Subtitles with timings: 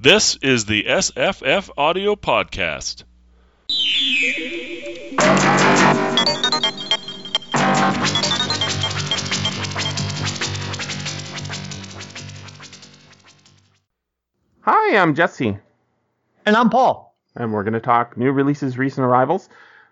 [0.00, 3.04] This is the SFF Audio Podcast.
[14.62, 15.58] Hi, I'm Jesse,
[16.46, 17.14] And I'm Paul.
[17.36, 19.48] and we're going to talk new releases, recent arrivals.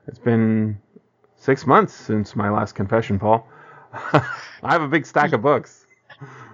[0.07, 0.79] It's been
[1.37, 3.47] six months since my last confession, Paul.
[3.93, 4.23] I
[4.63, 5.87] have a big stack of books.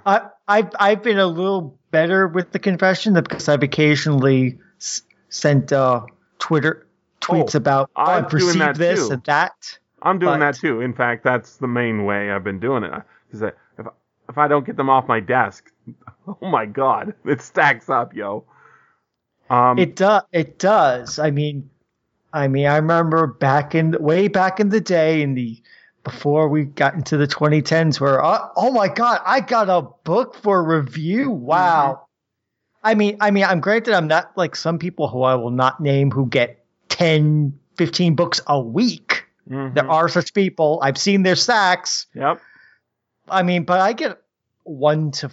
[0.05, 5.73] I, I've I've been a little better with the confession because I've occasionally s- sent
[5.73, 6.05] uh,
[6.41, 6.87] Twitter
[7.21, 9.15] tweets Oh, about oh, I've received that this too.
[9.15, 9.79] and that.
[10.03, 10.81] I'm doing But- that too.
[10.81, 12.93] In fact, that's the main way I've been doing it.
[13.31, 13.43] Because
[13.79, 13.87] if
[14.29, 15.71] if I don't get them off my desk,
[16.27, 18.45] oh my god, it stacks up, yo.
[19.51, 20.23] Um, It does.
[20.33, 21.19] It does.
[21.19, 21.69] I mean,
[22.33, 25.61] I mean, I remember back in way back in the day in the
[26.05, 30.35] before we got into the 2010s, where uh, oh my god, I got a book
[30.37, 31.31] for review.
[31.31, 32.07] Wow.
[32.83, 35.81] I mean, I mean, I'm granted I'm not like some people who I will not
[35.81, 39.25] name who get 10, 15 books a week.
[39.49, 39.75] mhm.
[39.75, 40.81] There are such people.
[40.83, 42.07] I've seen their stacks.
[42.15, 42.41] Yep.
[43.29, 44.19] I mean, but I get
[44.65, 45.31] one to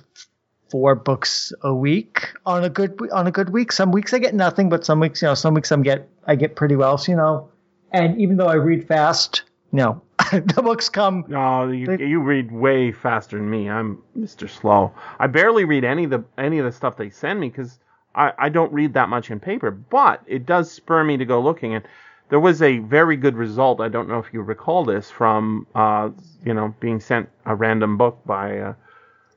[0.70, 3.72] four books a week on a good on a good week.
[3.72, 6.36] Some weeks I get nothing, but some weeks, you know, some weeks I'm get I
[6.36, 7.00] get pretty well.
[7.00, 7.50] So, you know,
[7.92, 10.02] and even though I read fast, you know,
[10.56, 11.26] the books come.
[11.28, 13.70] No, you, They- you read way faster than me.
[13.70, 14.50] I'm Mr.
[14.50, 14.94] Slow.
[15.20, 17.80] I barely read any of the any of the stuff they send me because
[18.16, 19.72] I, I don't read that much in paper.
[19.72, 21.76] But it does spur me to go looking.
[21.76, 21.86] And
[22.30, 23.82] there was a very good result.
[23.82, 26.10] I don't know if you recall this from uh,
[26.46, 28.74] you know being sent a random book by a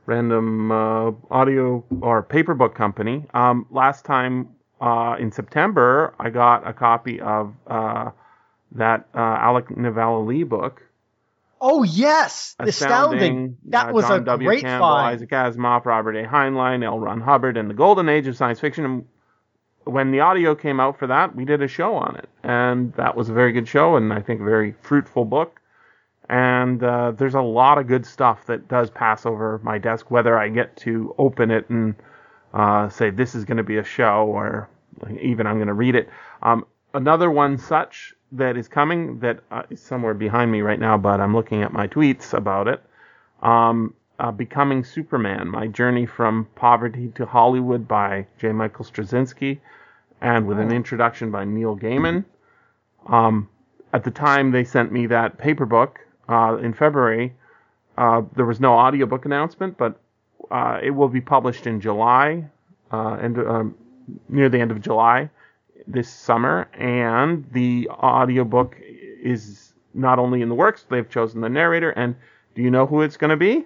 [0.07, 3.25] random uh, audio or paper book company.
[3.35, 4.49] Um, last time
[4.81, 8.11] uh, in September, I got a copy of uh,
[8.77, 10.83] that uh, Alec Nevala-Lee book.
[11.61, 13.57] Oh yes, astounding!
[13.67, 14.49] That uh, was John a W.
[14.49, 15.15] great Campbell, find.
[15.15, 16.27] Isaac Asimov, Robert A.
[16.27, 16.99] Heinlein, L.
[16.99, 18.85] Ron Hubbard, and the Golden Age of Science Fiction.
[18.85, 19.05] And
[19.85, 23.17] when the audio came out for that, we did a show on it, and that
[23.17, 25.61] was a very good show, and I think a very fruitful book.
[26.29, 30.37] And uh, there's a lot of good stuff that does pass over my desk, whether
[30.39, 31.95] I get to open it and
[32.55, 34.69] uh, say this is going to be a show, or
[35.21, 36.09] even I'm going to read it.
[36.43, 40.97] Um, another one such that is coming that uh, is somewhere behind me right now,
[40.97, 42.83] but I'm looking at my tweets about it.
[43.43, 48.53] Um, uh, Becoming Superman: My Journey from Poverty to Hollywood by J.
[48.53, 49.59] Michael Straczynski,
[50.21, 52.25] and with an introduction by Neil Gaiman.
[53.07, 53.49] Um,
[53.93, 57.35] at the time they sent me that paper book uh, in February,
[57.99, 60.01] uh, there was no audiobook announcement, but
[60.51, 62.45] uh, it will be published in July,
[62.93, 63.75] uh, and um,
[64.29, 65.29] near the end of July
[65.87, 71.91] this summer, and the audiobook is not only in the works, they've chosen the narrator,
[71.91, 72.17] and
[72.55, 73.65] do you know who it's going to be?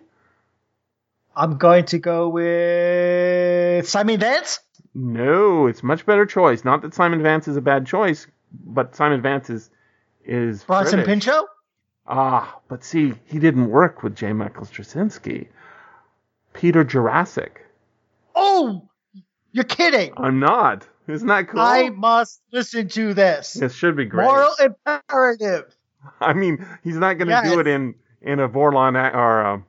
[1.34, 4.60] I'm going to go with Simon Vance.
[4.94, 6.64] No, it's much better choice.
[6.64, 9.70] Not that Simon Vance is a bad choice, but Simon Vance is
[10.24, 11.24] is Bronson British.
[11.24, 11.44] Pinchot.
[12.06, 14.32] Ah, but see, he didn't work with J.
[14.32, 15.48] Michael Straczynski.
[16.54, 17.58] Peter Jurasik.
[18.34, 18.88] Oh,
[19.52, 20.12] you're kidding!
[20.16, 20.86] I'm not.
[21.08, 21.60] Isn't that cool?
[21.60, 23.52] I must listen to this.
[23.54, 24.24] This should be great.
[24.24, 25.74] Moral imperative.
[26.20, 27.50] I mean, he's not going to Yes.
[27.52, 29.64] do it in in a Vorlon a- or um,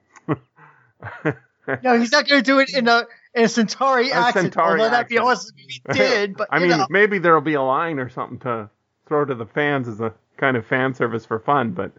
[1.84, 3.04] No, he's not going to do it in a
[3.34, 4.54] in a Centauri A accent.
[4.54, 6.36] Centauri although that'd be awesome if he did.
[6.38, 6.88] But I mean, know.
[6.90, 8.70] maybe there'll be a line or something to
[9.08, 11.72] throw to the fans as a kind of fan service for fun.
[11.72, 11.92] But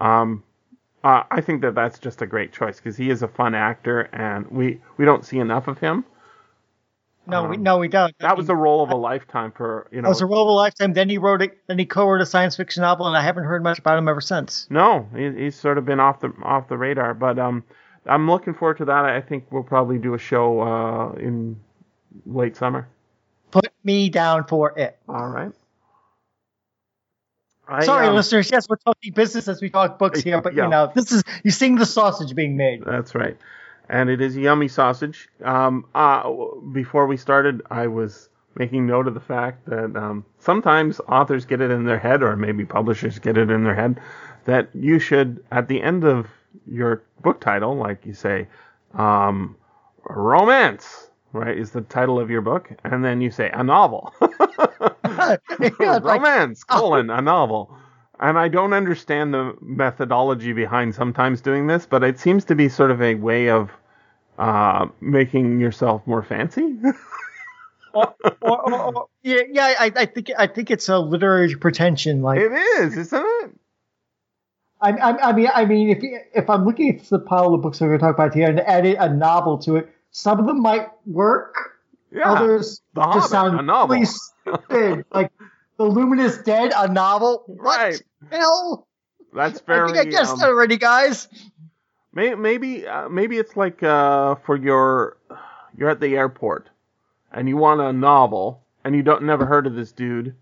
[0.00, 0.42] um,
[1.04, 4.02] uh, I think that that's just a great choice because he is a fun actor,
[4.12, 6.04] and we we don't see enough of him.
[7.26, 8.16] No, we um, no, we don't.
[8.18, 10.06] That was the role of a lifetime for you know.
[10.06, 10.92] It was a role of a lifetime.
[10.92, 11.58] Then he wrote it.
[11.66, 14.20] Then he co-wrote a science fiction novel, and I haven't heard much about him ever
[14.20, 14.66] since.
[14.70, 17.64] No, he, he's sort of been off the off the radar, but um,
[18.06, 19.04] I'm looking forward to that.
[19.04, 21.58] I think we'll probably do a show uh, in
[22.26, 22.88] late summer.
[23.50, 24.98] Put me down for it.
[25.08, 25.52] All right.
[27.66, 28.50] I, Sorry, um, listeners.
[28.50, 30.64] Yes, we're talking business as we talk books here, but Yeah.
[30.64, 32.82] you know, this is you seeing the sausage being made.
[32.84, 33.36] That's right.
[33.88, 35.28] And it is yummy sausage.
[35.44, 36.30] Um, uh,
[36.72, 41.60] before we started, I was making note of the fact that um, sometimes authors get
[41.60, 44.00] it in their head, or maybe publishers get it in their head,
[44.44, 46.28] that you should, at the end of
[46.66, 48.46] your book title, like you say,
[48.94, 49.56] um,
[50.08, 54.14] romance, right, is the title of your book, and then you say a novel.
[55.14, 57.76] Yeah, it's like- romance colon a novel
[58.20, 62.68] and i don't understand the methodology behind sometimes doing this but it seems to be
[62.68, 63.70] sort of a way of
[64.38, 66.76] uh, making yourself more fancy
[67.94, 69.74] or, or, or- yeah, yeah.
[69.78, 72.22] I, I think I think it's a literary pretension.
[72.22, 73.50] Like it is isn't it
[74.80, 76.02] I, I, I mean, I mean, if
[76.34, 78.60] if I'm looking at the pile of books we're going to talk about here and
[78.60, 81.54] added a novel to it, some of them might work.
[82.12, 83.94] Yeah, Others The just Hobbit, sound a novel.
[83.96, 85.04] really stupid.
[85.12, 85.32] like
[85.78, 87.44] The Luminous Dead, a novel.
[87.46, 88.02] What Right.
[88.30, 88.86] hell?
[89.32, 89.90] That's very.
[89.90, 91.28] I think I guessed um, that already, guys.
[92.14, 95.16] May, maybe uh, maybe it's like uh, for your
[95.76, 96.70] you're at the airport
[97.32, 100.34] and you want a novel and you don't never heard of this dude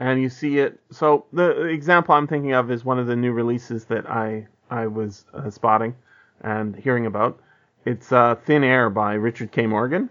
[0.00, 0.80] and you see it.
[0.90, 4.88] So the example I'm thinking of is one of the new releases that I I
[4.88, 5.94] was uh, spotting
[6.42, 7.40] and hearing about.
[7.84, 9.66] It's uh, Thin Air by Richard K.
[9.66, 10.10] Morgan.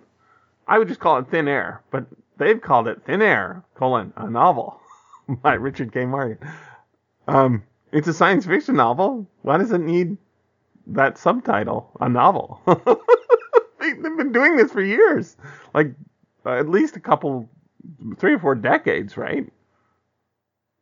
[0.65, 2.05] I would just call it Thin Air, but
[2.37, 4.79] they've called it Thin Air colon a novel
[5.41, 6.05] by Richard K.
[6.05, 6.37] Morgan.
[7.27, 9.27] Um, it's a science fiction novel.
[9.41, 10.17] Why does it need
[10.87, 12.61] that subtitle, a novel.
[13.79, 15.35] they, have been doing this for years,
[15.73, 15.93] like
[16.45, 17.49] uh, at least a couple,
[18.17, 19.47] three or four decades, right?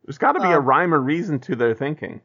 [0.04, 2.20] There's got to be a Um, rhyme or reason to their thinking.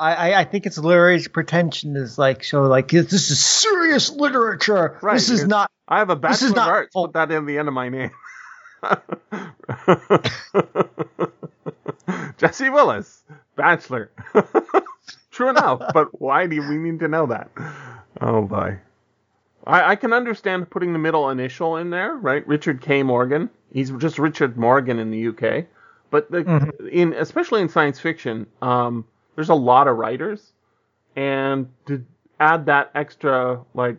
[0.00, 4.96] I, I, think it's literary pretension is like so like this is serious literature.
[5.02, 6.94] Right, This is it's- not I have a This is bachelor of not arts.
[6.94, 8.10] Put that in the end of my name.
[12.38, 13.24] Jesse Willis,
[13.56, 14.10] bachelor.
[15.38, 17.48] True enough, but why do we need to know that?
[18.20, 18.80] Oh boy.
[19.64, 22.44] I, I can understand putting the middle initial in there, right?
[22.48, 23.04] Richard K.
[23.04, 23.48] Morgan.
[23.72, 25.66] He's just Richard Morgan in the UK.
[26.10, 26.88] But the, Mhm.
[26.90, 29.04] in especially in science fiction, um,
[29.36, 30.54] there's a lot of writers,
[31.14, 32.04] and to
[32.40, 33.98] add that extra like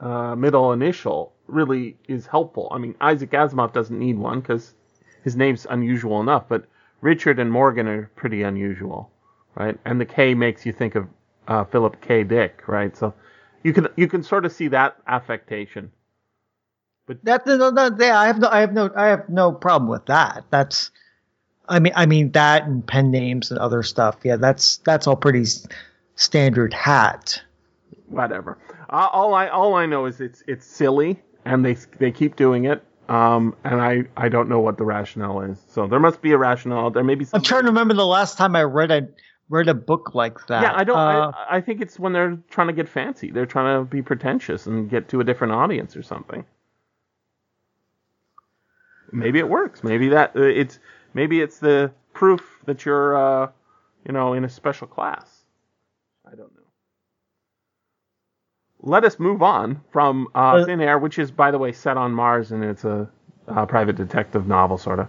[0.00, 2.68] uh, middle initial really is helpful.
[2.70, 4.74] I mean, Isaac Asimov doesn't need one because
[5.24, 6.66] his name's unusual enough, but
[7.00, 9.10] Richard and Morgan are pretty unusual,
[9.56, 9.78] right?
[9.84, 11.08] And the K makes you think of
[11.48, 12.22] uh, Philip K.
[12.22, 12.96] Dick, right?
[12.96, 13.14] So
[13.62, 15.90] you can you can sort of see that affectation.
[17.24, 20.06] that no, no, yeah, I have no I have no I have no problem with
[20.06, 20.44] that.
[20.50, 20.90] That's
[21.68, 24.18] I mean I mean that and pen names and other stuff.
[24.22, 25.44] Yeah, that's that's all pretty
[26.14, 27.42] standard hat.
[28.08, 28.58] Whatever.
[28.88, 32.66] Uh, all I all I know is it's it's silly, and they they keep doing
[32.66, 32.84] it.
[33.08, 35.58] Um, and I, I don't know what the rationale is.
[35.68, 36.90] So there must be a rationale.
[36.90, 37.24] There may be.
[37.32, 39.08] I'm trying to remember the last time I read a
[39.48, 40.62] read a book like that.
[40.62, 40.96] Yeah, I don't.
[40.98, 43.30] Uh, I, I think it's when they're trying to get fancy.
[43.30, 46.44] They're trying to be pretentious and get to a different audience or something.
[49.12, 49.84] Maybe it works.
[49.84, 50.78] Maybe that uh, it's
[51.14, 53.50] maybe it's the proof that you're, uh,
[54.06, 55.44] you know, in a special class.
[56.26, 56.62] I don't know.
[58.80, 61.96] Let us move on from uh, Uh, Thin Air, which is, by the way, set
[61.96, 63.08] on Mars, and it's a,
[63.48, 65.08] uh private detective novel, sort of.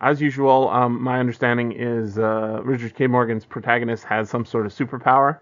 [0.00, 3.08] As usual, um, my understanding is uh, Richard K.
[3.08, 5.40] Morgan's protagonist has some sort of superpower.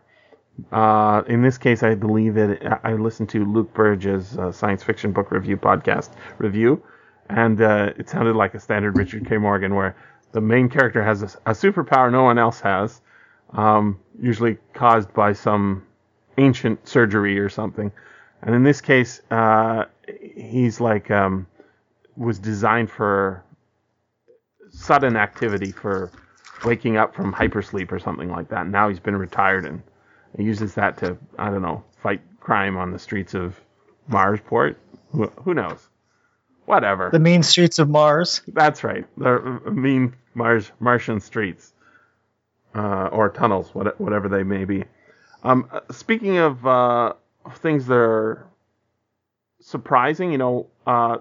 [0.72, 2.62] Uh, in this case, I believe it.
[2.82, 6.82] I listened to Luke Burrage's uh, science fiction book review podcast review,
[7.28, 9.36] and uh, it sounded like a standard Richard K.
[9.36, 9.94] Morgan, where
[10.32, 13.02] the main character has a, a superpower no one else has,
[13.52, 15.86] um, usually caused by some
[16.38, 17.92] ancient surgery or something.
[18.40, 19.84] And in this case, uh,
[20.34, 21.46] he's like um,
[22.16, 23.42] was designed for
[24.76, 26.10] sudden activity for
[26.64, 28.66] waking up from hypersleep or something like that.
[28.66, 29.82] Now he's been retired and
[30.36, 33.60] he uses that to I don't know fight crime on the streets of
[34.10, 34.76] Marsport.
[35.12, 35.88] Who, who knows?
[36.66, 37.10] Whatever.
[37.10, 38.42] the mean streets of Mars.
[38.48, 39.06] That's right.
[39.16, 41.72] The mean Mars Martian streets
[42.74, 44.84] uh, or tunnels, what, whatever they may be.
[45.42, 47.12] Um, speaking of uh,
[47.58, 48.46] things that are
[49.60, 51.18] surprising, you know, uh,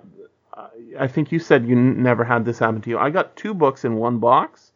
[0.97, 2.97] I think you said you n- never had this happen to you.
[2.97, 4.71] I got two books in one box.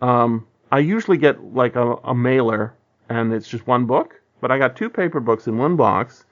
[0.00, 2.74] Um, I usually get like a, a mailer
[3.08, 6.24] and it's just one book, but I got two paper books in one box,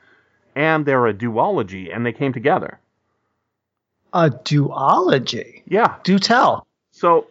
[0.55, 2.79] and they're a duology, and they came together.
[4.15, 5.63] A duology.
[5.67, 6.67] Yeah, Do tell.
[6.93, 7.27] So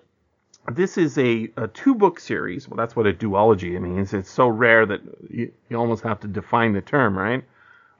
[0.71, 2.67] this is a, a two book series.
[2.67, 4.13] Well, that's what a duology means.
[4.13, 7.43] It's so rare that you, you almost have to define the term, right?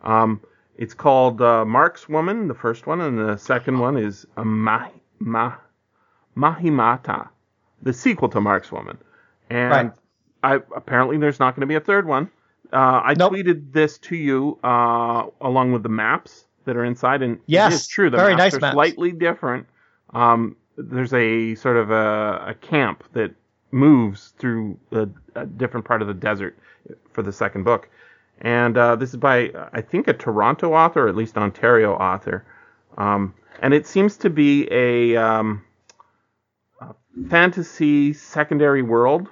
[0.03, 0.41] Um,
[0.77, 4.88] it's called uh, Markswoman, the first one, and the second one is a Ma,
[5.19, 5.53] Ma,
[6.36, 7.29] Mahimata,
[7.81, 8.98] the sequel to Markswoman.
[9.50, 9.91] And Right.
[10.43, 12.29] I, apparently there's not going to be a third one.
[12.72, 13.34] Uh, I Nope.
[13.34, 17.75] tweeted this to you uh, along with the maps that are inside, and Yes, it
[17.75, 18.10] is true.
[18.10, 18.74] The very maps nice are maps.
[18.74, 19.67] slightly different.
[20.13, 23.34] Um, there's a sort of a, a camp that
[23.72, 26.57] moves through a, a different part of the desert
[27.12, 27.89] for the second book,
[28.41, 32.46] and uh, this is by I think a Toronto author, or at least Ontario author,
[32.98, 35.63] um, and it seems to be a, um,
[36.82, 36.94] a
[37.29, 39.27] fantasy secondary world.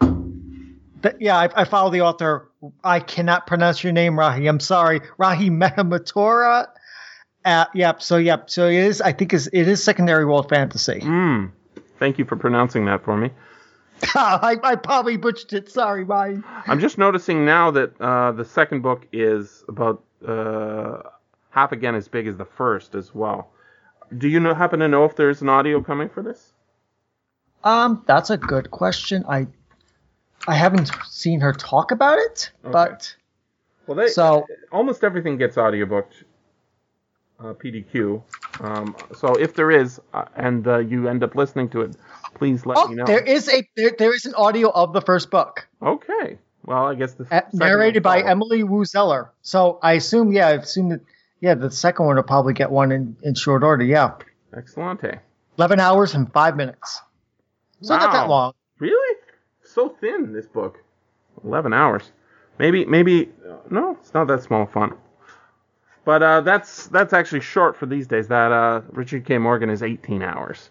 [0.00, 2.48] But yeah, I, I follow the author.
[2.84, 4.48] I cannot pronounce your name, Rahi.
[4.48, 6.68] I'm sorry, Rahi Mehamatora.
[7.44, 8.02] Uh, yep.
[8.02, 8.50] So yep.
[8.50, 9.00] So it is.
[9.00, 11.00] I think is it is secondary world fantasy.
[11.00, 11.50] Mm.
[11.98, 13.30] Thank you for pronouncing that for me.
[14.14, 15.68] I, I probably butchered it.
[15.70, 16.42] Sorry, Rahi.
[16.66, 21.02] I'm just noticing now that uh, the second book is about uh,
[21.50, 23.50] half again as big as the first as well.
[24.18, 26.52] Do you know, happen to know if there's an audio coming for this?
[27.64, 29.24] Um, that's a good question.
[29.28, 29.46] I
[30.48, 32.72] I haven't seen her talk about it, Okay.
[32.72, 33.14] but
[33.86, 36.24] Well, they, So- almost everything gets audiobooked.
[37.40, 38.22] Uh, PDQ.
[38.60, 41.96] Um, so if there is, uh, and uh, you end up listening to it,
[42.42, 43.04] please let oh, me know.
[43.04, 46.38] there is a there, there is an audio of the first book, Okay.
[46.64, 48.22] Well, I guess the uh, second narrated by.
[48.22, 49.32] Emily Woo Zeller.
[49.42, 51.00] So I assume, yeah, I assume that
[51.40, 53.84] yeah, the second one will probably get one in, in short order.
[53.84, 54.14] Yeah,
[54.52, 55.20] Excellente.
[55.56, 57.00] eleven hours and five minutes.
[57.80, 58.54] So not that long.
[58.78, 59.18] Really?
[59.62, 60.78] So thin this book.
[61.44, 62.10] Eleven hours.
[62.58, 63.28] Maybe maybe
[63.70, 64.94] no, it's not that small font.
[66.04, 68.26] But uh, that's that's actually short for these days.
[68.28, 69.38] That uh, Richard K.
[69.38, 70.70] Morgan is 18 hours.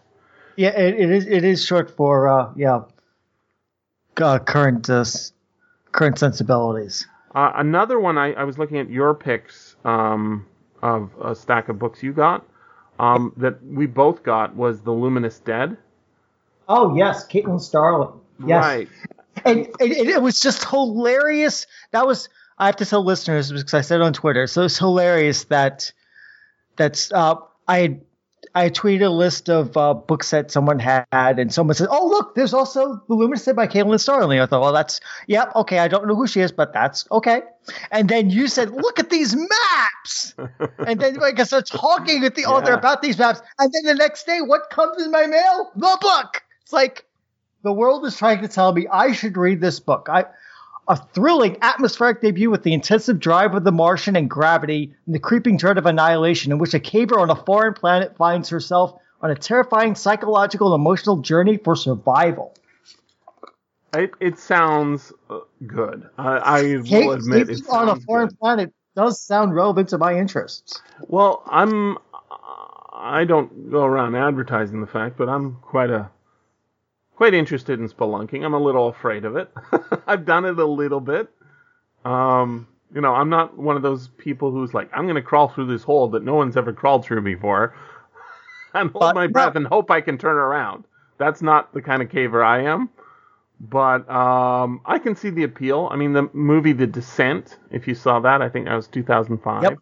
[0.56, 1.26] Yeah, it, it is.
[1.28, 2.82] It is short for uh, yeah,
[4.22, 5.06] uh, current uh,
[5.92, 7.08] current sensibilities.
[7.34, 10.46] Uh, another one I, I was looking at your picks um,
[10.82, 12.46] of a stack of books you got
[13.00, 15.78] um, that we both got was The Luminous Dead.
[16.68, 18.20] Oh yes, Caitlin Starling.
[18.46, 18.90] Yes, Right.
[19.46, 21.68] and, and, and it was just hilarious.
[21.92, 24.46] That was I have to tell listeners because I said it on Twitter.
[24.48, 25.92] So it's hilarious that
[26.76, 27.36] that's uh,
[27.68, 28.02] I had
[28.54, 32.36] I tweeted a list of uh, books that someone had, and someone said, "Oh look,
[32.36, 35.80] there's also The Luminous Dead by Caitlin Starling." I thought, well, that's yep, okay.
[35.80, 37.44] I don't know who she is, but that's okay.
[37.92, 40.36] And then you said, "Look at these maps,"
[40.80, 42.78] and then like I started talking with the author Yeah.
[42.78, 45.72] about these maps, and then the next day, what comes in my mail?
[45.76, 46.44] The book.
[46.64, 47.06] It's like
[47.64, 50.08] the world is trying to tell me I should read this book.
[50.12, 50.26] I
[50.92, 55.20] a thrilling atmospheric debut with the intensive drive of the Martian and gravity and the
[55.20, 59.32] creeping dread of annihilation in which a caver on a foreign planet finds herself on
[59.32, 62.54] a terrifying psychological and emotional journey for survival.
[63.94, 66.10] It, it sounds uh, good.
[66.18, 68.40] I, I will admit it on a foreign good.
[68.40, 70.82] planet does sound relevant to my interests.
[71.08, 71.98] Well, I'm.
[72.94, 76.10] I don't go around advertising the fact, but I'm quite a
[77.22, 78.44] quite interested in spelunking.
[78.44, 79.52] I'm a little afraid of it.
[80.08, 81.30] I've done it a little bit.
[82.04, 85.48] Um, you know, I'm not one of those people who's like, I'm going to crawl
[85.48, 87.76] through this hole that no one's ever crawled through before,
[88.74, 90.86] and hold But my no- breath and hope I can turn around.
[91.20, 92.90] That's not the kind of caver I am.
[93.60, 95.90] But um, I can see the appeal.
[95.92, 99.62] I mean, the movie The Descent, if you saw that, I think that was 2005.
[99.62, 99.78] Yep.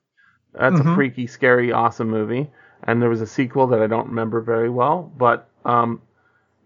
[0.56, 0.96] That's a Mhm.
[0.96, 2.52] freaky, scary, awesome movie.
[2.84, 5.10] And there was a sequel that I don't remember very well.
[5.18, 6.02] But um,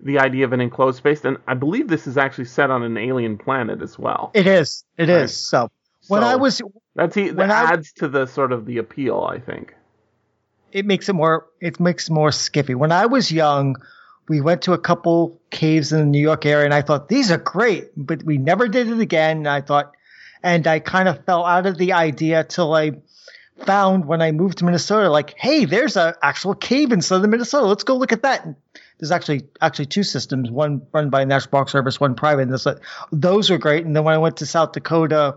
[0.04, 2.98] the idea of an enclosed space, and I believe this is actually set on an
[2.98, 4.32] alien planet as well.
[4.34, 4.84] It is.
[4.98, 5.22] It is.
[5.22, 5.30] Right.
[5.30, 5.72] So
[6.10, 6.62] when So I was
[6.96, 9.74] that's that when I- adds to the sort of the appeal, I think.
[10.72, 12.76] it makes it more it makes more skiffy.
[12.76, 13.76] When I was young,
[14.28, 17.32] we went to a couple caves in the New York area and I thought these
[17.32, 19.38] are great, but we never did it again.
[19.38, 19.94] And I thought
[20.44, 22.92] and I kind of fell out of the idea till I
[23.66, 27.66] found when I moved to Minnesota, like, hey, there's an actual cave in southern Minnesota.
[27.68, 28.46] Let's go look at that.
[29.04, 32.44] And there's actually actually two systems, one run by National Park Service, one private.
[32.44, 32.66] And this,
[33.12, 33.86] those are great.
[33.86, 35.36] And then when I went to South Dakota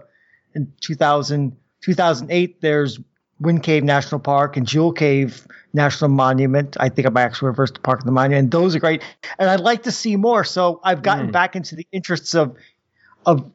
[0.55, 3.01] in 2000, 2008, there's
[3.41, 6.77] Wind Cave National Park and Jewel Cave National Monument.
[6.79, 8.45] I think I might actually reverse the Park of the Monument.
[8.45, 9.03] And those are great.
[9.37, 10.45] And I'd like to see more.
[10.45, 11.33] So I've gotten Mm.
[11.33, 12.57] back into the interests of
[13.27, 13.51] of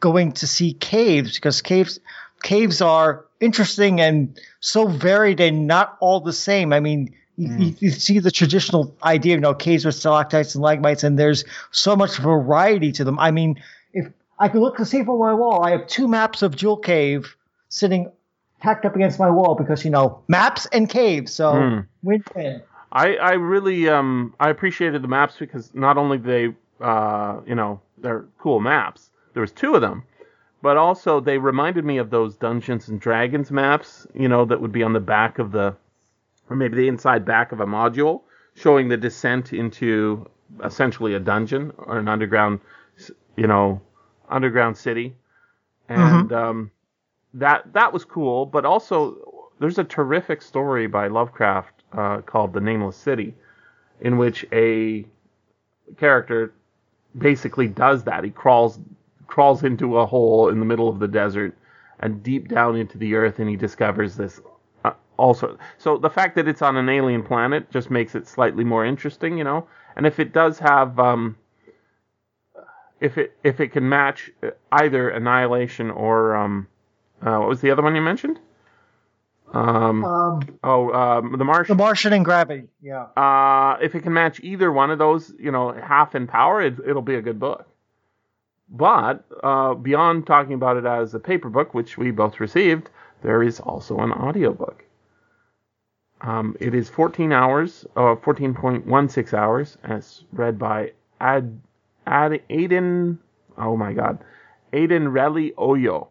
[0.00, 1.98] going to see caves because caves
[2.42, 6.74] caves are interesting and so varied and not all the same.
[6.74, 10.54] I mean, you, you, you see the traditional idea of you know caves with stalactites
[10.54, 13.18] and stalagmites, and there's so much variety to them.
[13.18, 13.62] I mean,
[13.92, 14.06] if
[14.38, 17.36] I could look to see from my wall, I have two maps of Jewel Cave
[17.68, 18.10] sitting
[18.62, 21.32] tacked up against my wall because you know maps and caves.
[21.32, 21.80] So Hmm.
[22.02, 22.62] win win.
[22.92, 27.80] I, I really um I appreciated the maps because not only they uh you know
[27.98, 29.10] they're cool maps.
[29.34, 30.04] There was two of them,
[30.62, 34.06] but also they reminded me of those Dungeons and Dragons maps.
[34.14, 35.76] You know that would be on the back of the
[36.48, 38.22] or maybe the inside back of a module
[38.54, 40.28] showing the descent into
[40.64, 42.60] essentially a dungeon or an underground
[43.36, 43.80] you know
[44.28, 45.14] underground city.
[45.88, 46.70] And um
[47.34, 49.16] that that was cool but also
[49.58, 53.34] there's a terrific story by Lovecraft uh, called The Nameless City
[54.00, 55.06] in which a
[55.96, 56.52] character
[57.16, 58.24] basically does that.
[58.24, 58.78] He crawls
[59.26, 61.56] crawls into a hole in the middle of the desert
[61.98, 64.40] and deep down into the earth and he discovers this
[65.18, 68.84] also so the fact that it's on an alien planet just makes it slightly more
[68.84, 71.36] interesting you know and if it does have um
[73.00, 76.66] if it if it can match uh, either annihilation or um
[77.22, 78.38] uh, what was the other one you mentioned
[79.52, 82.64] um Um, oh um the the martian Martian and gravity.
[82.82, 83.06] Yeah.
[83.16, 86.78] uh, if it can match either one of those, you know, half in power, it,
[86.86, 87.66] it'll be a good book.
[88.68, 92.90] But uh, beyond talking about it as a paper book, which we both received,
[93.22, 94.84] there is also an audiobook.
[96.20, 101.60] Um, it is 14 hours, uh, 14.16 hours, as read by Ad,
[102.06, 103.18] Ad, Aiden,
[103.58, 104.18] oh my god,
[104.72, 106.08] Aiden Reli Oyo.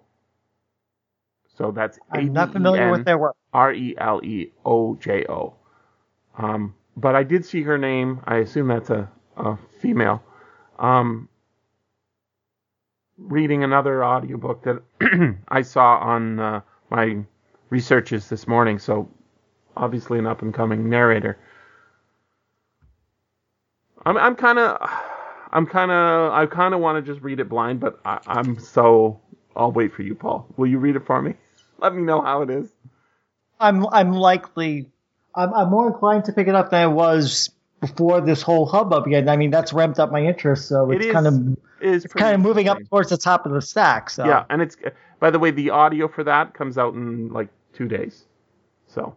[1.58, 3.36] So that's I'm not familiar with their work.
[3.54, 5.54] R E L E O J O.
[6.38, 8.22] Um, but I did see her name.
[8.26, 10.22] I assume that's a, a female.
[10.78, 11.30] Um,
[13.18, 17.24] reading another audiobook that I saw on uh, my
[17.70, 18.80] researches this morning.
[18.80, 19.10] So
[19.77, 21.38] obviously an up and coming narrator.
[24.05, 24.77] I'm I'm kind of
[25.51, 28.60] I'm kind of I kind of want to just read it blind, but I, I'm
[28.60, 29.20] so
[29.55, 30.48] I'll wait for you, Paul.
[30.58, 31.34] Will you read it for me?
[31.79, 32.70] Let me know how it is.
[33.60, 34.89] I'm I'm likely
[35.34, 37.50] I'm, I'm more inclined to pick it up than I was
[37.82, 39.27] before this whole hubbub began.
[39.27, 42.05] I mean, that's ramped up my interest, so it's It is- kind of It is
[42.05, 44.10] it's kind of moving up towards the top of the stack.
[44.10, 44.77] So Yeah, and it's
[45.20, 48.25] by the way, the audio for that comes out in like two days.
[48.88, 49.15] So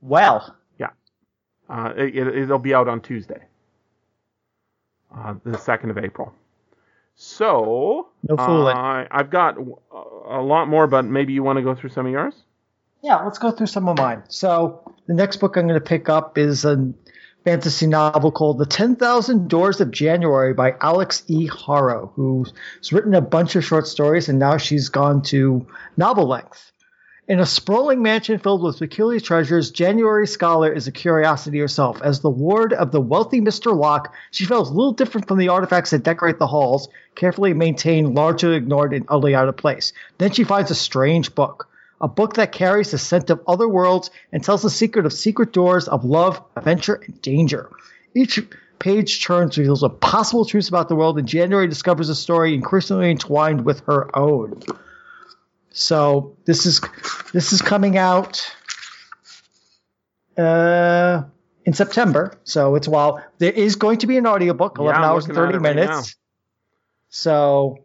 [0.00, 0.90] well, Yeah.
[1.68, 3.42] uh, it, it'll be out on Tuesday,
[5.16, 6.32] uh, the second of April.
[7.14, 8.76] So No fooling.
[8.76, 12.12] uh, I've got a lot more, but maybe you want to go through some of
[12.12, 12.34] yours.
[13.02, 14.22] yeah, let's go through some of mine.
[14.28, 16.92] So the next book I'm going to pick up is a
[17.44, 21.46] fantasy novel called The 10,000 Doors of January by Alex E.
[21.46, 22.52] Haro, who's
[22.92, 26.70] written a bunch of short stories and now she's gone to novel length.
[27.28, 32.00] In a sprawling mansion filled with peculiar treasures, January Scaller is a curiosity herself.
[32.00, 33.76] As the ward of the wealthy Mr.
[33.76, 38.56] Locke, she feels little different from the artifacts that decorate the halls, carefully maintained, largely
[38.56, 39.92] ignored, and utterly out of place.
[40.16, 41.68] Then she finds a strange book.
[42.00, 45.52] A book that carries the scent of other worlds and tells the secret of secret
[45.52, 47.68] doors of love, adventure, and danger.
[48.14, 48.40] Each
[48.78, 53.10] page turns reveals a possible truth about the world, and January discovers a story increasingly
[53.10, 54.62] entwined with her own.
[55.78, 56.80] So this is
[57.32, 58.44] this is coming out
[60.36, 61.22] uh,
[61.64, 62.36] in September.
[62.42, 65.58] So it's while there is going to be an audiobook, eleven I'm hours and thirty
[65.58, 66.16] right minutes.
[67.10, 67.84] So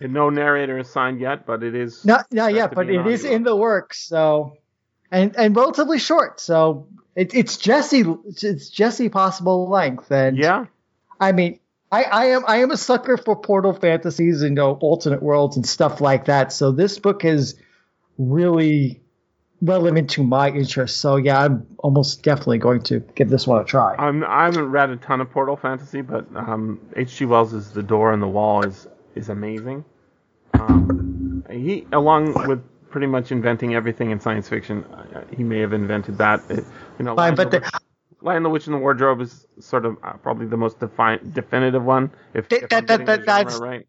[0.00, 2.04] And no narrator is signed yet, but it is.
[2.04, 4.00] not not yet, but it is in the works.
[4.00, 4.56] So
[5.12, 6.40] and and relatively short.
[6.40, 10.10] So it, it's Jesse it's Jesse possible length.
[10.10, 10.66] And Yeah,
[11.20, 11.59] I mean,
[11.92, 15.56] I, I am I am a sucker for portal fantasies and you know, alternate worlds
[15.56, 16.52] and stuff like that.
[16.52, 17.56] So this book is
[18.18, 19.00] really
[19.62, 20.98] relevant to my interest.
[20.98, 23.96] So yeah, I'm almost definitely going to give this one a try.
[23.96, 27.24] I'm, I haven't read a ton of Portal Fantasy, but um, H.G.
[27.26, 29.84] Wells' is The Door and the Wall is is amazing.
[30.54, 35.72] Um, he, along with pretty much inventing everything in science fiction, uh, he may have
[35.72, 36.42] invented that.
[36.48, 36.64] It-
[36.98, 37.80] you know, Fine, but the,
[38.22, 41.82] Lion, the Witch, and the Wardrobe is sort of uh, probably the most defi- definitive
[41.84, 42.10] one.
[42.34, 43.86] If, That- if that- that- the that's- right.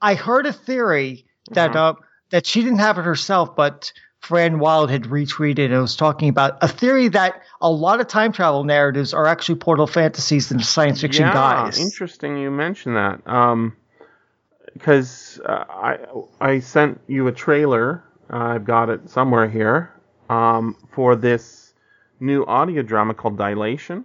[0.00, 1.88] I heard a theory that Uh-huh.
[1.88, 1.94] uh,
[2.30, 6.56] that she didn't have it herself, but Fran Wilde had retweeted and was talking about
[6.62, 11.00] a theory that a lot of time travel narratives are actually portal fantasies and science
[11.00, 11.80] fiction yeah, guys.
[11.80, 13.26] interesting you mentioned that.
[13.26, 13.76] Um,
[14.72, 15.98] because uh, I
[16.40, 18.04] I sent you a trailer.
[18.30, 19.90] I've got it somewhere here.
[20.30, 21.57] Um, for this
[22.20, 24.04] new audio drama called Dilation,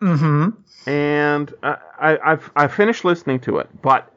[0.00, 0.50] Mm-hmm.
[0.88, 4.12] and I, I I've I finished listening to it, but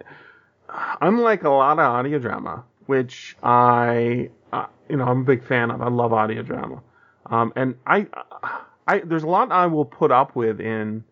[1.01, 5.71] unlike a lot of audio drama, which I uh, you know I'm a big fan
[5.71, 5.81] of.
[5.81, 6.81] I love audio drama,
[7.27, 8.07] um, and I
[8.87, 11.03] I there's a lot I will put up with in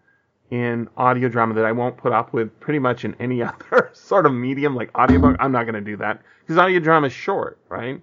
[0.49, 4.25] in audio drama that I won't put up with pretty much in any other sort
[4.25, 5.37] of medium like audiobook.
[5.39, 8.01] I'm not going to do that because audio drama is short, right?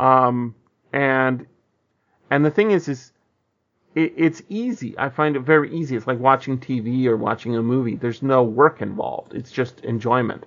[0.00, 0.54] Um,
[0.92, 1.46] and
[2.30, 3.12] and the thing is, is
[3.98, 4.94] it, it's easy.
[4.96, 5.96] I find it very easy.
[5.96, 7.96] It's like watching TV or watching a movie.
[7.96, 9.34] There's no work involved.
[9.34, 10.44] It's just enjoyment.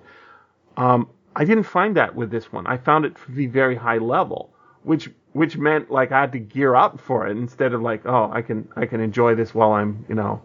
[0.76, 2.66] Um, I didn't find that with this one.
[2.66, 6.38] I found it to be very high level, which which meant like I had to
[6.38, 9.72] gear up for it instead of like, oh, I can I can enjoy this while
[9.72, 10.42] I'm you know.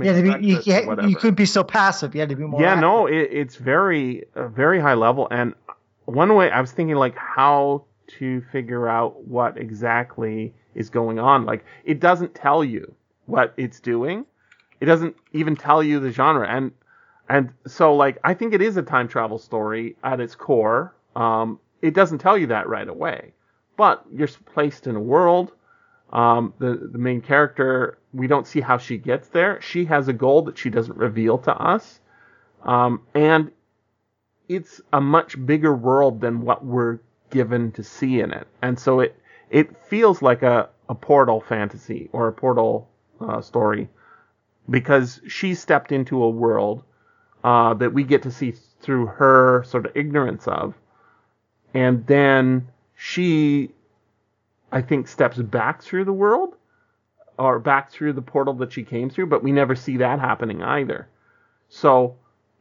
[0.00, 2.14] Yeah, be, you, you, you couldn't be so passive.
[2.14, 2.60] You had to be more.
[2.60, 2.80] Yeah, active.
[2.80, 5.28] no, it, it's very, uh, very high level.
[5.30, 5.52] And
[6.06, 7.84] one way I was thinking like how
[8.18, 11.44] to figure out what exactly is going on.
[11.44, 12.94] Like it doesn't tell you
[13.26, 14.26] what it's doing.
[14.80, 16.48] It doesn't even tell you the genre.
[16.48, 16.72] And
[17.28, 20.94] and so like I think it is a time travel story at its core.
[21.16, 23.34] Um, it doesn't tell you that right away,
[23.76, 25.52] but you're placed in a world.
[26.12, 29.60] Um, the the main character, we don't see how she gets there.
[29.60, 32.00] She has a goal that she doesn't reveal to us,
[32.62, 33.50] um, and
[34.48, 38.46] it's a much bigger world than what we're given to see in it.
[38.62, 39.18] And so it
[39.50, 42.88] it feels like a a portal fantasy or a portal
[43.20, 43.88] uh, story
[44.68, 46.82] because she stepped into a world
[47.42, 50.74] uh, that we get to see through her sort of ignorance of,
[51.72, 53.70] and then she,
[54.72, 56.54] I think, steps back through the world
[57.38, 60.62] or back through the portal that she came through, but we never see that happening
[60.62, 61.08] either.
[61.68, 62.16] So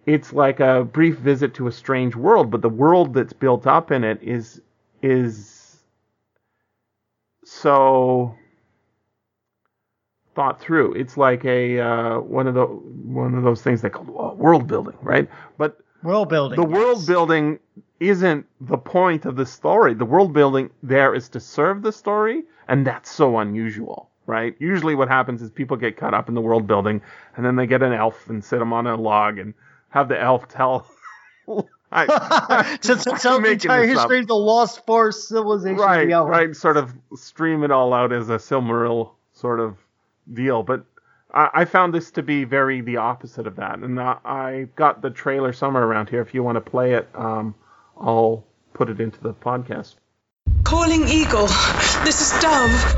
[0.06, 3.92] it's like a brief visit to a strange world, but the world that's built up
[3.92, 4.62] in it is
[5.02, 5.63] is
[7.46, 8.36] so
[10.36, 10.94] thought through.
[10.94, 14.68] It's like a uh, one of the one of those things they call uh, world
[14.68, 15.30] building, right?
[15.58, 16.60] But World building.
[16.60, 17.60] the world building
[18.00, 19.94] isn't the point of the story.
[19.94, 24.56] The world building there is to serve the story, and that's so unusual, right?
[24.60, 27.02] Usually, what happens is people get caught up in the world building,
[27.38, 29.54] and then they get an elf and sit them on a log and
[29.90, 30.86] have the elf tell.
[32.10, 34.04] I, to, to tell the entire this up.
[34.04, 35.78] history of the lost forest civilization.
[35.78, 39.78] right, the right, sort of stream it all out as a Silmaril sort of
[40.34, 40.64] deal.
[40.64, 40.86] But
[41.34, 45.02] I, I found this to be very the opposite of that, and I, I got
[45.02, 46.22] the trailer somewhere around here.
[46.22, 47.56] If you want to play it, um,
[48.00, 49.96] I'll put it into the podcast.
[50.64, 51.48] Calling Eagle.
[52.04, 52.98] This is Dove.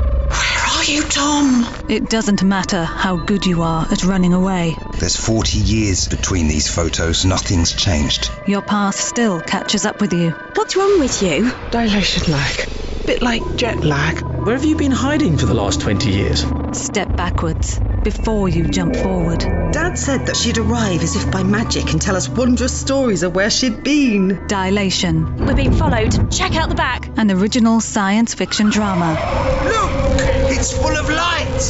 [0.86, 1.90] Where are you, Tom?
[1.90, 4.76] It doesn't matter how good you are at running away.
[5.00, 7.24] There's 40 years between these photos.
[7.24, 8.30] Nothing's changed.
[8.46, 10.30] Your past still catches up with you.
[10.54, 11.50] What's wrong with you?
[11.72, 12.68] Dilation lag.
[13.04, 14.20] Bit like jet lag.
[14.20, 16.46] Where have you been hiding for the last 20 years?
[16.72, 19.40] Step backwards before you jump forward.
[19.40, 23.34] Dad said that she'd arrive as if by magic and tell us wondrous stories of
[23.34, 24.46] where she'd been.
[24.46, 26.30] Dilation, We're being followed.
[26.30, 27.10] Check out the back.
[27.18, 29.10] an original science fiction drama.
[29.64, 29.90] Look!
[30.56, 31.62] It's full of light!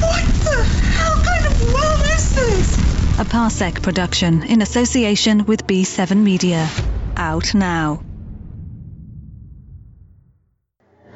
[0.00, 2.78] What the hell kind of world is this?
[3.20, 6.68] A Parsec production in association with B7 Media.
[7.16, 8.02] Out now.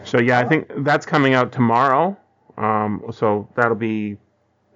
[0.05, 2.17] So yeah, I think that's coming out tomorrow.
[2.57, 4.19] Um, so that'll be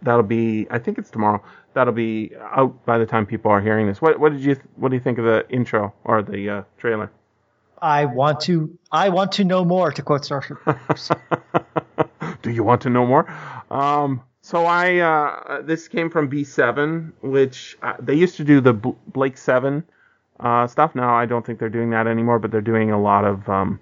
[0.02, 1.42] that'll be I think it's tomorrow.
[1.74, 4.02] That'll be out by the time people are hearing this.
[4.02, 7.10] What what did you what do you think of the intro or the uh, trailer?
[7.82, 8.78] I want to.
[8.92, 9.90] I want to know more.
[9.90, 10.58] To quote Starship.
[12.42, 13.28] Do you want to know more?
[13.70, 18.72] Um, so I uh, this came from B7, which uh, they used to do the
[18.72, 19.84] Blake Seven
[20.40, 20.94] uh, stuff.
[20.94, 23.80] Now I don't think they're doing that anymore, but they're doing a lot of um,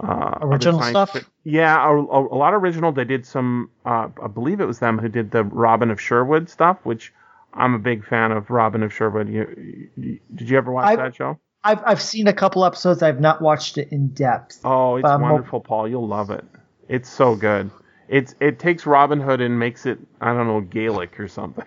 [0.00, 1.12] uh, Original stuff?
[1.12, 2.92] fic- yeah, a, a, lot of original.
[2.92, 3.70] They did some.
[3.84, 7.12] Uh, I believe it was them who did the Robin of Sherwood stuff, which
[7.54, 8.50] I'm a big fan of.
[8.50, 9.28] Robin of Sherwood.
[9.28, 11.38] You, you, did you ever watch I- that show?
[11.64, 13.02] I've I've seen a couple episodes.
[13.02, 14.60] I've not watched it in depth.
[14.64, 15.88] Oh, it's Um, wonderful, Paul.
[15.88, 16.44] You'll love it.
[16.88, 17.70] It's so good.
[18.06, 21.66] It's it takes Robin Hood and makes it I don't know Gaelic or something.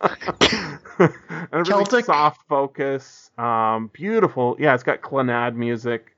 [0.00, 1.10] and a
[1.52, 2.04] really Celtic?
[2.04, 3.30] soft focus.
[3.36, 4.56] Um, beautiful.
[4.58, 6.15] Yeah, it's got Clannad music,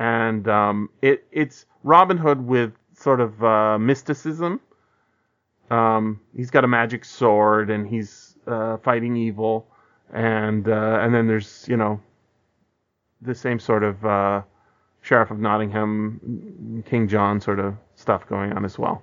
[0.00, 4.60] and um, it it's Robin Hood with sort of uh, mysticism.
[5.70, 9.68] Um, he's got a magic sword and he's uh, fighting evil,
[10.12, 12.00] and uh, and then there's you know
[13.20, 14.42] the same sort of uh,
[15.02, 19.02] Sheriff of Nottingham, King John sort of stuff going on as well.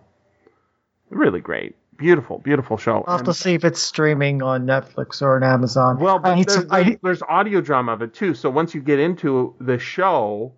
[1.11, 3.03] Really great, beautiful, beautiful show.
[3.07, 5.99] I'll have to see if it's streaming on Netflix or on Amazon.
[5.99, 6.67] well, there's, to.
[6.71, 8.33] I, there's, there's audio drama of it too.
[8.33, 10.53] So once you get into the show,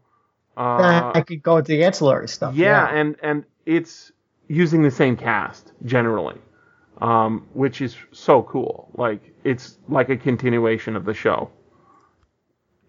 [0.59, 2.55] uh, I could go with the ancillary stuff.
[2.55, 4.11] yeah, and and it's
[4.47, 6.37] using the same cast generally,
[7.01, 8.89] um, which is so cool.
[8.95, 11.49] Like it's like a continuation of the show.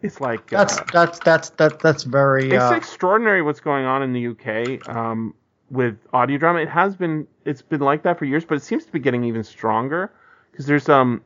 [0.03, 2.51] It's like that's uh, that's that's that that's very.
[2.51, 5.35] it's Uh, extraordinary what's going on in the UK um,
[5.71, 6.61] with audio drama.
[6.61, 9.25] It has been it's been like that for years, but it seems to be getting
[9.25, 10.11] even stronger
[10.51, 11.23] because there's um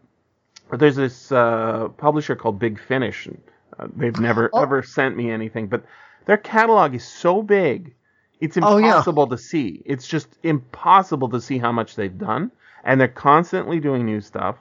[0.72, 3.26] there's this uh, publisher called Big Finish.
[3.26, 3.40] And,
[3.78, 4.62] uh, they've never Oh.
[4.62, 5.84] ever sent me anything, but
[6.26, 7.94] their catalog is so big,
[8.40, 8.86] it's Oh, yeah.
[8.86, 9.82] impossible to see.
[9.86, 12.50] It's just impossible to see how much they've done,
[12.84, 14.56] and they're constantly doing new stuff.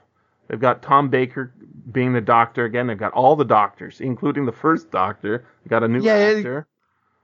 [0.47, 1.53] They've got Tom Baker
[1.91, 2.87] being the Doctor again.
[2.87, 5.45] They've got all the Doctors, including the first Doctor.
[5.63, 6.67] They've got a new Yeah, yeah, actor.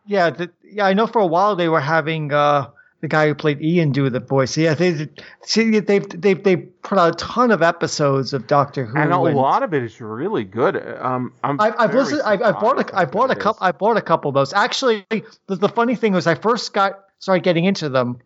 [0.05, 0.85] yeah, the, yeah.
[0.85, 2.69] I know for a while they were having uh,
[3.01, 4.57] the guy who played Ian do the voice.
[4.57, 5.07] Yeah, they
[5.41, 8.97] see they've they've they put out a ton of episodes of Doctor Who.
[8.97, 10.75] and a lot of it is really good.
[10.75, 12.21] Um, I'm I've, I've listened.
[12.23, 13.65] I've, I bought a I bought a couple.
[13.65, 14.53] I bought a couple of those.
[14.53, 18.19] Actually, the, the funny thing was I first got started getting into them,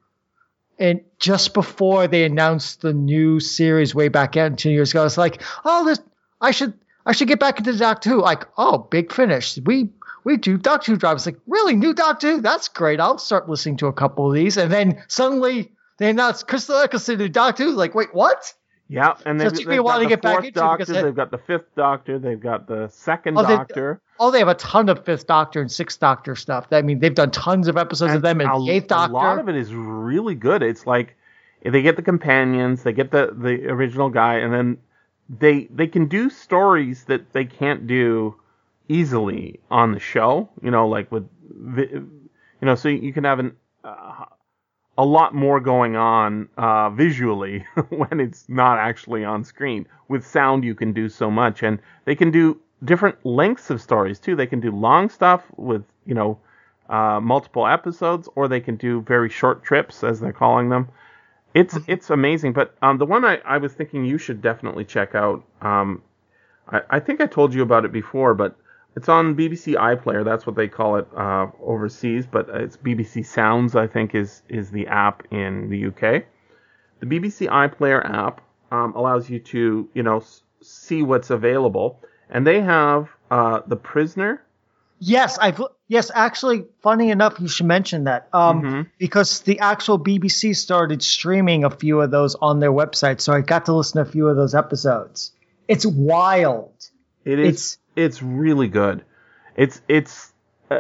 [0.80, 5.04] and just before they announced the new series way back in two years ago, I
[5.04, 6.00] was like, oh, this
[6.42, 6.74] I should
[7.06, 8.22] I should get back into Doctor Who.
[8.22, 9.60] Like, oh, big finish.
[9.64, 9.90] We
[10.24, 11.26] we do Doctor Who drops.
[11.26, 12.42] Like, really, new Doctor Who?
[12.42, 13.00] That's great.
[13.00, 14.58] I'll start listening to a couple of these.
[14.58, 17.72] And then suddenly they announced Crystal Eccleston new Doctor Who.
[17.72, 18.54] Like, wait, what?
[18.90, 20.46] Yeah, and So they've, it took me a while got to the get back fourth
[20.46, 20.86] into Doctor.
[20.86, 22.20] because I- They've got the fifth Doctor.
[22.20, 24.02] They've got the second Oh, Doctor.
[24.20, 26.68] Oh, they have a ton of Fifth Doctor and Sixth Doctor stuff.
[26.72, 29.12] I mean, they've done tons of episodes of them and a, the Eighth Doctor.
[29.12, 30.62] a lot of it is really good.
[30.62, 31.16] It's like
[31.66, 34.78] they get the companions, they get the the original guy, and then
[35.30, 38.36] they they can do stories that they can't do
[38.88, 40.50] easily on the show.
[40.62, 44.26] You know, like with vi- you know, so you can have an uh,
[44.98, 49.88] a lot more going on uh, visually when it's not actually on screen.
[50.08, 54.20] With sound, you can do so much, and they can do different lengths of stories
[54.20, 54.36] too.
[54.36, 56.40] They can do long stuff with you know
[56.90, 60.90] uh, multiple episodes, or they can do very short trips, as they're calling them.
[61.54, 62.54] It's it's amazing.
[62.54, 65.44] But um, the one I, I was thinking you should definitely check out.
[65.62, 66.02] Um,
[66.68, 68.56] I, I think I told you about it before, but
[68.96, 70.24] it's on BBC iPlayer.
[70.24, 73.76] That's what they call it uh, overseas, but it's BBC Sounds.
[73.76, 76.24] I think is is the app in the UK.
[77.00, 82.46] The BBC iPlayer app um, allows you to you know s- see what's available, and
[82.46, 84.42] they have uh, The Prisoner.
[85.00, 86.12] Yes, I've yes.
[86.14, 88.90] Actually, funny enough, you should mention that um, Mhm.
[89.00, 93.42] because the actual BBC started streaming a few of those on their website, so I
[93.42, 95.34] got to listen to a few of those episodes.
[95.68, 96.72] It's wild.
[97.26, 97.50] It is.
[97.50, 97.78] It's,
[98.22, 99.04] really good.
[99.56, 100.34] It's it's.
[100.72, 100.80] Uh,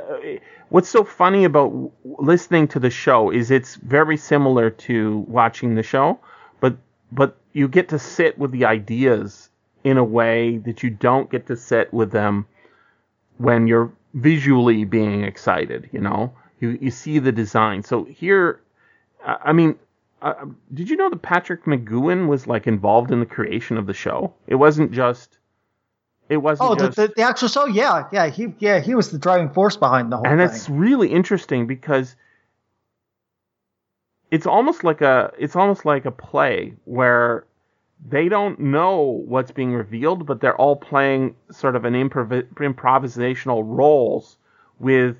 [0.69, 5.84] what's so funny about listening to the show is it's very similar to watching the
[5.84, 6.19] show,
[6.60, 6.78] but
[7.12, 9.49] but you get to sit with the ideas
[9.84, 12.47] in a way that you don't get to sit with them
[13.38, 15.89] when you're visually being excited.
[15.91, 17.84] You know, you you see the design.
[17.84, 18.62] So here,
[19.26, 19.76] I I mean.
[20.21, 23.93] Uh, did you know that Patrick McGoohan was like involved in the creation of the
[23.93, 24.34] show?
[24.47, 25.38] It wasn't just
[26.34, 29.12] it wasn't Oh, the, just, the, the actual show, yeah, yeah, he yeah he was
[29.12, 30.50] the driving force behind the whole and thing.
[30.50, 32.15] it's really interesting because
[34.32, 37.46] it's almost like a it's almost like a play where
[38.10, 43.63] they don't know what's being revealed, but they're all playing sort of an improv- improvisational
[43.65, 44.38] roles
[44.80, 45.15] with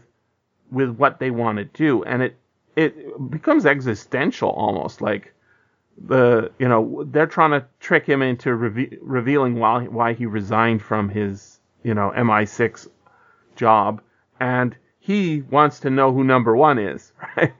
[0.71, 2.36] with what they want to do, and it
[2.76, 5.33] it becomes existential almost like
[5.97, 10.82] the you know they're trying to trick him into reve- revealing why why he resigned
[10.82, 12.88] from his you know MI6
[13.56, 14.01] job,
[14.39, 17.53] and he wants to know who number one is, right?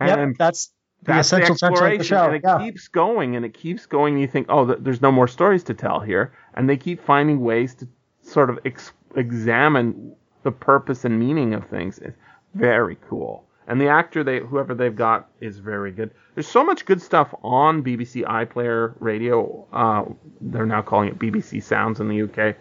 [0.00, 2.24] Yep, that's the that's essential the exploration, show.
[2.26, 2.58] and it yeah.
[2.58, 4.14] keeps going and it keeps going.
[4.14, 7.00] And you think, oh, th- there's no more stories to tell here, and they keep
[7.00, 7.88] finding ways to
[8.22, 11.98] sort of ex- examine the purpose and meaning of things.
[11.98, 12.16] It's
[12.54, 13.44] very cool.
[13.66, 16.10] And the actor they whoever they've got is very good.
[16.34, 19.66] There's so much good stuff on BBC iPlayer Radio.
[19.72, 20.04] Uh,
[20.40, 22.56] they're now calling it BBC Sounds in the UK.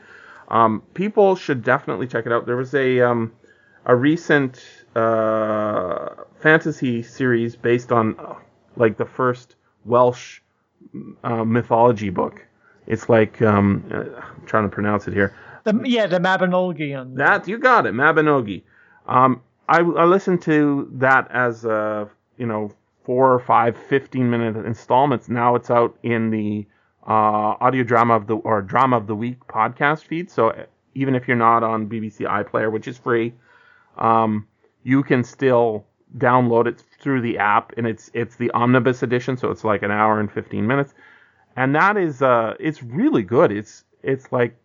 [0.50, 2.46] Um, people should definitely check it out.
[2.46, 3.32] There was a um,
[3.86, 4.64] a recent
[4.96, 6.10] uh,
[6.40, 8.36] fantasy series based on uh,
[8.76, 10.42] like the first Welsh
[11.24, 12.46] uh, mythology book.
[12.88, 15.36] It's like um, uh, I'm trying to pronounce it here.
[15.64, 17.16] The, yeah, the Mabinogion.
[17.16, 18.64] That you got it, Mabinogi.
[19.08, 22.72] Um, I, I listened to that as a you know
[23.04, 25.30] four or five 15 minute installments.
[25.30, 26.66] Now it's out in the
[27.08, 30.32] uh, audio drama of the or drama of the week podcast feed.
[30.32, 33.34] So uh, even if you're not on BBC iPlayer, which is free,
[34.00, 34.48] um,
[34.84, 35.86] you can still
[36.18, 39.92] download it through the app, and it's it's the omnibus edition, so it's like an
[39.92, 40.96] hour and 15 minutes,
[41.56, 43.52] and that is uh it's really good.
[43.52, 44.58] It's it's like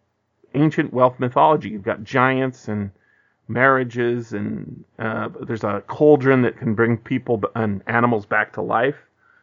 [0.54, 1.68] ancient Welsh mythology.
[1.68, 2.90] You've got giants and
[3.48, 8.96] marriages, and uh, there's a cauldron that can bring people and animals back to life.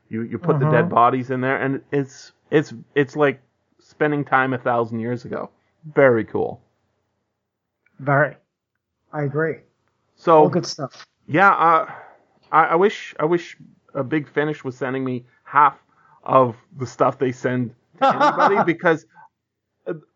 [0.10, 0.72] You you put the Uh-huh.
[0.72, 3.42] dead bodies in there, and it's it's it's like
[3.80, 5.50] spending time a thousand years ago.
[5.96, 6.62] Very cool.
[8.00, 8.36] Very.
[9.14, 9.58] I agree.
[10.16, 11.06] So All good stuff.
[11.28, 11.92] yeah, uh,
[12.52, 13.58] I, I wish I wish
[13.94, 15.78] a Big Finish was sending me half
[16.24, 19.06] of the stuff they send to anybody because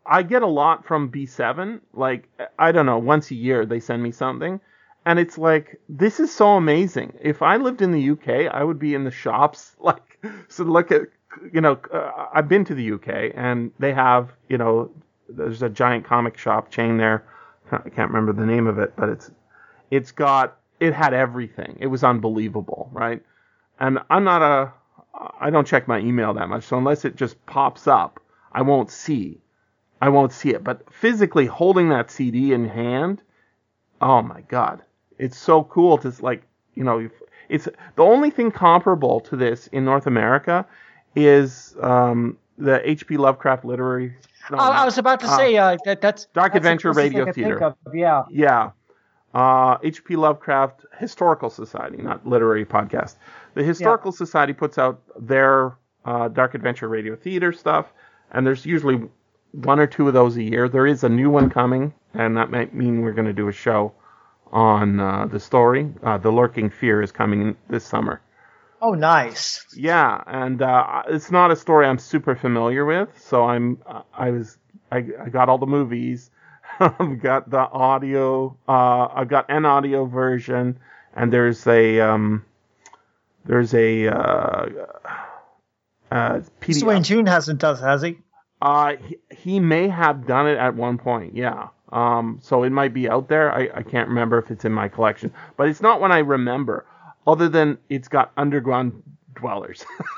[0.06, 1.82] I get a lot from B7.
[1.94, 4.60] Like I don't know, once a year they send me something,
[5.06, 7.18] and it's like this is so amazing.
[7.22, 10.64] If I lived in the UK, I would be in the shops like so.
[10.64, 11.02] Look at
[11.52, 14.92] you know, uh, I've been to the UK and they have you know,
[15.28, 17.26] there's a giant comic shop chain there.
[17.72, 19.32] I can't remember the name of it, but it's
[19.92, 21.78] it's got it had everything.
[21.80, 23.22] It was unbelievable, right?
[23.80, 24.72] And I'm not a
[25.40, 28.20] I don't check my email that much, so unless it just pops up,
[28.52, 29.42] I won't see.
[30.06, 30.64] I won't see it.
[30.64, 33.24] But physically holding that CD in hand,
[34.02, 34.84] oh my god,
[35.18, 36.44] it's so cool to like
[36.76, 37.10] you know
[37.50, 37.66] it's
[37.96, 40.64] the only thing comparable to this in North America
[41.16, 43.18] is um, the H.P.
[43.18, 44.14] Lovecraft literary.
[44.52, 46.94] no, I, I was about to uh, say uh, that that's Dark that's the Adventure
[46.94, 47.64] thing Radio I think Theater.
[47.64, 48.26] of, Yeah.
[48.30, 48.72] Yeah.
[49.34, 50.18] Uh, H.P.
[50.18, 53.16] Lovecraft Historical Society, not literary podcast.
[53.56, 57.92] The Historical Society puts out their uh, Dark Adventure Radio Theater stuff,
[58.32, 59.10] and there's usually
[59.64, 60.70] one or two of those a year.
[60.70, 63.54] There is a new one coming, and that might mean we're going to do a
[63.54, 63.94] show
[64.52, 65.92] on uh, the story.
[66.04, 68.22] Uh, the Lurking Fear is coming this summer.
[68.82, 69.66] Oh, nice.
[69.76, 73.80] Yeah, and uh, it's not a story I'm super familiar with, so I'm
[74.14, 74.58] I was
[74.92, 76.30] I, I got all the movies,
[76.80, 78.58] I've got the audio.
[78.68, 80.80] Uh, I've got an audio version,
[81.16, 82.46] and there's a um,
[83.46, 84.66] there's a uh,
[86.12, 86.84] uh, PDF.
[86.84, 88.18] Dwayne June hasn't done, has he?
[88.66, 91.68] Uh, he, he may have done it at one point, yeah.
[91.92, 93.54] Um, so it might be out there.
[93.54, 96.88] I, I can't remember if it's in my collection, but it's not one I remember,
[97.28, 99.04] other than it's got underground
[99.36, 99.86] dwellers.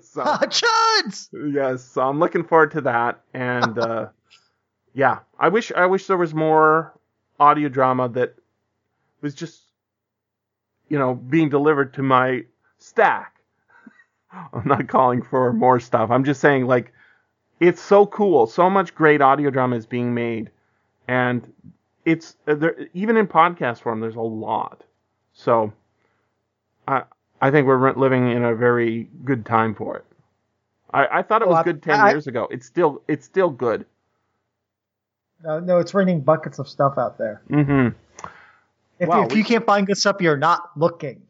[0.00, 1.28] so, Ah, Chuds!
[1.52, 4.08] yes, so I'm looking forward to that, and uh,
[4.94, 6.98] yeah, I wish I wish there was more
[7.38, 8.34] audio drama that
[9.20, 9.64] was just
[10.88, 12.44] you know being delivered to my
[12.78, 13.34] stack.
[14.32, 16.10] I'm not calling for more stuff.
[16.10, 16.92] I'm just saying like
[17.62, 18.46] it's so cool.
[18.46, 20.50] So much great audio drama is being made,
[21.08, 21.50] and
[22.04, 24.00] it's uh, there, even in podcast form.
[24.00, 24.82] There's a lot.
[25.32, 25.72] So
[26.88, 27.04] I
[27.40, 30.04] I think we're living in a very good time for it.
[30.92, 32.48] I, I thought it Well, was good ten I- years ago.
[32.50, 33.86] It's still it's still good.
[35.44, 37.42] No, no, it's raining buckets of stuff out there.
[37.50, 37.96] Mm-hmm.
[39.00, 41.22] If, Wow, if we- you can't find good stuff, you're not looking.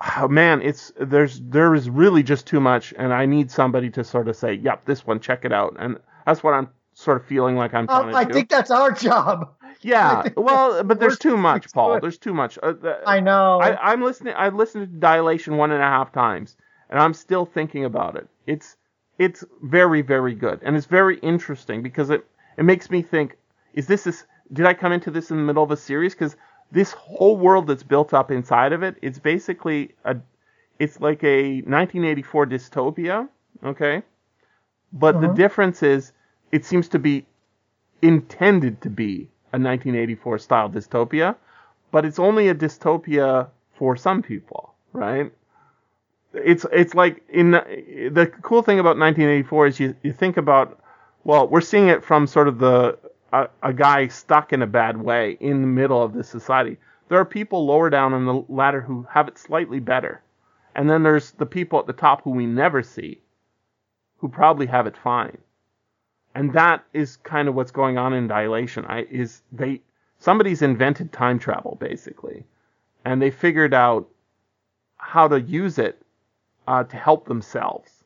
[0.00, 4.04] Oh, man, it's there's there is really just too much, and I need somebody to
[4.04, 7.26] sort of say, "Yep, this one, check it out," and that's what I'm sort of
[7.26, 8.32] feeling like I'm trying to I do.
[8.34, 9.54] think that's our job.
[9.80, 11.98] yeah, well, but there's too much, Paul.
[12.00, 12.58] There's too much.
[12.62, 13.58] Uh, the- I know.
[13.60, 14.34] I, I'm listening.
[14.34, 16.56] I've listened to Dilation one and a half times,
[16.90, 18.28] and I'm still thinking about it.
[18.46, 18.76] It's
[19.18, 22.26] it's very very good, and it's very interesting because it
[22.58, 23.38] it makes me think:
[23.72, 24.24] Is this this?
[24.52, 26.12] Did I come into this in the middle of a series?
[26.14, 26.36] Because
[26.72, 30.16] this whole world that's built up inside of it, it's basically a,
[30.78, 33.28] it's like a 1984 dystopia.
[33.64, 34.02] Okay,
[34.92, 35.34] but the Mhm.
[35.34, 36.12] difference is,
[36.52, 37.26] it seems to be
[38.02, 41.36] intended to be a 1984 style dystopia,
[41.90, 45.32] but it's only a dystopia for some people, right?
[46.34, 50.78] It's it's like in the cool thing about 1984 is you, you think about
[51.24, 52.98] well we're seeing it from sort of the
[53.32, 56.78] a, a guy stuck in a bad way in the middle of this society.
[57.08, 60.22] There are people lower down on the ladder who have it slightly better,
[60.74, 63.20] and then there's the people at the top who we never see,
[64.18, 65.38] who probably have it fine.
[66.34, 68.84] And that is kind of what's going on in dilation.
[68.84, 69.80] I is they
[70.18, 72.44] somebody's invented time travel basically.
[73.06, 74.08] And they figured out
[74.96, 76.02] how to use it
[76.66, 78.04] uh, to help themselves.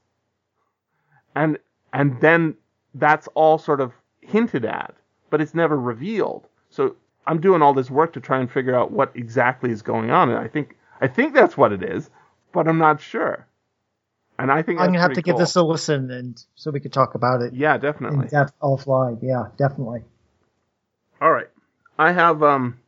[1.34, 1.58] And
[1.92, 2.54] and then
[2.94, 4.94] that's all sort of hinted at
[5.30, 8.90] but it's never revealed so i'm doing all this work to try and figure out
[8.90, 12.10] what exactly is going on and i think i think that's what it is
[12.52, 13.46] but i'm not sure
[14.38, 15.40] and i think I'm gonna have to pretty give cool.
[15.40, 19.18] this a listen, and so we could talk about it yeah in definitely depth offline.
[19.22, 20.02] Yeah, definitely.
[21.20, 21.48] All right.
[21.98, 22.78] I have um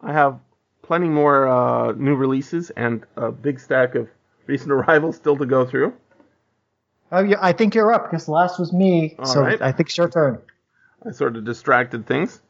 [0.00, 0.38] I have
[0.82, 4.08] plenty more uh, new releases and a big stack of
[4.46, 5.92] recent arrivals still to go through.
[7.10, 9.60] Oh, yeah, I think you're up because the last was me, All so right.
[9.60, 10.40] I think it's your turn.
[11.04, 12.40] I sort of distracted things.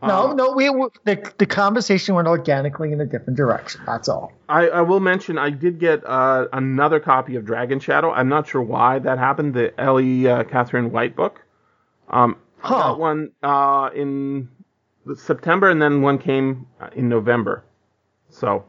[0.00, 3.80] No, Uh, no, we we- the the conversation went organically in a different direction.
[3.84, 4.32] That's all.
[4.48, 8.12] I, I will mention I did get uh, another copy of Dragon Shadow.
[8.12, 9.54] I'm not sure why that happened.
[9.54, 11.42] The Ellie uh, Katharine White book.
[12.08, 14.48] Um, I got one uh, in
[15.16, 17.64] September, and then one came uh, in November.
[18.30, 18.64] So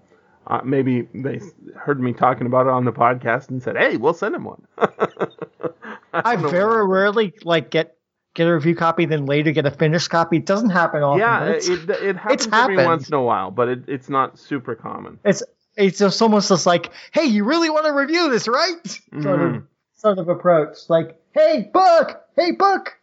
[0.48, 1.42] uh, maybe they
[1.76, 4.66] heard me talking about it on the podcast and said, "Hey, we'll send him one."
[6.14, 7.96] I don't very rarely like get
[8.40, 10.38] get a review copy, then later get a finished copy.
[10.38, 11.20] It doesn't happen often.
[11.20, 12.86] yeah, it, it, it happens every happened.
[12.86, 15.20] once in a while, but it, it's not super common.
[15.26, 15.44] it's
[15.76, 18.76] it's just almost just like, hey, you really want to review this, right?
[19.22, 19.64] Sort of
[19.96, 20.78] sort of approach.
[20.88, 22.98] Like, hey, book, hey, book.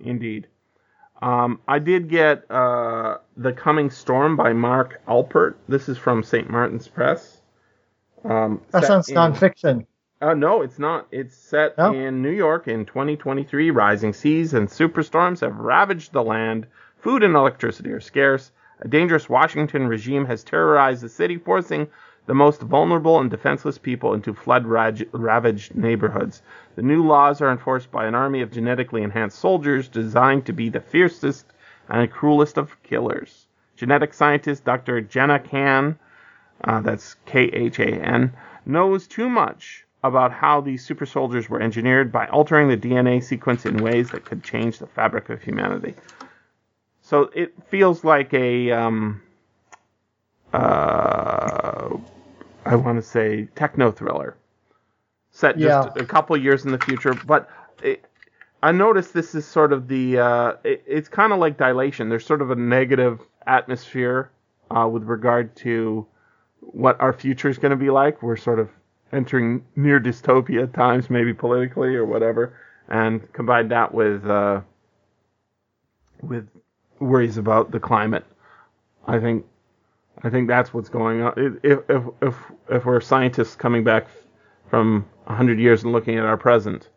[0.00, 0.48] Indeed.
[1.22, 5.54] Um, I did get uh, The Coming Storm by Mark Alpert.
[5.68, 6.50] This is from St.
[6.50, 7.40] Martin's Press.
[8.24, 9.86] Um, That sounds in- nonfiction.
[10.18, 11.06] Uh, no, it's not.
[11.10, 13.70] It's set in New York in 2023.
[13.70, 16.66] Rising seas and superstorms have ravaged the land.
[16.96, 18.50] Food and electricity are scarce.
[18.80, 21.88] A dangerous Washington regime has terrorized the city, forcing
[22.24, 26.42] the most vulnerable and defenseless people into flood ravaged neighborhoods.
[26.76, 30.70] The new laws are enforced by an army of genetically enhanced soldiers designed to be
[30.70, 31.44] the fiercest
[31.90, 33.46] and cruelest of killers.
[33.76, 35.02] Genetic scientist Dr.
[35.02, 35.98] Jenna Khan
[36.64, 38.32] uh, that's K H A N,
[38.64, 43.66] knows too much about how these super soldiers were engineered by altering the DNA sequence
[43.66, 45.94] in ways that could change the fabric of humanity.
[47.02, 49.22] So it feels like a, um,
[50.52, 51.96] uh,
[52.64, 54.36] I want to say, techno thriller
[55.30, 55.92] set just Yeah.
[55.96, 57.14] a couple years in the future.
[57.14, 57.48] But
[57.82, 58.04] it,
[58.62, 62.08] I noticed this is sort of the, uh, it, it's kind of like dilation.
[62.08, 64.30] There's sort of a negative atmosphere
[64.70, 66.06] uh, with regard to
[66.60, 68.22] what our future is going to be like.
[68.22, 68.70] We're sort of
[69.12, 74.60] entering near dystopia times, maybe politically or whatever, and combine that with uh,
[76.22, 76.48] with
[76.98, 78.24] worries about the climate.
[79.06, 79.44] I think
[80.22, 81.34] I think that's what's going on.
[81.62, 82.34] If if if
[82.70, 84.06] if we're scientists coming back
[84.70, 86.88] from hundred years and looking at our present,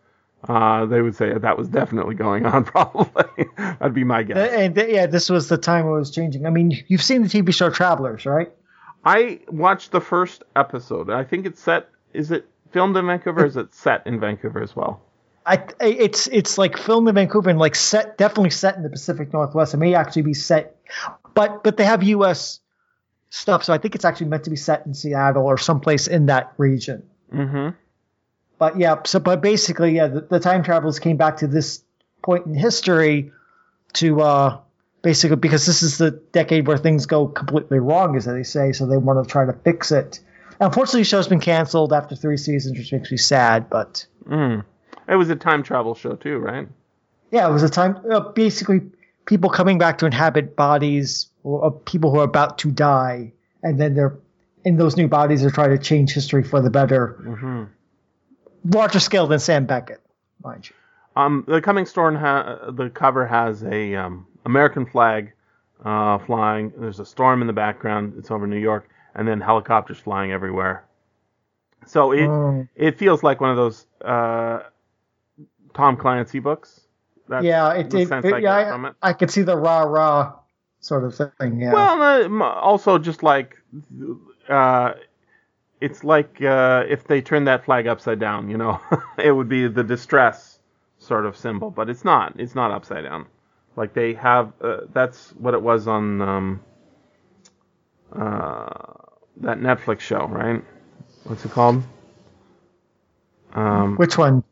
[0.48, 2.64] uh, they would say that was definitely going on.
[2.66, 4.38] Probably that'd be my guess.
[4.38, 6.46] And th- yeah, this was the time it was changing.
[6.46, 8.52] I mean, you've seen the TV show Travelers, right?
[9.04, 11.10] I watched the first episode.
[11.10, 11.90] I think it's set.
[12.14, 13.42] Is it filmed in Vancouver?
[13.42, 15.02] or Is it set in Vancouver as well?
[15.46, 19.34] I it's it's like filmed in Vancouver and like set definitely set in the Pacific
[19.34, 19.74] Northwest.
[19.74, 20.78] It may actually be set,
[21.34, 22.60] but but they have U.S.
[23.30, 26.28] stuff, so I think it's actually meant to be set in Seattle or someplace in
[26.28, 27.04] that region.
[27.34, 27.70] Mm-hmm.
[28.60, 31.84] But yeah, so but basically, yeah, the, the time travelers came back to this
[32.22, 33.32] point in history
[33.94, 34.60] to uh
[35.02, 38.72] basically because this is the decade where things go completely wrong, as they say.
[38.74, 40.20] So they want to try to fix it.
[40.60, 43.70] Unfortunately, the show's been canceled after three seasons, which makes me sad.
[43.70, 44.64] But Mm.
[45.08, 46.68] It was a time travel show too, right?
[47.32, 48.82] yeah, it was a time uh, basically
[49.26, 53.32] people coming back to inhabit bodies or uh, people who are about to die,
[53.64, 54.18] and then they're
[54.66, 55.42] in those new bodies.
[55.42, 57.18] They're trying to change history for the better.
[57.26, 57.64] Mm-hmm.
[58.66, 60.02] Larger scale than Sam Beckett,
[60.44, 60.76] mind you.
[61.16, 65.32] Um, the coming storm ha- the cover has a um, American flag
[65.84, 66.72] uh, flying.
[66.78, 68.14] There's a storm in the background.
[68.18, 68.90] It's over New York,
[69.20, 70.86] and then helicopters flying everywhere.
[71.86, 72.66] So it Oh.
[72.76, 74.62] it feels like one of those uh,
[75.74, 76.88] Tom Clancy books.
[77.28, 78.96] That's yeah, it, it, it- I yeah, from it.
[79.02, 80.34] I, I could see the rah rah
[80.80, 81.60] sort of thing.
[81.60, 81.74] Yeah.
[81.74, 83.58] Well, uh, also just like
[84.48, 84.94] uh,
[85.82, 88.80] it's like uh, if they turned that flag upside down, you know,
[89.18, 90.60] it would be the distress
[90.98, 92.40] sort of symbol, but it's not.
[92.40, 93.26] It's not upside down.
[93.76, 94.54] Like they have.
[94.62, 96.62] Uh, that's what it was on um,
[98.16, 98.94] uh,
[99.42, 100.64] that Netflix show, right?
[101.24, 101.84] What's it called?
[103.54, 104.44] Um, Which one?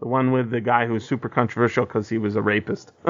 [0.00, 2.92] the one with the guy who's super controversial because he was a rapist.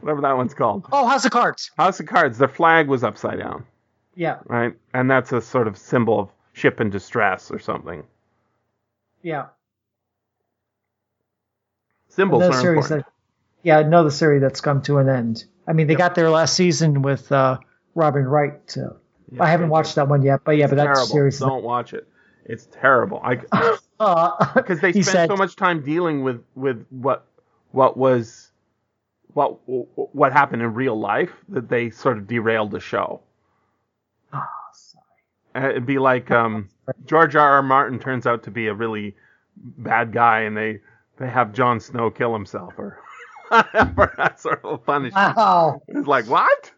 [0.00, 0.86] Whatever that one's called.
[0.92, 1.70] Oh, House of Cards.
[1.76, 2.38] House of Cards.
[2.38, 3.64] Their flag was upside down
[4.14, 4.74] Yeah, right?
[4.94, 8.04] And that's a sort of symbol of ship in distress or something.
[9.22, 9.46] yeah.
[12.10, 13.06] Symbols are series important.
[13.06, 13.12] that,
[13.62, 15.44] yeah, another series that's come to an end.
[15.68, 17.58] I mean, they got their last season with uh,
[17.94, 18.74] Robin Wright.
[19.32, 21.06] Yeah, I haven't watched that one yet, but yeah, but that terrible.
[21.06, 21.38] series.
[21.38, 22.08] Don't watch it.
[22.44, 23.20] It's terrible.
[23.22, 23.40] I
[24.00, 27.26] Uh, because they spent said, so much time dealing with with what
[27.72, 28.52] what was
[29.32, 33.20] what what happened in real life that they sort of derailed the show.
[34.32, 34.44] Oh,
[35.56, 36.68] Uh, It'd be like um,
[37.06, 37.54] George R.
[37.54, 37.62] R.
[37.62, 39.16] Martin turns out to be a really
[39.56, 40.80] bad guy, and they
[41.18, 43.00] they have Jon Snow kill himself or
[43.50, 45.36] that sort of punishment.
[45.36, 45.82] Wow.
[45.88, 46.70] It's like what?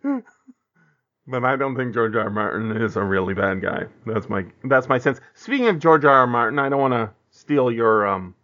[1.30, 2.22] But I don't think George R.
[2.22, 2.30] R.
[2.30, 3.84] Martin is a really bad guy.
[4.06, 5.20] That's my that's my sense.
[5.34, 6.12] Speaking of George R.
[6.12, 6.28] R.
[6.28, 8.34] Martin, I don't want to steal your um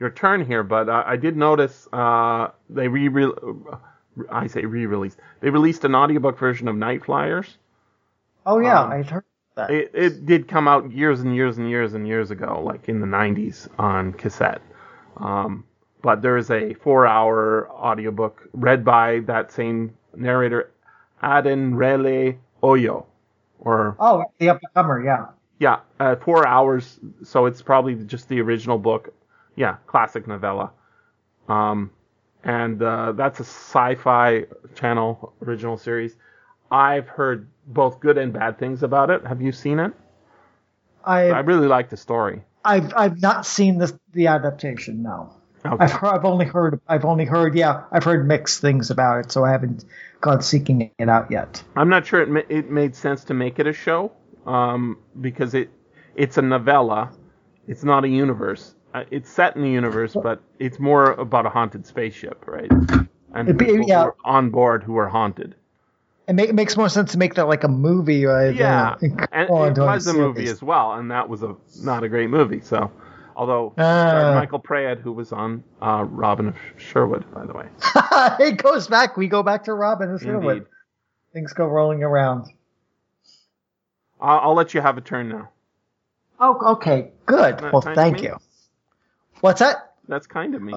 [0.00, 3.32] your turn here, but I, I did notice uh they re, re
[4.30, 5.18] I say re-released.
[5.40, 7.56] They released an audiobook version of Nightflyers.
[8.46, 9.24] Oh yeah, Um, I heard
[9.56, 9.70] that.
[9.70, 13.00] It, it did come out years and years and years and years ago, like in
[13.00, 14.62] the 90s on cassette.
[15.18, 15.64] Um,
[16.02, 20.70] but there is a four-hour audiobook read by that same narrator,
[21.22, 23.06] Adenrele Ojo,
[23.58, 25.04] or oh, the up and comer.
[25.04, 25.26] Yeah.
[25.58, 26.98] yeah, uh, four hours.
[27.24, 29.14] So it's probably just the original book.
[29.56, 30.70] Yeah, classic novella.
[31.48, 31.90] Um,
[32.44, 34.44] and uh, that's a sci-fi
[34.74, 36.16] channel original series.
[36.70, 39.26] I've heard both good and bad things about it.
[39.26, 39.92] Have you seen it?
[41.04, 42.42] I I really like the story.
[42.64, 45.02] I've I've not seen the the adaptation.
[45.02, 45.34] No.
[45.72, 45.84] Okay.
[45.84, 49.32] I've heard, I've only heard I've only heard yeah I've heard mixed things about it,
[49.32, 49.84] so I haven't
[50.20, 51.62] gone seeking it out yet.
[51.76, 54.12] I'm not sure it ma- it made sense to make it a show
[54.46, 55.70] um, because it
[56.14, 57.12] it's a novella.
[57.66, 58.74] It's not a universe.
[58.94, 62.70] Uh, it's set in the universe, but it's more about a haunted spaceship, right?
[63.34, 64.02] And be- people yeah.
[64.02, 65.54] who are on board who are haunted.
[66.26, 68.54] It, make, it makes more sense to make that like a movie, right?
[68.54, 72.02] Yeah, than- and or it was a movie as well, and that was a not
[72.02, 72.60] a great movie.
[72.60, 72.90] So,
[73.38, 77.68] although starred Michael Praed, who was on uh, Robin of Sherwood, by the way,
[78.44, 79.16] it goes back.
[79.16, 80.56] We go back to Robin of Sherwood.
[80.58, 80.68] indeed.
[81.32, 82.50] Things go rolling around.
[84.20, 85.50] I'll, I'll let you have a turn now.
[86.40, 87.60] Oh, okay, good.
[87.60, 88.36] Well, thank you.
[89.40, 89.94] What's that?
[90.08, 90.74] That's kind of me.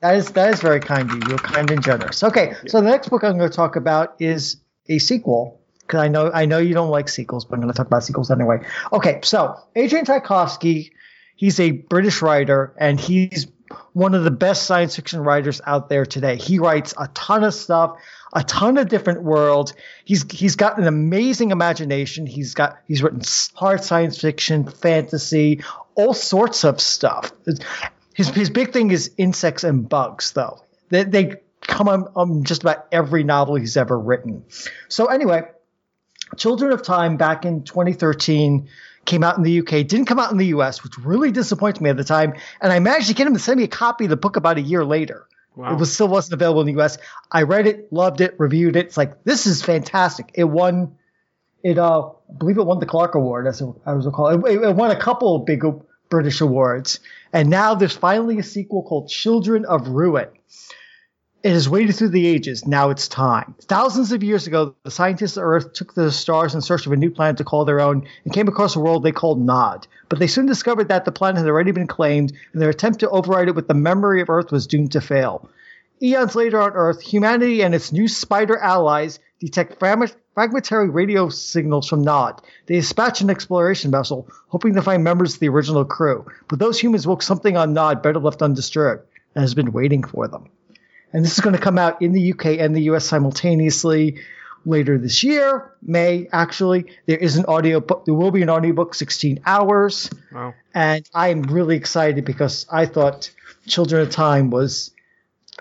[0.00, 1.22] That is that is very kind of you.
[1.28, 2.22] You're kind and generous.
[2.22, 6.06] Okay, so the next book I'm going to talk about is a sequel because I
[6.06, 8.60] know I know you don't like sequels, but I'm going to talk about sequels anyway.
[8.92, 10.92] Okay, so Adrian Tchaikovsky,
[11.38, 13.46] he's a British writer and he's
[13.92, 16.36] one of the best science fiction writers out there today.
[16.36, 17.98] He writes a ton of stuff,
[18.32, 19.72] a ton of different worlds.
[20.04, 22.26] He's he's got an amazing imagination.
[22.26, 23.22] He's got he's written
[23.54, 25.62] hard science fiction, fantasy,
[25.94, 27.32] all sorts of stuff.
[28.14, 30.64] His his big thing is insects and bugs, though.
[30.88, 34.44] They, they come on, on um, just about every novel he's ever written.
[34.88, 35.42] So anyway,
[36.36, 38.68] Children of Time back in 2013
[39.08, 41.90] came out in the UK, didn't come out in the US, which really disappointed me
[41.90, 42.34] at the time.
[42.60, 44.58] And I managed to get him to send me a copy of the book about
[44.58, 45.26] a year later.
[45.56, 45.72] Wow.
[45.72, 46.98] It was still wasn't available in the US.
[47.32, 48.86] I read it, loved it, reviewed it.
[48.86, 50.30] It's like this is fantastic.
[50.34, 50.96] It won.
[51.64, 54.28] It uh, I believe it won the Clarke Award, as I was recall.
[54.46, 55.64] It, it won a couple of big
[56.08, 57.00] British awards,
[57.32, 60.28] and now there's finally a sequel called Children of Ruin.
[61.48, 62.66] It has waited through the ages.
[62.66, 63.54] Now it's time.
[63.62, 66.92] Thousands of years ago, the scientists of Earth took to the stars in search of
[66.92, 69.86] a new planet to call their own and came across a world they called Nod.
[70.10, 73.08] But they soon discovered that the planet had already been claimed, and their attempt to
[73.08, 75.48] override it with the memory of Earth was doomed to fail.
[76.02, 82.02] Eons later on Earth, humanity and its new spider allies detect fragmentary radio signals from
[82.02, 82.42] Nod.
[82.66, 86.26] They dispatch an exploration vessel, hoping to find members of the original crew.
[86.46, 90.28] But those humans woke something on Nod better left undisturbed and has been waiting for
[90.28, 90.50] them
[91.12, 94.20] and this is going to come out in the UK and the US simultaneously
[94.64, 96.86] later this year, May actually.
[97.06, 98.04] There is an audio book.
[98.04, 100.10] There will be an audiobook, 16 hours.
[100.32, 100.54] Wow.
[100.74, 103.30] And I'm really excited because I thought
[103.66, 104.92] Children of Time was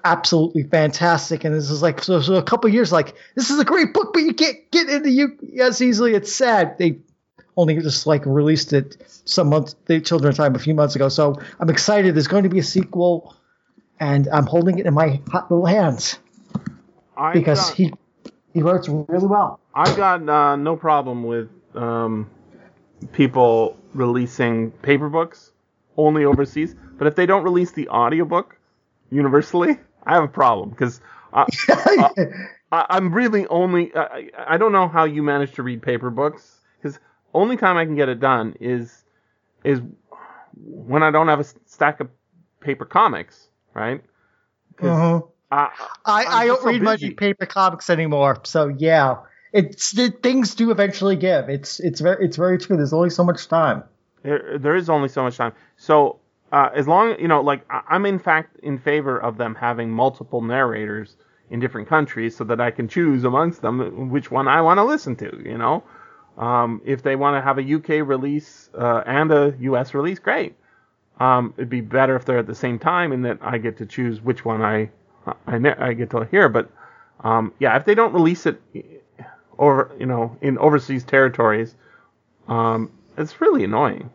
[0.04, 1.44] absolutely fantastic.
[1.44, 4.14] And this is like so, so a couple years like this is a great book,
[4.14, 6.14] but you can't get into as easily.
[6.14, 7.00] It's sad they
[7.56, 9.76] only just like released it some months.
[9.86, 11.10] The Children of Time a few months ago.
[11.10, 12.16] So I'm excited.
[12.16, 13.36] There's going to be a sequel
[14.00, 16.20] and I'm holding it in my hot little hands
[17.16, 17.94] I because got, he
[18.54, 19.60] he writes really well.
[19.74, 22.30] I got uh, no problem with um,
[23.12, 25.52] people releasing paper books
[25.96, 28.58] only overseas, but if they don't release the audiobook
[29.12, 31.02] universally, I have a problem because
[31.34, 31.46] I,
[32.72, 37.00] am really only I, I don't know how you manage to read paper books because
[37.34, 39.04] only time I can get it done is
[39.64, 39.82] is
[40.56, 42.10] when I don't have a stack of
[42.60, 44.02] paper comics right?
[44.82, 45.22] Uh-huh.
[45.50, 45.70] I,
[46.06, 47.08] I, I don't so read busy.
[47.08, 49.18] much paper comics anymore, so yeah,
[49.54, 51.48] it's it, things do eventually give.
[51.48, 52.76] It's it's very it's very true.
[52.76, 53.84] There's only so much time.
[54.24, 55.54] There, there is only so much time.
[55.78, 56.20] So
[56.52, 60.42] uh, as long you know, like I'm in fact in favor of them having multiple
[60.42, 61.16] narrators
[61.50, 64.84] in different countries, so that I can choose amongst them which one I want to
[64.84, 65.42] listen to.
[65.46, 65.84] You know,
[66.38, 70.56] um, if they want to have a UK release uh, and a US release, great.
[71.20, 73.86] Um, it'd be better if they're at the same time, and that I get to
[73.86, 74.90] choose which one I
[75.48, 76.50] I, I get to hear.
[76.50, 76.70] But
[77.24, 78.62] um, yeah, if they don't release it
[79.58, 81.76] over you know in overseas territories,
[82.48, 84.10] um, it's really annoying.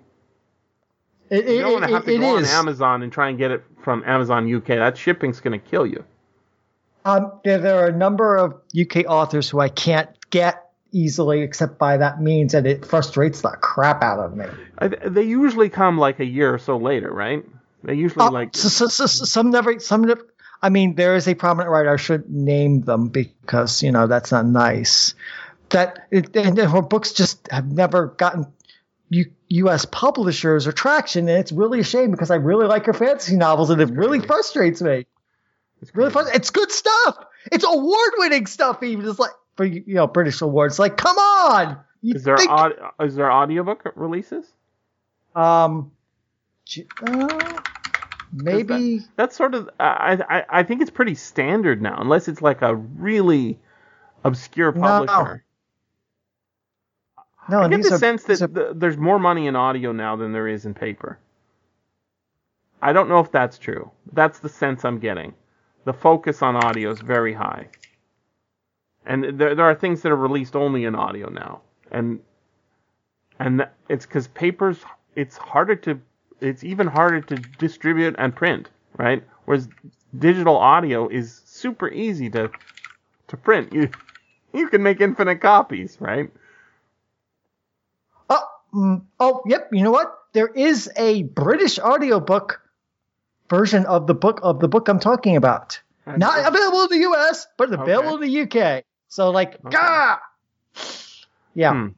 [1.31, 2.53] It, you don't want to have to go is.
[2.53, 4.67] on Amazon and try and get it from Amazon UK.
[4.67, 6.05] That shipping's going to kill you.
[7.05, 11.79] Um, there, there are a number of UK authors who I can't get easily except
[11.79, 14.47] by that means, and it frustrates the crap out of me.
[15.07, 17.45] They usually come like a year or so later, right?
[17.83, 20.03] They usually uh, like so, so, so, some never some.
[20.03, 20.27] Never,
[20.63, 21.93] I mean, there is a prominent writer.
[21.93, 25.15] I should name them because you know that's not nice.
[25.71, 28.47] That it, and her books just have never gotten
[29.49, 29.85] U.S.
[29.85, 33.71] publishers or traction, and it's really a shame because I really like her fantasy novels,
[33.71, 35.07] and it really frustrates me.
[35.83, 36.27] It's really fun.
[36.33, 37.19] It's good stuff.
[37.51, 38.83] It's award-winning stuff.
[38.83, 40.79] Even it's like for you know British awards.
[40.79, 41.79] Like, come on.
[42.03, 42.51] Is there think...
[42.51, 44.47] aud- is there audiobook releases?
[45.35, 45.93] Um,
[47.07, 47.61] uh,
[48.33, 52.43] maybe that, that's sort of I, I I think it's pretty standard now, unless it's
[52.43, 53.59] like a really
[54.25, 55.45] obscure publisher.
[57.49, 58.47] No, no I get the are, sense that are...
[58.47, 61.19] the, there's more money in audio now than there is in paper.
[62.81, 63.91] I don't know if that's true.
[64.13, 65.35] That's the sense I'm getting.
[65.85, 67.69] The focus on audio is very high
[69.07, 72.21] and there there are things that are released only in audio now, and
[73.39, 74.79] and it's because papers
[75.17, 76.01] it's harder to
[76.41, 79.23] it's even harder to distribute and print, right?
[79.45, 79.69] Whereas
[80.17, 82.51] digital audio is super easy to
[83.29, 83.73] to print.
[83.73, 83.91] You
[84.53, 86.31] you can make infinite copies, right?
[88.29, 88.45] Oh,
[88.75, 89.69] mm, oh, yep.
[89.73, 90.19] You know what?
[90.33, 92.61] There is a British audiobook
[93.49, 95.81] version of the book of the book I'm talking about.
[96.07, 98.15] Not available in the U.S., but available okay.
[98.15, 98.83] in the U.K.
[99.13, 99.77] So like, okay.
[99.77, 100.19] Gah!
[101.53, 101.73] yeah.
[101.75, 101.89] Hmm.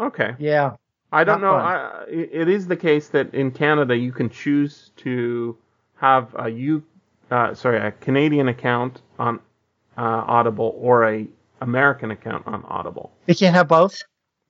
[0.00, 0.36] Okay.
[0.38, 0.76] Yeah.
[1.10, 1.56] I don't know.
[1.56, 5.58] I, it is the case that in Canada you can choose to
[5.96, 6.84] have a U,
[7.32, 9.40] uh, sorry, a Canadian account on
[9.98, 11.26] uh, Audible or a
[11.60, 13.10] American account on Audible.
[13.26, 14.00] You can't have both.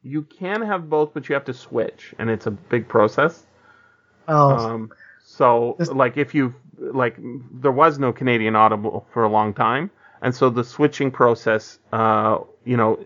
[0.03, 3.47] You can have both, but you have to switch, and it's a big process.
[4.29, 4.59] Oh.
[4.59, 4.91] Um,
[5.25, 5.89] so, this...
[5.89, 7.17] like, if you like,
[7.63, 9.91] there was no Canadian Audible for a long time,
[10.23, 12.99] and so the switching process, uh, you know,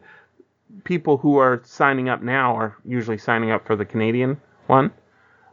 [0.84, 4.90] people who are signing up now are usually signing up for the Canadian one,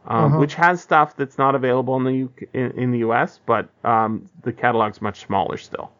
[0.06, 0.38] um, uh-huh.
[0.38, 4.28] which has stuff that's not available in the UK, in, in the US, but um,
[4.42, 5.92] the catalog's much smaller still.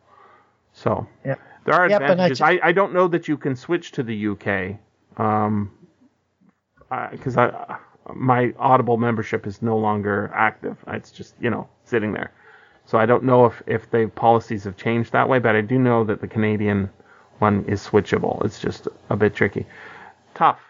[0.73, 1.37] So Yeah.
[1.65, 2.39] there are I advantages.
[2.39, 4.79] ju- I, I don't know that you can switch to the UK,
[5.19, 5.71] um,
[7.11, 7.77] because I,
[8.15, 10.77] my Audible membership is no longer active.
[10.89, 12.33] It's just you know sitting there.
[12.87, 15.79] So I don't know if if the policies have changed that way, but I do
[15.79, 16.91] know that the Canadian
[17.39, 18.45] one is switchable.
[18.45, 19.67] It's just a bit tricky.
[20.35, 20.61] Tough,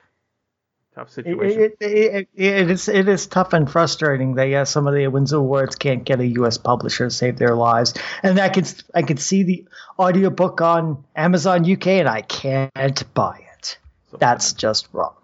[0.95, 1.61] tough situation.
[1.61, 5.07] it, it, it, it is it is tough and frustrating that yeah, some of the
[5.09, 6.59] Windsor Awards can't get a U.S.
[6.59, 9.67] publisher to save their lives, and I can I can see the
[9.99, 13.79] audiobook on Amazon UK, and I can't buy it.
[14.19, 15.17] That's just wrong.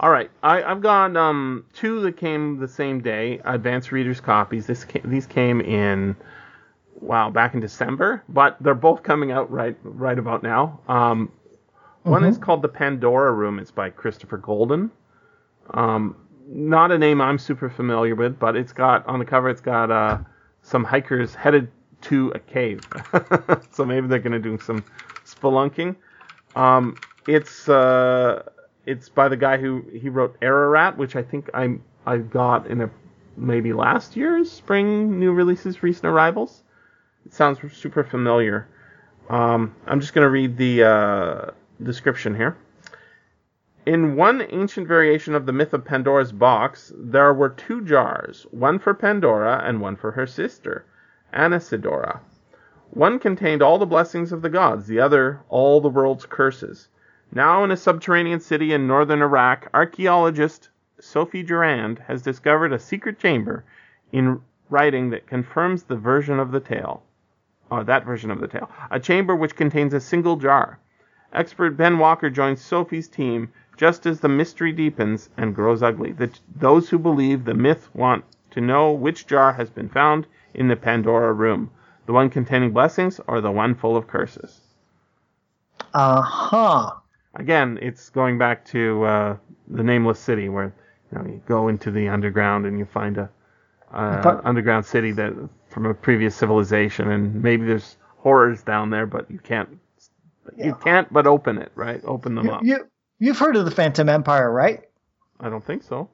[0.00, 3.38] All right, I, I've got um, two that came the same day.
[3.44, 4.66] Advanced readers copies.
[4.66, 6.16] This ca- these came in,
[7.00, 10.80] wow, back in December, but they're both coming out right right about now.
[10.88, 11.30] Um,
[12.04, 13.58] One is called the Pandora Room.
[13.58, 14.90] It's by Christopher Golden.
[15.74, 16.16] Um,
[16.48, 19.50] not a name I'm super familiar with, but it's got on the cover.
[19.50, 20.18] It's got uh,
[20.62, 21.70] some hikers headed
[22.02, 22.80] to a cave,
[23.70, 24.82] so maybe they're going to do some
[25.26, 25.94] spelunking.
[26.56, 26.96] Um,
[27.26, 28.44] it's uh,
[28.90, 32.80] it's by the guy who he wrote Ararat, which I think I I got in
[32.80, 32.90] a
[33.36, 36.64] maybe last year's spring new releases, recent arrivals.
[37.24, 38.66] It sounds super familiar.
[39.28, 42.56] Um, I'm just going to read the uh, description here.
[43.86, 48.80] In one ancient variation of the myth of Pandora's box, there were two jars, one
[48.80, 50.84] for Pandora and one for her sister,
[51.32, 52.20] Anesidora.
[52.90, 56.88] One contained all the blessings of the gods, the other all the world's curses.
[57.32, 63.18] Now, in a subterranean city in northern Iraq, archaeologist Sophie Durand has discovered a secret
[63.18, 63.64] chamber
[64.10, 67.02] in writing that confirms the version of the tale.
[67.70, 68.68] Uh, that version of the tale.
[68.90, 70.78] A chamber which contains a single jar.
[71.32, 76.12] Expert Ben Walker joins Sophie's team just as the mystery deepens and grows ugly.
[76.12, 80.66] The, those who believe the myth want to know which jar has been found in
[80.66, 81.70] the Pandora room
[82.06, 84.60] the one containing blessings or the one full of curses.
[85.94, 86.90] Uh huh.
[87.34, 89.36] Again, it's going back to uh,
[89.68, 90.74] the Nameless City, where
[91.12, 93.30] you know you go into the underground and you find a
[93.92, 95.32] uh, thought- underground city that
[95.68, 99.68] from a previous civilization, and maybe there's horrors down there, but you can't
[100.56, 102.00] you can't but open it, right?
[102.04, 102.64] Open them You, up.
[102.64, 102.88] you
[103.20, 104.80] you've heard of the Phantom Empire, right?
[105.38, 106.08] I don't think so.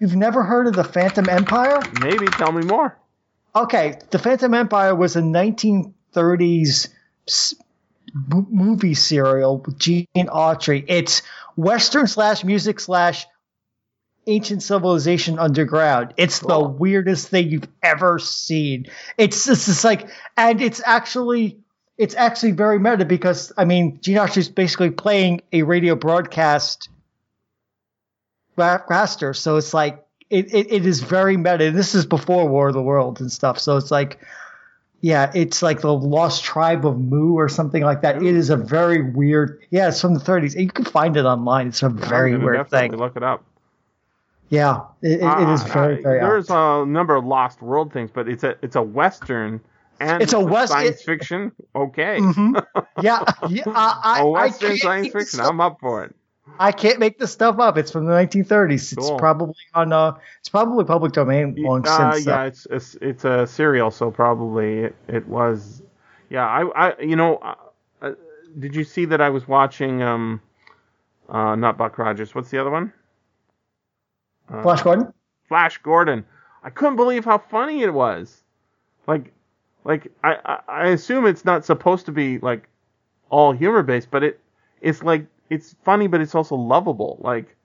[0.00, 1.80] You've never heard of the Phantom Empire?
[2.00, 2.96] Maybe tell me more.
[3.54, 6.88] Okay, the Phantom Empire was a 1930s
[8.14, 10.84] m- movie serial with Gene Autry.
[10.88, 11.22] It's
[11.56, 13.26] Western slash music slash
[14.26, 16.14] ancient civilization underground.
[16.16, 18.86] It's the weirdest thing you've ever seen.
[19.16, 21.58] It's it's just like, and it's actually
[21.96, 26.90] it's actually very meta because I mean, Gene Autry is basically playing a radio broadcast
[28.56, 31.66] ra- raster, so it's like it, it, it is very meta.
[31.68, 34.18] And This is before War of the Worlds and stuff, so it's like.
[35.00, 38.16] Yeah, it's like the Lost Tribe of Mu or something like that.
[38.16, 39.62] It is a very weird.
[39.70, 40.58] Yeah, it's from the 30s.
[40.58, 41.68] You can find it online.
[41.68, 42.96] It's a very gonna weird thing.
[42.96, 43.44] Look it up.
[44.50, 46.20] Yeah, it, it, it is Uh, very uh, very.
[46.20, 46.24] odd.
[46.30, 49.60] There's a number of Lost World things, but it's a it's a western
[50.00, 51.52] and It's a west- science it- fiction.
[51.76, 52.64] Okay, Mhm.
[53.02, 53.62] Yeah, yeah.
[53.66, 55.40] I, I, a I western can't science fiction.
[55.40, 56.14] I'm up for it.
[56.58, 57.78] I can't make this stuff up.
[57.78, 58.92] It's from the 1930s.
[58.96, 59.92] It's probably on.
[59.92, 62.26] Uh, it's probably public domain long Uh, since.
[62.26, 65.82] yeah, uh, it's, it's it's a serial, so probably it, it was.
[66.30, 67.54] Yeah, I I you know, uh,
[68.02, 68.12] uh,
[68.58, 70.40] did you see that I was watching um,
[71.28, 72.34] uh, not Buck Rogers.
[72.34, 72.92] What's the other one?
[74.52, 75.12] Uh, Flash Gordon.
[75.48, 76.24] Flash Gordon.
[76.62, 78.42] I couldn't believe how funny it was.
[79.06, 79.32] Like,
[79.84, 82.68] like I, I, I assume it's not supposed to be like
[83.30, 84.40] all humor based, but it
[84.80, 87.18] it's like it's funny, but it's also lovable.
[87.20, 87.56] Like,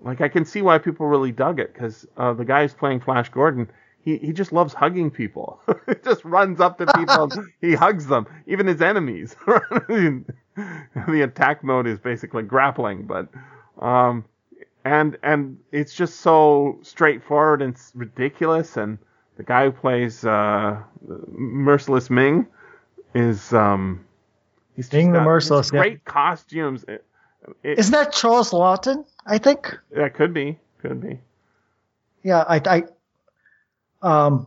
[0.00, 3.00] like I can see why people really dug it because uh, the guy who's playing
[3.00, 3.70] Flash Gordon,
[4.00, 5.60] he he just loves hugging people.
[5.86, 9.34] he just runs up to people, and he hugs them, even his enemies.
[9.46, 13.28] the attack mode is basically grappling, but
[13.78, 14.24] um,
[14.84, 18.76] and and it's just so straightforward and ridiculous.
[18.76, 18.98] And
[19.36, 20.82] the guy who plays uh,
[21.28, 22.46] Merciless Ming
[23.14, 24.04] is um,
[24.76, 25.80] he's just Ming the got Merciless, these yeah.
[25.80, 26.84] great costumes.
[26.86, 27.04] It,
[27.62, 29.04] it, Isn't that Charles Laughton?
[29.26, 29.76] I think.
[29.92, 31.20] that could be, could be.
[32.22, 32.84] Yeah, I,
[34.02, 34.46] I, um,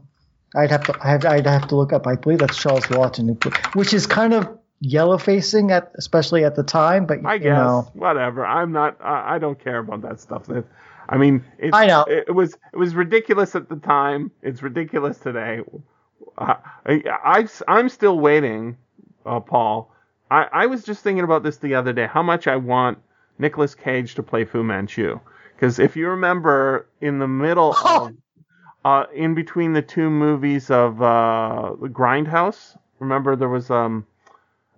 [0.56, 2.08] I'd have to, I'd, I'd have to look up.
[2.08, 6.64] I believe that's Charles Laughton, which is kind of yellow facing at, especially at the
[6.64, 7.06] time.
[7.06, 8.46] But I you guess know, whatever.
[8.46, 8.98] I'm not.
[9.02, 10.50] I, I don't care about that stuff.
[10.50, 10.66] It,
[11.10, 12.04] I mean, it's, I know.
[12.08, 14.32] it, was it was ridiculous at the time.
[14.42, 15.62] It's ridiculous today.
[16.38, 18.78] Uh, I, I I'm still waiting,
[19.26, 19.94] uh, Paul.
[20.30, 22.08] I, I was just thinking about this the other day.
[22.08, 23.00] How much I want
[23.40, 25.20] Nicolas Cage to play Fu Manchu.
[25.56, 28.14] Because if you remember, in the middle of,
[28.86, 34.06] uh, in between the two movies of uh, Grindhouse, remember there was um,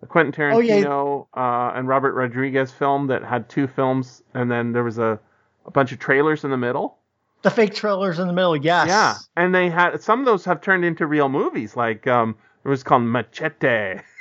[0.01, 0.81] a Quentin Oh, yeah.
[0.83, 5.19] Tarantino uh, and Robert Rodriguez film that had two films, and then there was a,
[5.65, 6.97] a bunch of trailers in the middle.
[7.41, 8.87] The fake trailers in the middle, yes.
[8.87, 11.73] Yeah, and they had some of those have turned into real movies.
[11.73, 12.35] Like um,
[12.65, 14.01] it was called Machete.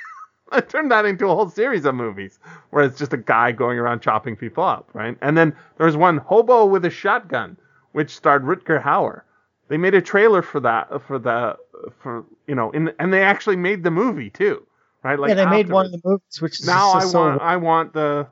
[0.52, 2.38] I turned that into a whole series of movies
[2.70, 5.16] where it's just a guy going around chopping people up, right?
[5.20, 7.56] And then there was one Hobo with a Shotgun,
[7.92, 9.22] which starred Rutger Hauer.
[9.68, 11.56] They made a trailer for that uh, for the
[12.00, 14.66] for you know, in, and they actually made the movie too,
[15.02, 15.18] right?
[15.18, 17.56] Like yeah, they made one of the movies, which is Now I so- want I
[17.56, 18.26] want the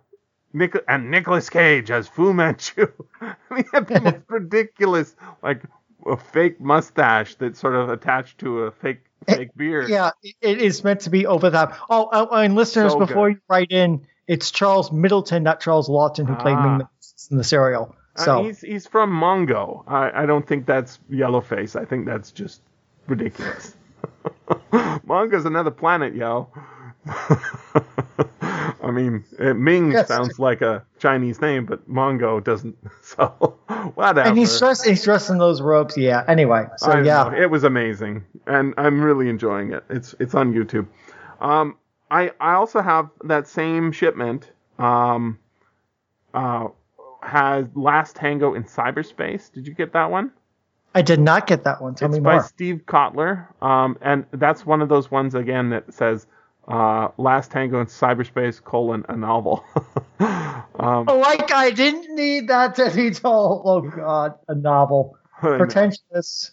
[0.52, 2.86] Nic- and Nicolas Cage as Fu Manchu.
[3.20, 5.62] I mean, the most ridiculous like
[6.06, 9.88] a fake mustache that's sort of attached to a fake fake beard.
[9.88, 10.10] Yeah,
[10.40, 11.74] it- is meant to be over the top.
[11.90, 13.36] Oh, oh, and listeners, So before good.
[13.36, 16.76] you write in, it's Charles Middleton, not Charles Laughton, who played Ah.
[16.78, 16.88] Ming
[17.30, 17.94] in the serial.
[18.16, 19.84] Uh, So he's he's from Mongo.
[19.86, 21.80] I, I don't think that's Yellowface.
[21.80, 22.60] I think that's just
[23.06, 23.74] ridiculous.
[24.72, 26.48] Mongo's another planet, yo.
[28.82, 30.08] I mean, uh, Ming Yes.
[30.08, 32.76] sounds like a Chinese name, but Mongo doesn't.
[33.02, 33.56] So
[33.94, 34.28] whatever.
[34.28, 35.96] and he's dressed he's in those robes.
[35.96, 36.24] Yeah.
[36.26, 37.24] Anyway, so I yeah.
[37.24, 37.36] know.
[37.36, 39.84] it was amazing, and I'm really enjoying it.
[39.88, 40.88] It's it's on YouTube.
[41.40, 41.76] Um,
[42.10, 44.50] I I also have that same shipment.
[44.78, 45.38] Um,
[46.34, 46.68] uh,
[47.22, 49.52] has Last Tango in Cyberspace.
[49.52, 50.32] Did you get that one?
[50.94, 51.94] I did not get that one.
[51.94, 52.40] Tell it's me by.
[52.40, 56.26] Steve Kotler, um, and that's one of those ones again that says
[56.68, 59.64] uh, Last Tango in Cyberspace colon a novel.
[60.20, 63.62] um, Oh, like I didn't need that to be told.
[63.64, 65.16] Oh God, a novel.
[65.40, 66.52] Pretentious.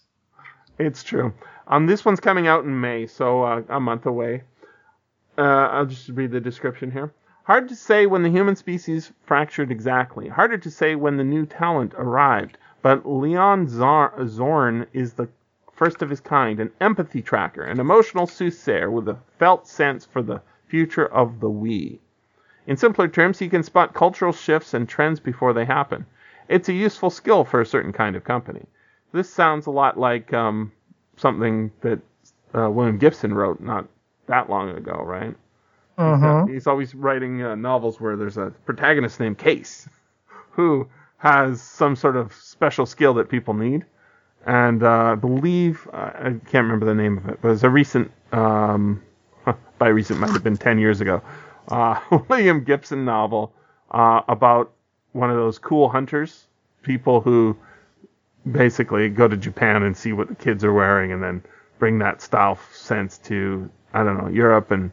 [0.77, 1.33] It's true.
[1.67, 4.43] Um, this one's coming out in May, so uh, a month away.
[5.37, 7.13] Uh, I'll just read the description here.
[7.45, 10.29] Hard to say when the human species fractured exactly.
[10.29, 12.57] Harder to say when the new talent arrived.
[12.81, 15.27] But Leon Zorn is the
[15.83, 20.21] first of his kind, an empathy tracker, an emotional soothsayer with a felt sense for
[20.21, 21.99] the future of the we.
[22.67, 26.05] In simpler terms, he can spot cultural shifts and trends before they happen.
[26.47, 28.65] It's a useful skill for a certain kind of company.
[29.11, 30.71] This sounds a lot like um,
[31.17, 31.99] something that
[32.55, 33.85] uh, William Gibson wrote not
[34.27, 35.35] that long ago, right?
[35.97, 36.49] Mhm.
[36.49, 39.89] He's always writing uh, novels where there's a protagonist named Case
[40.51, 43.85] who has some sort of special skill that people need.
[44.45, 47.69] And uh, I believe, uh, I can't remember the name of it, but it's a
[47.69, 49.01] recent, um,
[49.77, 51.21] by recent might have been 10 years ago,
[51.69, 53.53] uh, William Gibson novel
[53.91, 54.73] uh, about
[55.13, 56.47] one of those cool hunters,
[56.81, 57.55] people who
[58.51, 61.43] basically go to Japan and see what the kids are wearing and then
[61.79, 64.91] bring that style sense to, I don't know, Europe and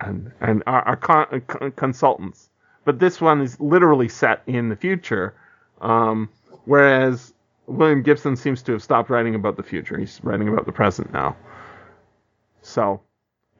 [0.00, 2.48] and and are, are con- con- consultants.
[2.84, 5.34] But this one is literally set in the future,
[5.80, 6.28] um,
[6.64, 7.32] whereas
[7.76, 9.98] William Gibson seems to have stopped writing about the future.
[9.98, 11.36] He's writing about the present now.
[12.62, 13.00] So,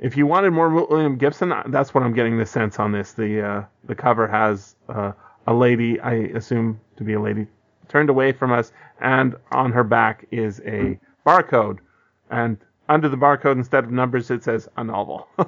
[0.01, 3.13] if you wanted more William Gibson, that's what I'm getting the sense on this.
[3.13, 5.13] The uh, the cover has uh,
[5.47, 7.47] a lady, I assume to be a lady,
[7.89, 11.79] turned away from us, and on her back is a barcode,
[12.31, 12.59] and
[12.89, 15.29] under the barcode instead of numbers it says a novel.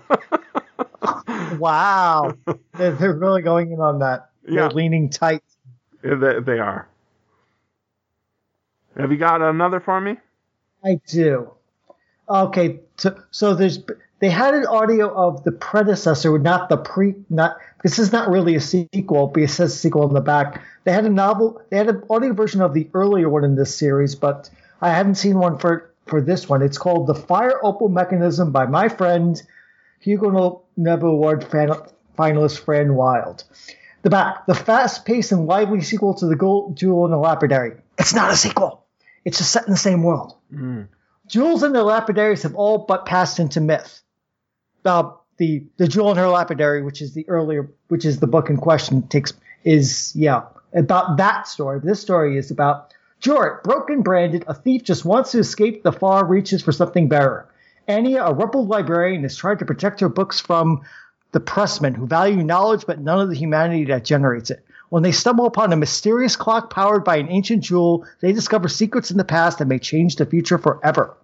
[1.59, 2.35] Wow.
[2.75, 4.31] they're, they're really going in on that.
[4.47, 4.62] Yeah.
[4.62, 5.43] They're leaning tight.
[6.03, 6.89] they, they are.
[8.97, 10.16] Have you got another for me?
[10.84, 11.53] I do.
[12.28, 13.80] Okay, so, so there's
[14.20, 17.14] they had an audio of the predecessor, not the pre.
[17.28, 20.62] Not this is not really a sequel, but it says sequel in the back.
[20.84, 21.61] They had a novel.
[21.70, 24.49] They had an audio version of the earlier one in this series, but
[24.80, 26.62] I haven't seen one for for this one.
[26.62, 29.42] It's called "The Fire Opal Mechanism" by my friend
[30.01, 31.70] Hugo Nebula Award fan,
[32.16, 33.45] finalist Fran Wilde.
[34.03, 37.72] The back, the fast-paced and lively sequel to the Gold Jewel and the Lapidary.
[37.99, 38.84] It's not a sequel.
[39.25, 40.37] It's just set in the same world.
[41.27, 44.03] Jewels and the lapidaries have all but passed into myth.
[44.85, 48.51] Uh, the the jewel and her lapidary, which is the earlier, which is the book
[48.51, 49.33] in question, takes
[49.64, 50.43] is yeah
[50.75, 51.81] about that story.
[51.83, 56.27] This story is about Jorrit, broken branded, a thief just wants to escape the far
[56.27, 57.49] reaches for something better.
[57.89, 60.83] Anya, a rumpled librarian, is trying to protect her books from
[61.33, 64.64] the pressmen who value knowledge but none of the humanity that generates it.
[64.95, 69.11] When they stumble upon a mysterious clock powered by an ancient jewel, they discover secrets
[69.11, 71.16] in the past that may change the future forever.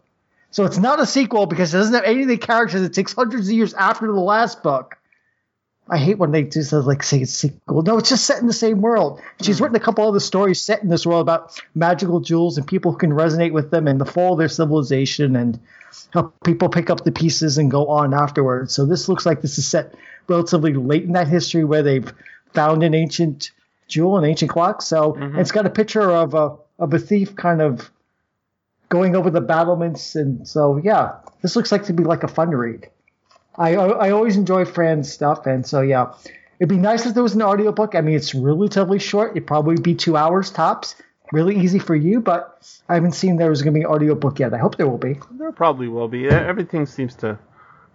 [0.50, 2.82] So it's not a sequel because it doesn't have any of the characters.
[2.82, 4.98] It takes hundreds of years after the last book.
[5.88, 7.82] I hate when they do just uh, like say it's sequel.
[7.82, 9.20] No, it's just set in the same world.
[9.40, 9.62] She's hmm.
[9.62, 12.98] written a couple other stories set in this world about magical jewels and people who
[12.98, 15.60] can resonate with them and the fall of their civilization and
[16.12, 18.74] how people pick up the pieces and go on afterwards.
[18.74, 19.94] So this looks like this is set
[20.26, 22.12] relatively late in that history where they've
[22.52, 23.52] found an ancient
[23.90, 24.80] jewel, an ancient clock.
[24.80, 27.90] So it's got a picture of a of a thief kind of
[28.88, 32.50] going over the battlements, and so yeah, this looks like to be like a fun
[32.50, 32.88] read.
[33.56, 36.12] I I always enjoy Fran's stuff, and so yeah,
[36.58, 37.94] it'd be nice if there was an audiobook.
[37.94, 40.96] I mean, it's relatively short; it'd probably be two hours tops.
[41.32, 44.40] Really easy for you, but I haven't seen there was going to be an audiobook
[44.40, 44.52] yet.
[44.52, 45.20] I hope there will be.
[45.30, 46.28] There probably will be.
[46.28, 47.38] Everything seems to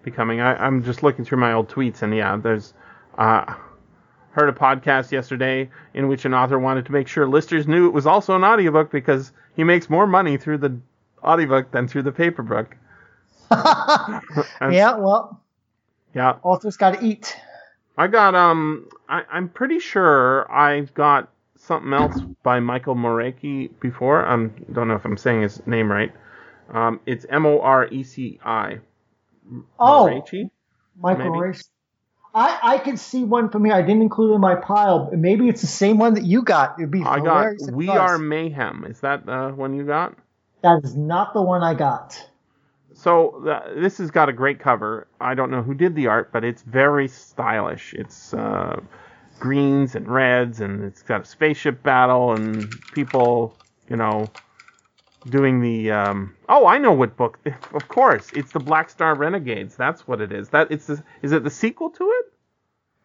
[0.03, 0.39] be coming.
[0.39, 2.73] I, I'm just looking through my old tweets, and yeah, there's.
[3.17, 3.55] Uh,
[4.35, 7.93] heard a podcast yesterday in which an author wanted to make sure listeners knew it
[7.93, 10.77] was also an audiobook because he makes more money through the
[11.23, 12.75] audiobook than through the paper book.
[13.51, 15.41] Yeah, well,
[16.13, 16.35] Yeah.
[16.43, 17.35] authors got to eat.
[17.97, 24.25] I got um I, I'm pretty sure I've got something else by Michael Moreci before.
[24.25, 26.11] I um, don't know if I'm saying his name right.
[26.73, 28.79] Um, it's M O R E C I.
[29.79, 30.49] Oh, Moreci?
[30.99, 31.53] Michael maybe?
[32.35, 33.73] I, I can see one from here.
[33.73, 35.09] I didn't include it in my pile.
[35.13, 36.75] Maybe it's the same one that you got.
[36.77, 37.87] It'd be I got hilarious if it We.
[37.87, 38.85] Are Mayhem.
[38.89, 40.15] Is that the one you got?
[40.61, 42.21] That is not the one I got.
[42.93, 45.07] So uh, this has got a great cover.
[45.21, 47.93] I don't know who did the art, but it's very stylish.
[47.93, 48.81] It's uh,
[49.39, 53.57] greens and reds, and it's got a spaceship battle and people,
[53.89, 54.27] you know,
[55.29, 55.91] doing the.
[55.91, 57.39] Um, oh, I know what book.
[57.73, 59.75] Of course, it's the Black Star Renegades.
[59.75, 60.49] That's what it is.
[60.49, 62.25] That it's the, is it the sequel to it?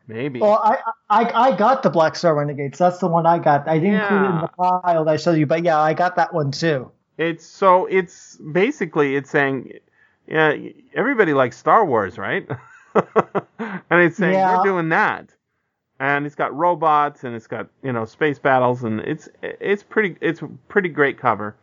[0.06, 0.40] Maybe.
[0.40, 2.78] Well, I, I I got the Black Star Renegades.
[2.78, 3.68] That's the one I got.
[3.68, 6.16] I didn't include it in the pile that I showed you, but yeah, I got
[6.16, 6.90] that one too.
[7.18, 9.74] It's so it's basically it's saying,
[10.26, 10.56] yeah,
[10.94, 12.48] everybody likes Star Wars, right?
[12.94, 14.56] and it's saying Yeah.
[14.56, 15.34] we're doing that,
[16.00, 20.16] and it's got robots and it's got you know space battles and it's it's pretty
[20.20, 21.56] it's a pretty great cover.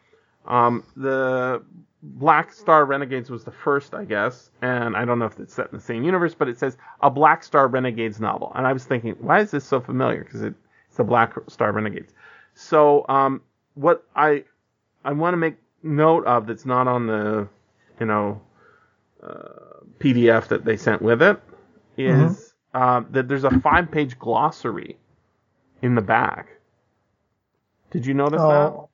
[0.48, 1.64] Um, the
[2.04, 5.72] Black Star Renegades was the first, I guess, and I don't know if it's set
[5.72, 8.86] in the same universe, but it says a Black Star Renegades novel, and I was
[8.86, 10.24] thinking, why is this so familiar?
[10.24, 10.54] Because it,
[10.88, 12.14] it's the Black Star Renegades.
[12.54, 13.42] So um,
[13.76, 14.44] what I
[15.04, 17.48] I want to make note of that's not on the,
[18.00, 18.42] you know,
[19.24, 21.40] uh, PDF that they sent with it
[21.98, 24.98] is uh, that there's a five-page glossary
[25.82, 26.50] in the back.
[27.92, 28.87] Did you notice Oh,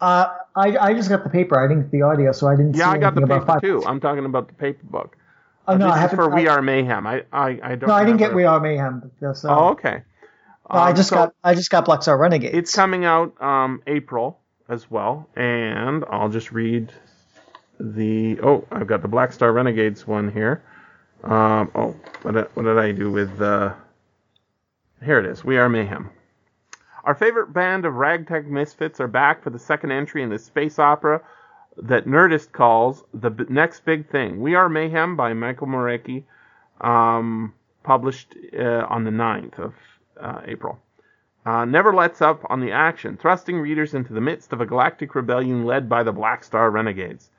[0.00, 1.58] uh, I I just got the paper.
[1.62, 2.74] I didn't get the audio, so I didn't.
[2.76, 3.82] Yeah, see I got the paper too.
[3.86, 5.16] I'm talking about the paper book.
[5.68, 6.16] Oh Uh, no, I haven't.
[6.16, 7.06] for We Are Mayhem.
[7.06, 7.88] I I, I don't.
[7.88, 8.34] No, I didn't get.
[8.34, 9.10] We Are Mayhem.
[9.20, 10.02] So, Oh, okay.
[10.72, 12.54] no, I Um, just so- got I just got Black Star Renegades.
[12.56, 14.38] It's coming out um, April
[14.68, 16.92] as well, and I'll just read
[17.80, 18.38] the.
[18.42, 20.62] Oh, I've got the Black Star Renegades one here.
[21.24, 23.40] Um, oh, what did, what did I do with?
[23.40, 23.72] Uh,
[25.04, 25.44] here it is.
[25.44, 26.10] We are Mayhem.
[27.06, 30.80] Our favorite band of ragtag misfits are back for the second entry in the space
[30.80, 31.22] opera
[31.76, 34.40] that Nerdist calls the B- next big thing.
[34.40, 36.24] We Are Mayhem by Michael Moreci,
[36.80, 37.54] um,
[37.84, 39.74] published uh, on the 9th of
[40.20, 40.80] uh, April.
[41.44, 45.14] Uh, never lets up on the action, thrusting readers into the midst of a galactic
[45.14, 47.30] rebellion led by the Black Star Renegades.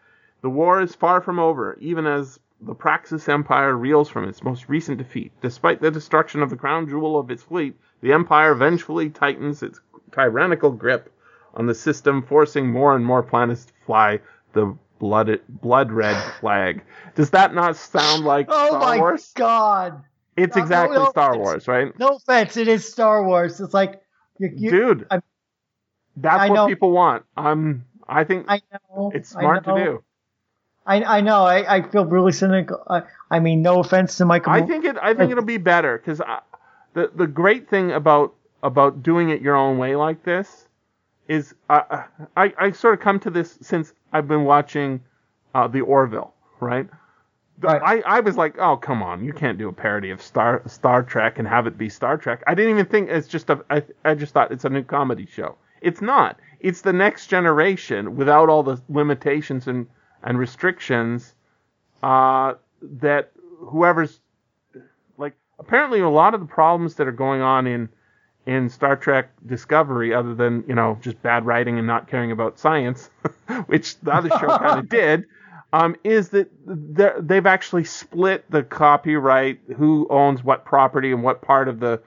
[0.43, 4.69] The war is far from over, even as the Praxis Empire reels from its most
[4.69, 5.33] recent defeat.
[5.41, 9.79] Despite the destruction of the crown jewel of its fleet, the Empire eventually tightens its
[10.11, 11.11] tyrannical grip
[11.53, 14.19] on the system, forcing more and more planets to fly
[14.53, 16.83] the blood blood red flag.
[17.15, 19.31] Does that not sound like oh Star my Wars?
[19.35, 20.03] god!
[20.35, 21.99] It's No, no, exactly no, Star it's- Wars, right?
[21.99, 23.59] No offense, it is Star Wars.
[23.59, 24.01] It's like
[24.39, 25.23] you, you, Dude, I'm-
[26.15, 26.67] that's I what know.
[26.67, 27.23] people want.
[27.35, 30.03] Um, I think I know it's I smart to do.
[30.85, 31.43] I I know.
[31.43, 32.81] I, I feel really cynical.
[32.87, 34.53] I, I mean, no offense to Michael.
[34.53, 34.95] I think it.
[35.01, 36.21] I think it'll be better because
[36.97, 38.33] the the great thing about
[38.63, 40.67] about doing it your own way like this
[41.27, 42.03] is uh,
[42.35, 45.01] I I sort of come to this since I've been watching
[45.53, 46.87] uh, the Orville, right?
[47.59, 47.81] Right.
[47.83, 51.03] I, I was like, oh come on, you can't do a parody of Star Star
[51.03, 52.43] Trek and have it be Star Trek.
[52.47, 53.63] I didn't even think it's just a.
[53.69, 55.55] I, I just thought it's a new comedy show.
[55.81, 56.39] It's not.
[56.61, 59.85] It's the next generation without all the limitations and
[60.23, 61.35] and restrictions
[62.01, 64.19] uh, that whoever's
[65.59, 67.89] apparently a lot of the problems that are going on in
[68.45, 72.57] in Star Trek Discovery, other than you know just bad writing and not caring about
[72.57, 73.09] science,
[73.67, 75.25] which the other show kind of did,
[75.73, 81.67] um, is that they've actually split the copyright, who owns what property and what part
[81.67, 82.01] of the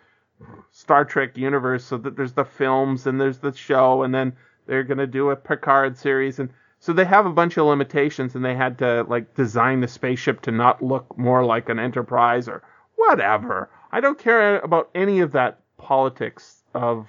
[0.73, 4.33] Star Trek universe, so that there's the films and there's the show, and then
[4.67, 6.49] they're gonna do a Picard series, and
[6.79, 10.41] so they have a bunch of limitations, and they had to like design the spaceship
[10.43, 12.63] to not look more like an Enterprise or
[13.01, 13.71] whatever.
[13.93, 17.09] I don't care about any of that politics of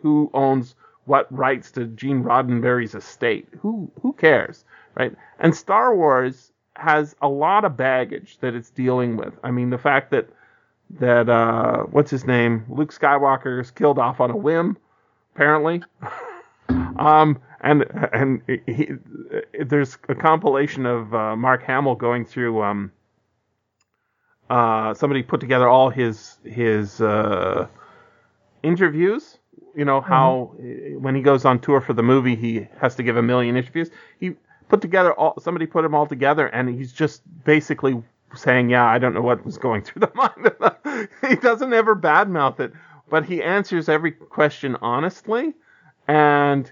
[0.00, 0.74] who owns
[1.04, 3.48] what rights to Gene Roddenberry's estate.
[3.60, 4.64] Who who cares,
[4.94, 5.14] right?
[5.38, 9.34] And Star Wars has a lot of baggage that it's dealing with.
[9.42, 10.28] I mean, the fact that
[11.00, 14.76] that uh, what's his name, Luke Skywalker is killed off on a whim,
[15.34, 15.82] apparently.
[16.98, 18.90] um, and and he,
[19.64, 22.92] there's a compilation of uh, Mark Hamill going through um,
[24.52, 27.66] uh, somebody put together all his his uh,
[28.62, 29.38] interviews.
[29.74, 33.02] You know how uh, when he goes on tour for the movie, he has to
[33.02, 33.88] give a million interviews.
[34.20, 34.32] He
[34.68, 38.02] put together all somebody put them all together, and he's just basically
[38.34, 40.12] saying, "Yeah, I don't know what was going through the
[40.84, 42.74] mind." he doesn't ever badmouth it,
[43.08, 45.54] but he answers every question honestly,
[46.06, 46.70] and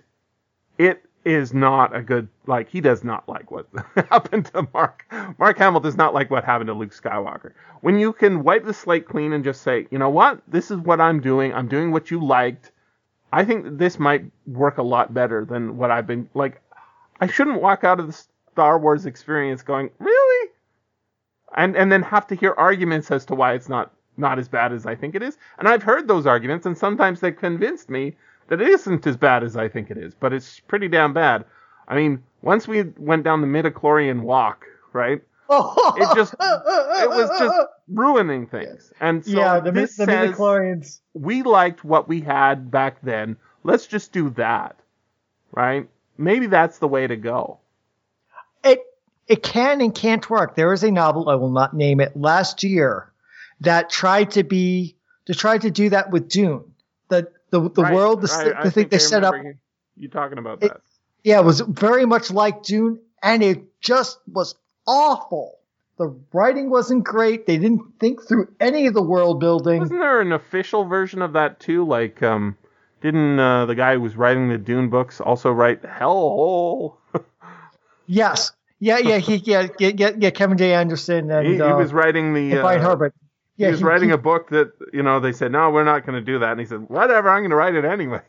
[0.76, 3.66] it is not a good like he does not like what
[4.11, 5.05] happened to Mark.
[5.39, 7.53] Mark Hamill does not like what happened to Luke Skywalker.
[7.83, 10.79] When you can wipe the slate clean and just say, you know what, this is
[10.79, 11.53] what I'm doing.
[11.53, 12.73] I'm doing what you liked.
[13.33, 16.61] I think this might work a lot better than what I've been like.
[17.21, 20.51] I shouldn't walk out of the Star Wars experience going, really,
[21.57, 24.73] and and then have to hear arguments as to why it's not not as bad
[24.73, 25.39] as I think it is.
[25.59, 28.16] And I've heard those arguments, and sometimes they convinced me
[28.51, 31.44] that it isn't as bad as I think it is, but it's pretty damn bad.
[31.88, 35.22] I mean, once we went down the midichlorian walk, right?
[35.53, 37.57] it just it was just
[37.88, 38.92] ruining things.
[39.01, 41.01] And so yeah, the, this the says midichlorians.
[41.14, 43.36] we liked what we had back then.
[43.62, 44.76] Let's just do that,
[45.53, 45.88] right?
[46.18, 47.59] Maybe that's the way to go.
[48.64, 48.80] It
[49.28, 50.57] it can and can't work.
[50.57, 53.12] There is a novel I will not name it last year
[53.61, 54.96] that tried to be
[55.26, 56.64] to try to do that with Dune.
[57.09, 58.32] The the the Right, world the.
[58.32, 59.34] I the thing think they set up
[59.96, 60.80] You talking about It- that?
[61.24, 64.55] yeah, it was very much like Dune, and it just was
[64.86, 65.59] awful.
[65.98, 67.46] The writing wasn't great.
[67.46, 69.80] They didn't think through any of the world building.
[69.80, 71.84] Wasn't there an official version of that too?
[71.84, 72.57] Like, um,
[73.03, 76.94] didn't uh, the guy who was writing the Dune books also write Hellhole?
[78.07, 80.74] Yes, yeah, yeah, he, yeah, yeah, yeah, Kevin J.
[80.74, 82.59] Anderson and he, he uh, was writing the.
[82.59, 83.14] uh, Herbert.
[83.61, 85.84] Yeah, he was he- writing he- a book that you know they said no, we're
[85.84, 88.22] not going to do that, and he said whatever, I'm going to write it anyways.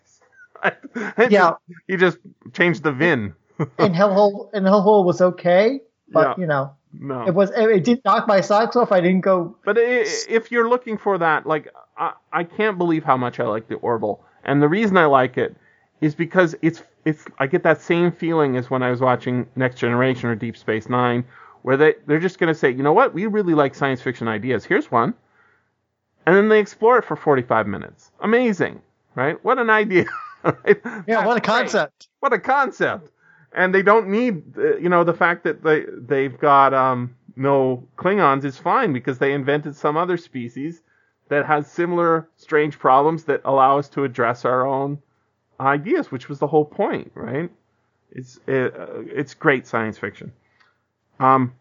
[1.30, 1.54] Yeah.
[1.88, 2.18] he just
[2.54, 3.34] changed the VIN.
[3.78, 6.42] and Hellhole and Hellhole was okay, but Yeah.
[6.42, 8.92] you know, No, it was it, it did knock my socks off.
[8.92, 9.56] I didn't go.
[9.66, 11.68] But i- if you're looking for that, like
[11.98, 15.38] I, I can't believe how much I like the Orville, and the reason I like
[15.38, 15.56] it
[16.02, 19.78] is because it's it's I get that same feeling as when I was watching Next
[19.78, 21.24] Generation or Deep Space Nine,
[21.64, 24.66] where they they're just gonna say, you know what, we really like science fiction ideas.
[24.66, 25.14] Here's one,
[26.26, 28.12] and then they explore it for 45 minutes.
[28.20, 28.82] Amazing,
[29.16, 29.44] right?
[29.44, 30.06] What an idea.
[30.44, 30.82] right?
[31.08, 32.08] Yeah, what a concept.
[32.20, 33.12] what a concept
[33.54, 37.88] and they don't need uh, you know the fact that they they've got um no
[37.98, 40.82] klingons is fine because they invented some other species
[41.30, 44.98] that has similar strange problems that allow us to address our own
[45.60, 47.50] ideas which was the whole point right
[48.12, 50.32] it's it, uh, it's great science fiction
[51.22, 51.54] um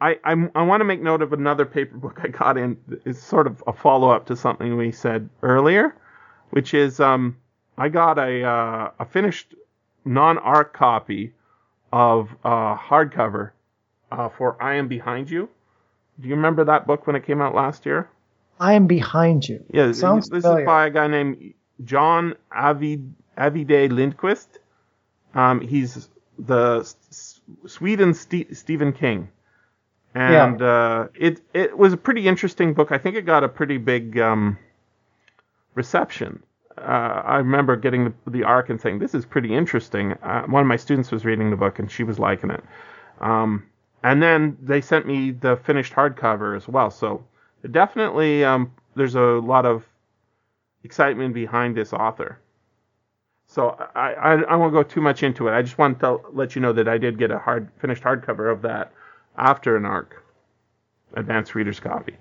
[0.00, 2.76] I, I'm, I want to make note of another paper book I got in.
[3.04, 5.94] It's sort of a follow up to something we said earlier,
[6.50, 7.36] which is um,
[7.78, 9.54] I got a uh, a finished
[10.04, 11.32] non art copy
[11.92, 13.52] of uh, hardcover
[14.10, 15.48] uh, for I Am Behind You.
[16.20, 18.08] Do you remember that book when it came out last year?
[18.58, 19.64] I am behind you.
[19.72, 20.62] Yeah, Sounds this familiar.
[20.62, 21.54] is by a guy named
[21.84, 24.48] John Avid, Ajvide Lindqvist.
[25.34, 26.08] Um, he's
[26.38, 26.92] the
[27.48, 29.28] S- S- Sweden Ste- Stephen King,
[30.14, 32.92] and uh, it it was a pretty interesting book.
[32.92, 34.58] I think it got a pretty big um,
[35.74, 36.42] reception.
[36.78, 40.62] Uh, I remember getting the, the arc and saying, "This is pretty interesting." Uh, one
[40.62, 42.64] of my students was reading the book and she was liking it.
[43.20, 43.64] Um,
[44.02, 46.90] and then they sent me the finished hardcover as well.
[46.90, 47.24] So
[47.70, 49.86] definitely, um, there's a lot of
[50.84, 52.38] excitement behind this author.
[53.52, 55.52] So I, I, I won't go too much into it.
[55.52, 58.50] I just want to let you know that I did get a hard finished hardcover
[58.50, 58.92] of that
[59.36, 60.24] after an arc
[61.14, 62.16] advanced reader's copy.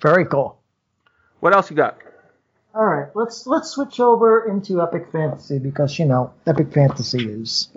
[0.00, 0.58] Very cool.
[1.40, 1.98] What else you got?
[2.74, 7.68] All right, let's let's switch over into epic fantasy because you know epic fantasy is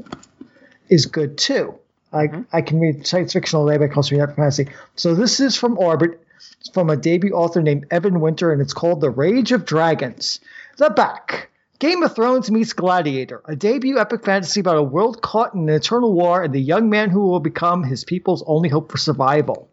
[0.87, 1.75] is good too.
[2.13, 2.41] I Mm-hmm.
[2.53, 4.69] I can read science fiction all day, but I can also read epic fantasy.
[4.95, 6.25] So this is from Orbit,
[6.59, 10.39] it's from a debut author named Evan Winter, and it's called The Rage of Dragons.
[10.77, 11.49] The back.
[11.79, 15.69] Game of Thrones meets Gladiator, a debut epic fantasy about a world caught in an
[15.69, 19.69] eternal war and the young man who will become his people's only hope for survival.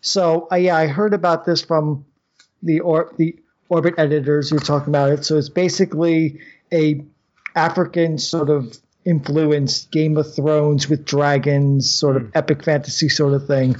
[0.00, 2.06] So uh, yeah, I heard about this from
[2.62, 5.24] the or the Orbit editors who are talking about it.
[5.24, 6.40] So it's basically
[6.72, 7.04] a
[7.54, 13.46] African sort of influenced Game of Thrones with dragons, sort of epic fantasy sort of
[13.46, 13.76] thing.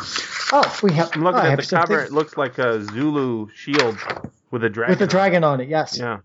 [0.53, 1.13] Oh, we have.
[1.13, 1.19] Hmm.
[1.21, 2.05] I'm looking I at the something cover.
[2.05, 3.99] It looks like a Zulu shield
[4.51, 4.93] with a dragon.
[4.93, 5.11] with a on it.
[5.11, 5.69] dragon on it.
[5.69, 5.99] Yes.
[5.99, 6.19] Yeah.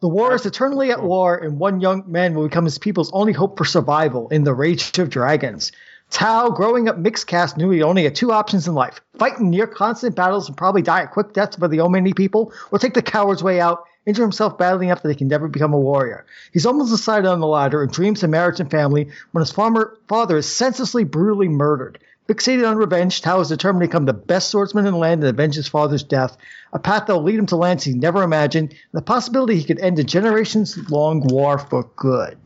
[0.00, 3.32] The war is eternally at war, and one young man will become his people's only
[3.32, 5.72] hope for survival in the Rage of Dragons.
[6.10, 9.50] Tau, growing up mixed caste, knew he only had two options in life fight in
[9.50, 12.94] near constant battles and probably die at quick deaths by the Omani people, or take
[12.94, 16.24] the coward's way out, injure himself badly enough that he can never become a warrior.
[16.52, 19.98] He's almost decided on the ladder and dreams of marriage and family when his farmer
[20.08, 21.98] father is senselessly, brutally murdered.
[22.26, 25.30] Fixated on revenge, Tau is determined to become the best swordsman in the land and
[25.30, 26.36] avenge his father's death,
[26.72, 29.64] a path that will lead him to lands he never imagined, and the possibility he
[29.64, 32.38] could end a generations long war for good.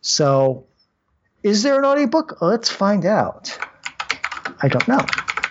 [0.00, 0.64] So,
[1.42, 2.38] is there an audiobook?
[2.40, 3.58] Let's find out.
[4.62, 5.04] I don't know.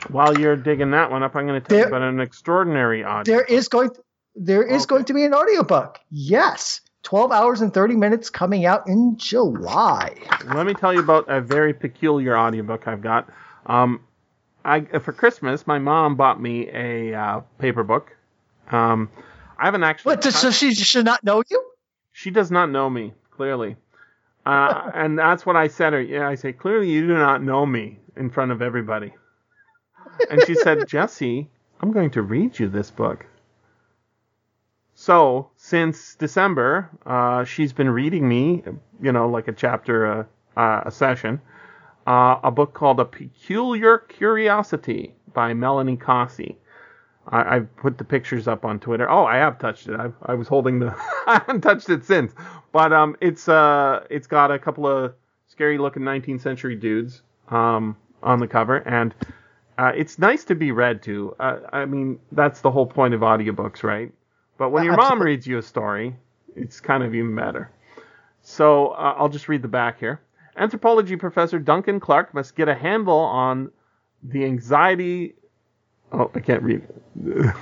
[0.09, 3.03] While you're digging that one up, I'm going to tell There- you about an extraordinary
[3.03, 3.25] audiobook.
[3.25, 3.89] There is going
[4.35, 5.99] there is going to be an audiobook.
[6.09, 6.81] Yes.
[7.03, 10.15] 12 hours and 30 minutes coming out in July.
[10.45, 13.29] Let me tell you about a very peculiar audiobook I've got.
[13.67, 14.01] Um,
[14.65, 18.15] I for Christmas, my mom bought me a uh, paper book.
[18.71, 19.11] Um,
[19.59, 20.15] I haven't actually.
[20.15, 21.63] What, so she should not know you?
[22.11, 23.75] She does not know me clearly,
[24.43, 25.93] uh, and that's what I said.
[25.93, 29.13] Her, yeah, I say clearly you do not know me in front of everybody.
[30.31, 31.47] And she said, Jesse,
[31.81, 33.27] I'm going to read you this book.
[34.97, 38.63] So since December, uh, she's been reading me,
[39.01, 41.41] you know, like a chapter a, uh, a session,
[42.07, 46.57] uh, a book called A Peculiar Curiosity by Melanie Cossey.
[47.27, 49.09] I, I've put the pictures up on Twitter.
[49.09, 49.99] Oh, I have touched it.
[49.99, 50.95] I, I was holding the.
[51.27, 52.33] I haven't touched it since.
[52.71, 55.13] But um, it's uh, it's got a couple of
[55.47, 59.13] scary looking 19th century dudes um on the cover, and
[59.77, 61.35] uh, it's nice to be read to.
[61.39, 64.11] Uh, I mean, that's the whole point of audiobooks, right?
[64.57, 66.15] But when your mom reads you a story,
[66.55, 67.69] it's kind of even better.
[68.41, 70.21] So uh, I'll just read the back here.
[70.57, 73.71] Anthropology professor Duncan Clark must get a handle on
[74.23, 75.35] the anxiety.
[76.11, 76.87] Oh, I can't read.
[77.25, 77.53] you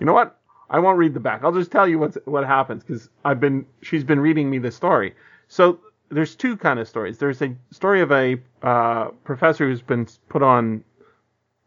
[0.00, 0.38] know what?
[0.68, 1.44] I won't read the back.
[1.44, 4.74] I'll just tell you what's what happens because I've been she's been reading me this
[4.74, 5.14] story.
[5.48, 5.78] So
[6.08, 7.18] there's two kind of stories.
[7.18, 10.82] There's a story of a uh, professor who's been put on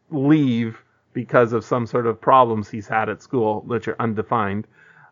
[0.09, 0.83] leave
[1.15, 4.67] because of some sort of problems he's had at school, which are undefined.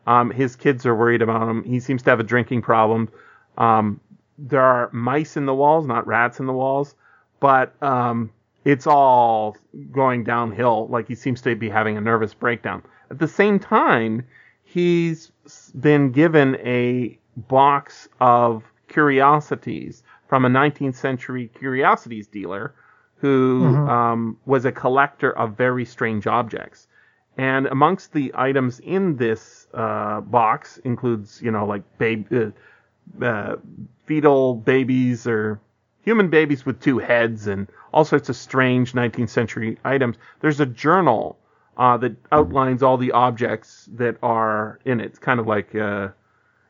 [0.05, 1.63] Um, his kids are worried about him.
[1.63, 3.09] He seems to have a drinking problem.
[3.57, 3.99] Um,
[4.37, 6.93] there are mice in the walls, not rats in the walls,
[7.39, 8.31] but um,
[8.65, 9.55] it's all
[9.91, 10.87] going downhill.
[10.89, 12.83] Like he seems to be having a nervous breakdown.
[13.09, 14.25] At the same time,
[14.65, 15.31] he's
[15.79, 22.75] been given a box of curiosities from a 19th century curiosities dealer
[23.23, 26.89] who um, was a collector of very strange objects.
[27.37, 33.55] And amongst the items in this uh, box includes, you know, like babe, uh, uh,
[34.05, 35.61] fetal babies or
[36.01, 40.17] human babies with two heads and all sorts of strange 19th century items.
[40.41, 41.39] There's a journal
[41.77, 45.05] uh, that outlines all the objects that are in it.
[45.05, 46.09] It's kind of like, uh,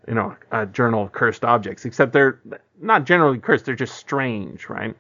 [0.08, 2.40] you know, a journal of cursed objects, except they're
[2.80, 3.66] not generally cursed.
[3.66, 4.96] They're just strange, right?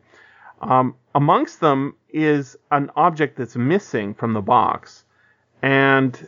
[0.70, 5.06] Um, amongst them is an object that's missing from the box,
[5.62, 6.28] and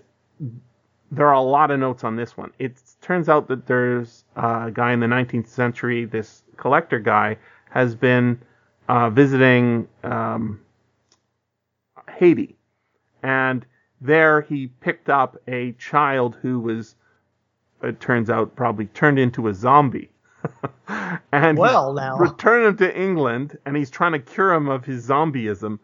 [1.12, 2.52] there are a lot of notes on this one.
[2.60, 7.38] It turns out that there's a guy in the 19th century, this collector guy,
[7.70, 8.40] has been
[8.88, 10.60] uh, visiting um,
[12.10, 12.56] Haiti,
[13.24, 13.66] and
[14.02, 16.96] there he picked up a child who was,
[17.82, 20.10] it turns out, probably turned into a zombie.
[21.32, 22.18] and Well, he's now.
[22.18, 25.80] returned him to England, and he's trying to cure him of his zombieism,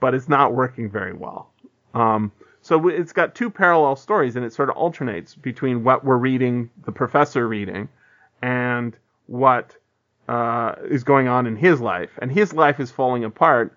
[0.00, 1.52] but it's not working very well.
[1.94, 6.16] Um, so it's got two parallel stories, and it sort of alternates between what we're
[6.16, 7.88] reading, the professor reading,
[8.42, 9.76] and what
[10.28, 12.10] uh, is going on in his life.
[12.20, 13.76] And his life is falling apart.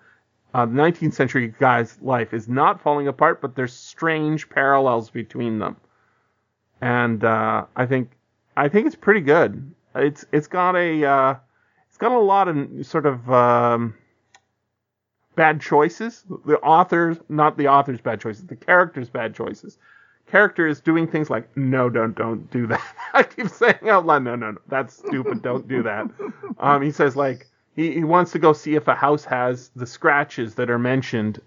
[0.52, 5.60] Uh, the 19th century guy's life is not falling apart, but there's strange parallels between
[5.60, 5.76] them.
[6.80, 8.10] And uh, I think
[8.56, 9.72] I think it's pretty good.
[9.94, 11.34] It's it's got a uh,
[11.88, 13.94] it's got a lot of sort of um,
[15.40, 16.24] bad choices.
[16.44, 19.78] The authors, not the author's bad choices, the character's bad choices.
[20.26, 22.94] Character is doing things like, no, don't, don't do that.
[23.14, 25.42] I keep saying out loud, no, no, no, that's stupid.
[25.42, 26.06] don't do that.
[26.58, 29.86] Um, he says like he, he wants to go see if a house has the
[29.86, 31.40] scratches that are mentioned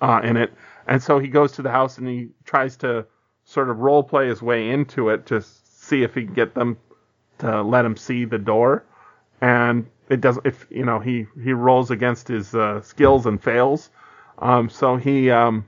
[0.00, 0.50] uh, in it,
[0.86, 3.04] and so he goes to the house and he tries to
[3.44, 6.78] sort of role play his way into it to see if he can get them
[7.38, 8.84] to let him see the door,
[9.40, 10.46] and it doesn't.
[10.46, 13.90] If you know he he rolls against his uh, skills and fails,
[14.38, 15.64] um, so he um,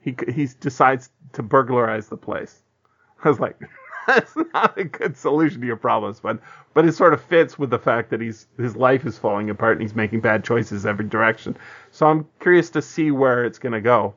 [0.00, 2.62] he he decides to burglarize the place.
[3.24, 3.58] I was like,
[4.06, 6.38] that's not a good solution to your problems, but
[6.74, 9.72] but it sort of fits with the fact that he's his life is falling apart
[9.72, 11.56] and he's making bad choices every direction.
[11.90, 14.14] So I'm curious to see where it's gonna go.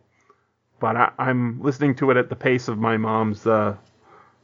[0.80, 3.76] But I, I'm listening to it at the pace of my mom's uh,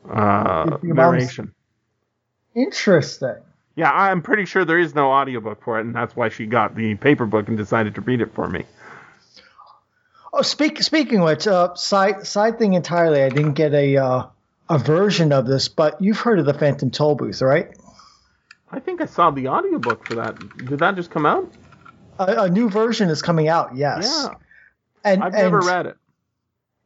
[0.10, 1.54] uh, Your mom's- narration.
[2.58, 3.36] Interesting.
[3.76, 6.76] Yeah, I'm pretty sure there is no audiobook for it, and that's why she got
[6.76, 8.66] the paper book and decided to read it for me.
[10.34, 13.22] Oh, speak, speaking of which, uh, side side thing entirely.
[13.22, 14.26] I didn't get a uh,
[14.70, 17.78] a version of this, but you've heard of the Phantom Tollbooth, right?
[18.72, 20.36] I think I saw the audiobook for that.
[20.58, 21.52] Did that just come out?
[22.18, 23.76] A, a new version is coming out.
[23.76, 24.10] Yes.
[24.12, 24.34] Yeah.
[25.04, 25.98] And I've never read it.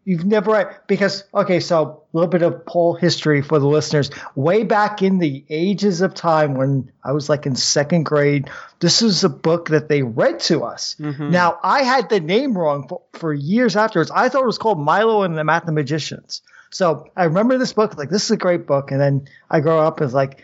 [0.04, 4.10] You've never read because okay, so a little bit of poll history for the listeners.
[4.36, 8.50] Way back in the ages of time when I was like in second grade,
[8.80, 10.96] this is a book that they read to us.
[11.00, 11.30] Mhm.
[11.30, 14.10] Now I had the name wrong for, for years afterwards.
[14.10, 16.42] I thought it was called Milo and the Mathematicians.
[16.72, 19.80] So I remember this book like this is a great book, and then I grow
[19.80, 20.44] up and it's like.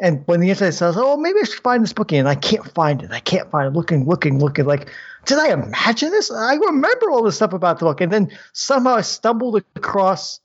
[0.00, 2.70] And when the internet says, "Oh, maybe I should find this book," and I can't
[2.72, 3.10] find it.
[3.10, 3.76] I can't find it.
[3.76, 4.64] Looking, looking, looking.
[4.64, 4.88] Like,
[5.26, 6.30] did I imagine this?
[6.30, 10.40] I remember all this stuff about the book, and then somehow I stumbled across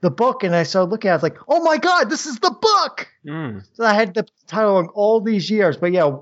[0.00, 1.12] the book, and I started looking at.
[1.12, 1.14] it.
[1.14, 3.64] I was like, "Oh my god, this is the book!" Mm.
[3.72, 5.76] So I had the title all these years.
[5.76, 6.16] But yeah,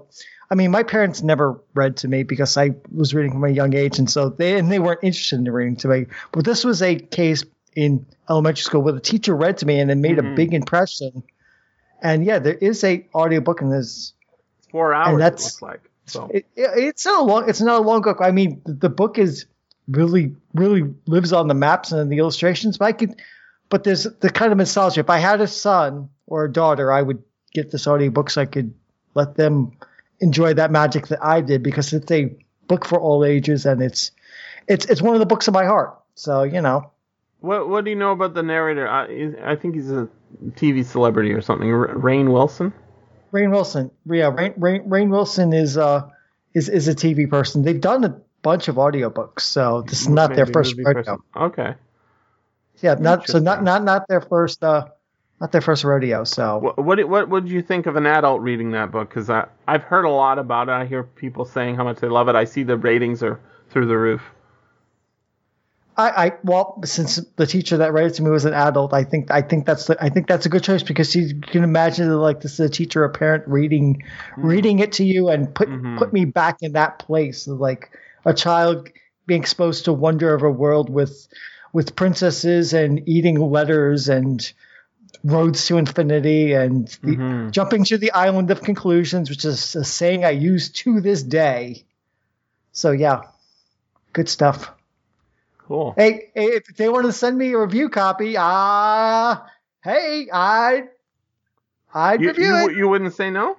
[0.51, 3.74] I mean, my parents never read to me because I was reading from a young
[3.74, 6.07] age, and so they and they weren't interested in reading to me.
[6.32, 7.44] But this was a case
[7.77, 10.32] in elementary school where the teacher read to me, and it made Mhm.
[10.32, 11.23] a big impression.
[12.03, 14.12] And yeah, there is a audiobook, and there's
[14.70, 15.09] Four hours.
[15.09, 15.81] and it that's looks like.
[16.07, 18.19] So it, it- it's not a long it's not a long book.
[18.20, 19.47] I mean, the, the book is
[19.89, 22.79] really really lives on the maps and the illustrations.
[22.79, 23.15] But I could,
[23.69, 25.01] but there's the kind of nostalgia.
[25.01, 27.23] If I had a son or a daughter, I would
[27.55, 28.74] get this audiobook so I could
[29.15, 29.73] let them
[30.20, 32.35] enjoy that magic that I did because it's a
[32.69, 34.11] book for all ages and it's
[34.66, 35.99] it's it's one of the books of my heart.
[36.15, 36.91] So you know,
[37.41, 38.89] what what do you know about the narrator?
[38.89, 40.09] I, I think he's a
[40.50, 41.70] TV celebrity or something.
[41.72, 42.72] R- Rainn Wilson.
[43.32, 46.09] Rainn Wilson, yeah, Rainn Rainn, Rainn Wilson is uh
[46.54, 47.62] is is a TV person.
[47.62, 51.22] They've done a bunch of audiobooks, so this is not their first rodeo.
[51.34, 51.74] Okay.
[52.80, 54.86] Yeah, not so not not not their first uh
[55.40, 56.24] not their first rodeo.
[56.24, 59.09] So What what what would you think of an adult reading that book?
[59.09, 60.72] Because I I've heard a lot about it.
[60.72, 62.34] I hear people saying how much they love it.
[62.34, 63.40] I see the ratings are
[63.70, 64.22] through the roof.
[65.97, 69.05] I, I well since the teacher that read it to me was an adult, I
[69.05, 72.09] think I think that's the, I think that's a good choice because you can imagine
[72.09, 74.02] that, like this is a teacher or parent reading
[74.39, 75.98] reading it to you and put Mhm.
[75.98, 77.90] put me back in that place of like
[78.24, 78.89] a child
[79.27, 81.28] being exposed to wonder of a world with
[81.73, 84.52] with princesses and eating letters and
[85.24, 87.51] roads to infinity and the, Mhm.
[87.52, 91.85] jumping to the island of conclusions, which is a saying I use to this day.
[92.73, 93.20] So yeah,
[94.12, 94.73] good stuff.
[95.66, 95.94] Cool.
[95.97, 99.47] Hey, hey, if they want to send me a review copy, ah,
[99.84, 100.84] hey, I,
[101.94, 102.76] I'd You, review you, it.
[102.76, 103.56] you wouldn't say no?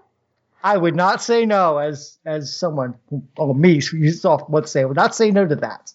[0.63, 2.95] I would not say no as as someone,
[3.37, 5.93] oh me, you soft would say, I would not say no to that.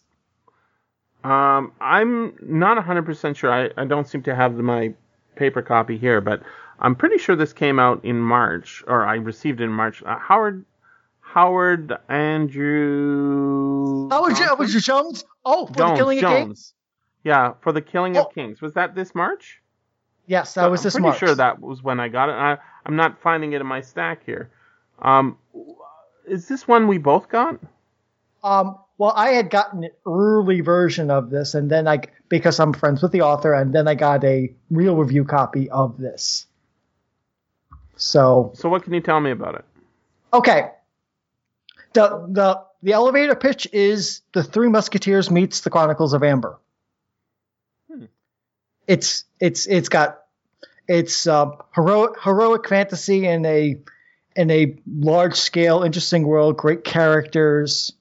[1.25, 3.53] Um, I'm not 100% sure.
[3.53, 4.95] I, I don't seem to have my
[5.37, 6.43] paper copy here, but
[6.79, 10.03] I'm pretty sure this came out in March, or I received it in March.
[10.05, 10.65] Uh, Howard
[11.33, 14.09] Howard Andrew.
[14.11, 14.59] Oh, was you, Johnson?
[14.59, 15.25] was you Jones?
[15.45, 16.75] Oh, for Jones, the killing of Kings?
[17.25, 18.23] Yeah, for the killing Oh.
[18.25, 18.63] of kings.
[18.63, 19.61] Was that this March?
[20.27, 20.97] Yes, that was this March.
[20.97, 21.19] I'm pretty March.
[21.31, 22.33] sure that was when I got it.
[22.33, 24.51] I, I'm not finding it in my stack here.
[25.01, 25.37] Um,
[26.27, 27.59] is this one we both got?
[28.43, 32.73] Um, well, I had gotten an early version of this, and then I, because I'm
[32.73, 36.47] friends with the author, and then I got a real review copy of this.
[37.97, 39.65] So So what can you tell me about it?
[40.33, 40.71] Okay.
[41.99, 46.61] The the the elevator pitch is the Three Musketeers meets the Chronicles of Amber.
[48.87, 50.21] It's it's it's got
[50.87, 53.79] it's uh, heroic heroic fantasy in a
[54.37, 57.93] in a large scale, interesting world, great characters,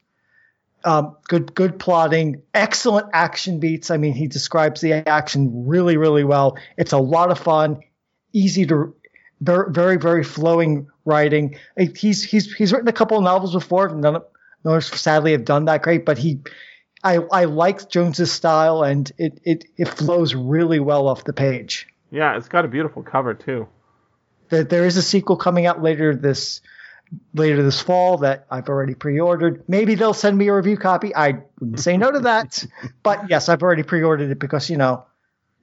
[0.83, 3.89] um, good good plotting, excellent action beats.
[3.89, 6.59] I mean, he describes the action really really well.
[6.77, 7.79] It's a lot of fun,
[8.31, 8.95] easy to
[9.41, 11.57] very very very flowing writing.
[11.79, 13.89] Uh, He's he's he's written a couple of novels before.
[13.89, 14.25] None of
[14.63, 16.39] none sadly have done that great, but he.
[17.03, 21.87] I, I like Jones's style and it, it, it flows really well off the page.
[22.09, 23.67] Yeah, it's got a beautiful cover too.
[24.49, 26.59] There, there is a sequel coming out later this
[27.33, 29.63] later this fall that I've already pre-ordered.
[29.67, 31.15] Maybe they'll send me a review copy.
[31.15, 32.65] I wouldn't say no to that,
[33.03, 35.05] but yes, I've already pre-ordered it because you know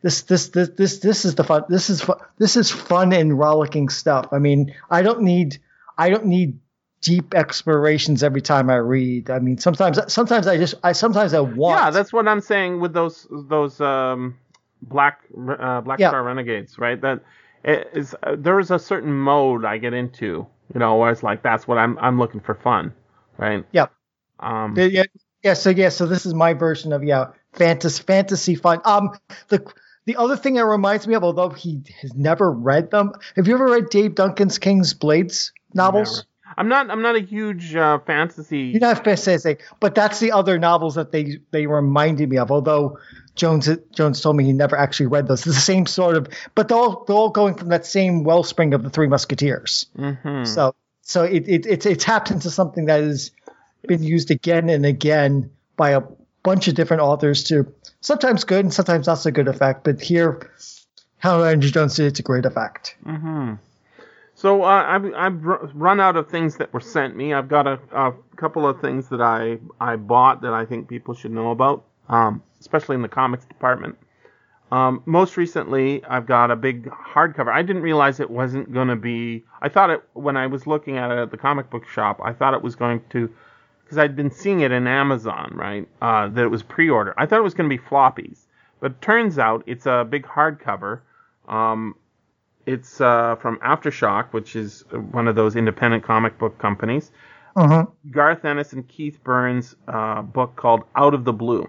[0.05, 1.64] this this this this this is the fun.
[1.70, 2.18] This is fun.
[2.36, 4.28] This is fun and rollicking stuff.
[4.32, 5.56] I mean, I don't need
[5.97, 6.59] I don't need
[7.01, 9.31] deep explorations every time I read.
[9.31, 11.81] I mean, sometimes sometimes I just I sometimes I want.
[11.81, 14.36] Yeah, that's what I'm saying with those those um,
[14.82, 16.10] black uh, black Yeah.
[16.10, 17.01] star renegades, right?
[17.01, 17.22] That
[17.64, 21.22] it is uh, there is a certain mode I get into, you know, where it's
[21.22, 22.93] like that's what I'm I'm looking for fun,
[23.39, 23.64] right?
[23.72, 23.90] Yep.
[24.40, 25.02] Um, Yeah, yeah,
[25.43, 25.55] yeah.
[25.55, 28.82] So yeah, so this is my version of yeah, fantasy fantasy fun.
[28.85, 29.10] Um,
[29.48, 29.64] the
[30.06, 33.55] the other thing that reminds me of, although he has never read them, have you
[33.55, 36.16] ever read Dave Duncan's King's Blades novels?
[36.18, 36.26] Never.
[36.56, 38.59] I'm not I'm not a huge uh, fantasy.
[38.59, 42.51] You're not fantasy, but that's the other novels that they they reminded me of.
[42.52, 42.98] Although
[43.35, 45.47] Jones Jones told me he never actually read those.
[45.47, 48.74] It's the same sort of, but they're all they're all going from that same wellspring
[48.74, 49.86] of the Three Musketeers.
[49.98, 50.47] Mhm.
[50.47, 53.32] So so it, it it's it taps into something that has
[53.86, 56.02] been used again and again by a
[56.44, 57.66] bunch of different authors to
[58.00, 59.82] sometimes good and sometimes not so good effect.
[59.82, 60.50] But here,
[61.18, 62.96] how Andrew Jones did it's a great effect.
[63.04, 63.54] Mm-hmm.
[64.36, 65.42] So uh, I've, I've
[65.74, 67.32] run out of things that were sent me.
[67.32, 71.14] I've got a, a couple of things that I, I bought that I think people
[71.14, 73.96] should know about, um, especially in the comics department.
[74.72, 77.52] Um, most recently, I've got a big hardcover.
[77.52, 79.44] I didn't realize it wasn't going to be.
[79.62, 82.20] I thought it when I was looking at it at the comic book shop.
[82.24, 83.32] I thought it was going to,
[83.85, 85.86] because I'd been seeing it in Amazon, right?
[86.01, 87.15] Uh, that it was pre-order.
[87.16, 88.47] I thought it was going to be floppies,
[88.81, 91.01] but turns out it's a big hardcover.
[91.48, 91.94] Um,
[92.66, 97.11] it's uh, from Aftershock, which is one of those independent comic book companies.
[97.56, 97.86] Uh-huh.
[98.11, 101.69] Garth Ennis and Keith Burns' uh, book called Out of the Blue.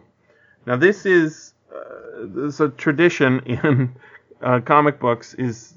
[0.66, 3.96] Now, this is uh, this a tradition in
[4.42, 5.74] uh, comic books is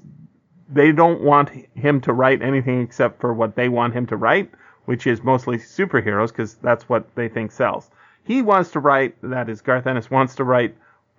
[0.71, 4.51] they don't want him to write anything except for what they want him to write,
[4.89, 7.91] which is mostly superheroes because that's what they think sells.
[8.23, 10.75] He wants to write, that is, Garth Ennis wants to write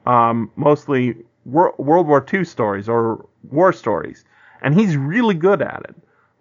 [0.07, 1.15] um, mostly
[1.45, 4.25] World War II stories or war stories,
[4.61, 5.95] and he's really good at it.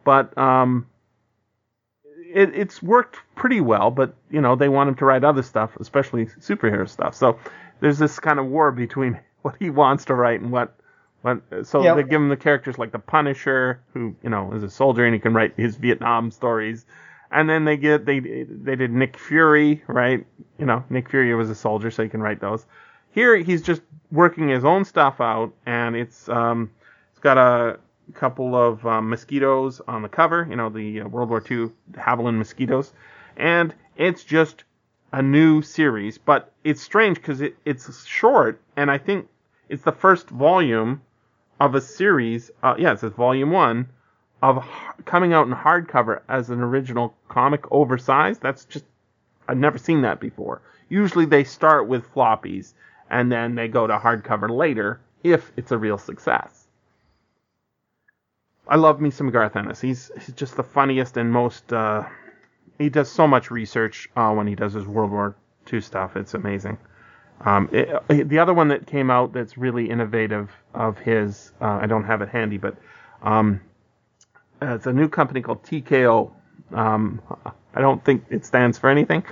[0.04, 0.88] But um,
[2.34, 3.92] it, it's worked pretty well.
[3.92, 7.14] But you know, they want him to write other stuff, especially superhero stuff.
[7.14, 7.38] So
[7.80, 10.76] there's this kind of war between what he wants to write and what.
[11.22, 11.96] what so Yep.
[11.96, 15.14] they give him the characters like the Punisher, who you know is a soldier and
[15.14, 16.86] he can write his Vietnam stories.
[17.32, 20.26] And then they get they they did Nick Fury, right?
[20.58, 22.66] You know, Nick Fury was a soldier, so he can write those.
[23.12, 23.82] Here he's just
[24.12, 26.72] working his own stuff out, and it's um,
[27.12, 27.80] it's got a
[28.14, 32.38] couple of um, mosquitoes on the cover, you know, the uh, World War II Havilland
[32.38, 32.94] mosquitoes,
[33.38, 34.64] and it's just
[35.12, 36.18] a new series.
[36.18, 39.28] But it's strange because it, it's short, and I think
[39.70, 41.02] it's the first volume
[41.60, 42.50] of a series.
[42.64, 43.88] Uh, yeah, it says volume one
[44.42, 44.66] of
[45.06, 48.42] coming out in hardcover as an original comic, oversized.
[48.42, 48.86] That's just
[49.48, 50.62] I've never seen that before.
[50.90, 52.74] Usually they start with floppies
[53.10, 56.68] and then they go to hardcover later if it's a real success.
[58.68, 59.82] I love me some Garth Ennis.
[59.82, 61.74] He's, he's just the funniest and most.
[61.74, 62.04] Uh,
[62.78, 65.36] he does so much research uh, when he does his World War
[65.74, 66.16] II stuff.
[66.16, 66.78] It's amazing.
[67.42, 71.88] Um, it, the other one that came out that's really innovative of his, uh, I
[71.88, 72.76] don't have it handy, but
[73.24, 73.62] um,
[74.62, 76.32] it's a new company called TKO.
[76.74, 77.22] Um,
[77.76, 79.24] I don't think it stands for anything,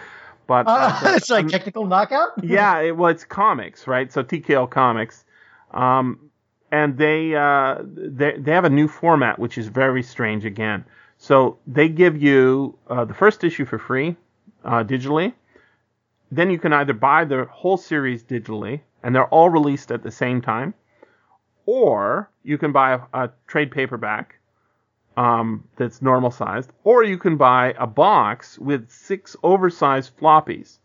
[0.48, 2.30] but Uh, uh, it's like technical knockout.
[2.44, 4.12] yeah, it, well, it's comics, right?
[4.12, 5.26] So TKO Comics,
[5.72, 6.20] um,
[6.72, 10.84] and they, uh, they they have a new format which is very strange again.
[11.18, 14.16] So they give you uh, the first issue for free
[14.64, 15.34] uh, digitally.
[16.32, 20.12] Then you can either buy the whole series digitally, and they're all released at the
[20.12, 20.74] same time,
[21.66, 24.37] or you can buy a, a trade paperback
[25.18, 30.78] um, that's normal sized, or you can buy a box with six oversized floppies.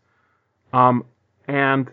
[0.73, 1.05] Um,
[1.47, 1.89] and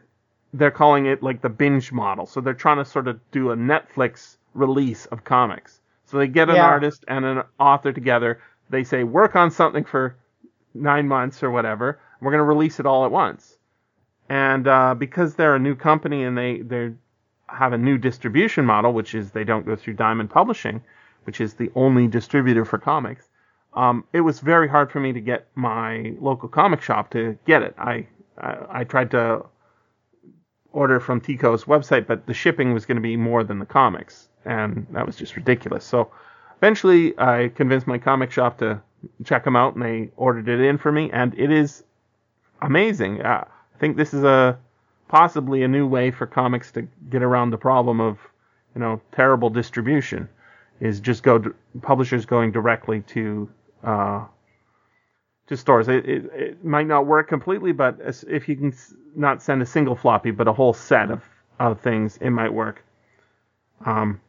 [0.54, 2.26] they're calling it like the binge model.
[2.26, 5.80] So they're trying to sort of do a Netflix release of comics.
[6.06, 6.66] So they get an Yeah.
[6.66, 8.40] artist and an author together.
[8.70, 10.16] They say, work on something for
[10.74, 12.00] nine months or whatever.
[12.20, 13.58] We're going to release it all at once.
[14.28, 16.92] And uh, because they're a new company and they they
[17.48, 20.82] have a new distribution model, which is they don't go through Diamond Publishing,
[21.24, 23.28] which is the only distributor for comics.
[23.74, 27.62] Um, it was very hard for me to get my local comic shop to get
[27.62, 27.74] it.
[27.78, 28.06] I
[28.38, 29.44] I, I tried to
[30.72, 34.28] order from TKO's website, but the shipping was going to be more than the comics,
[34.44, 35.84] and that was just ridiculous.
[35.84, 36.10] So
[36.58, 38.80] eventually, I convinced my comic shop to
[39.24, 41.84] check them out, and they ordered it in for me, and it is
[42.62, 43.22] amazing.
[43.22, 44.58] Uh, I think this is a
[45.08, 48.18] possibly a new way for comics to get around the problem of
[48.74, 50.28] you know terrible distribution
[50.80, 51.42] is just go
[51.82, 53.48] publishers going directly to
[53.84, 54.24] uh,
[55.46, 55.88] to stores.
[55.88, 57.98] It, it, it might not work completely, but
[58.28, 58.74] if you can
[59.14, 61.22] not send a single floppy, but a whole set of,
[61.58, 62.84] of things, it might work.
[63.84, 64.20] Um,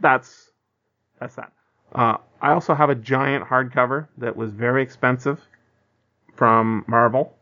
[0.00, 0.50] that's
[1.20, 1.52] that's that.
[1.94, 5.40] Uh, I also have a giant hardcover that was very expensive
[6.34, 7.34] from Marvel.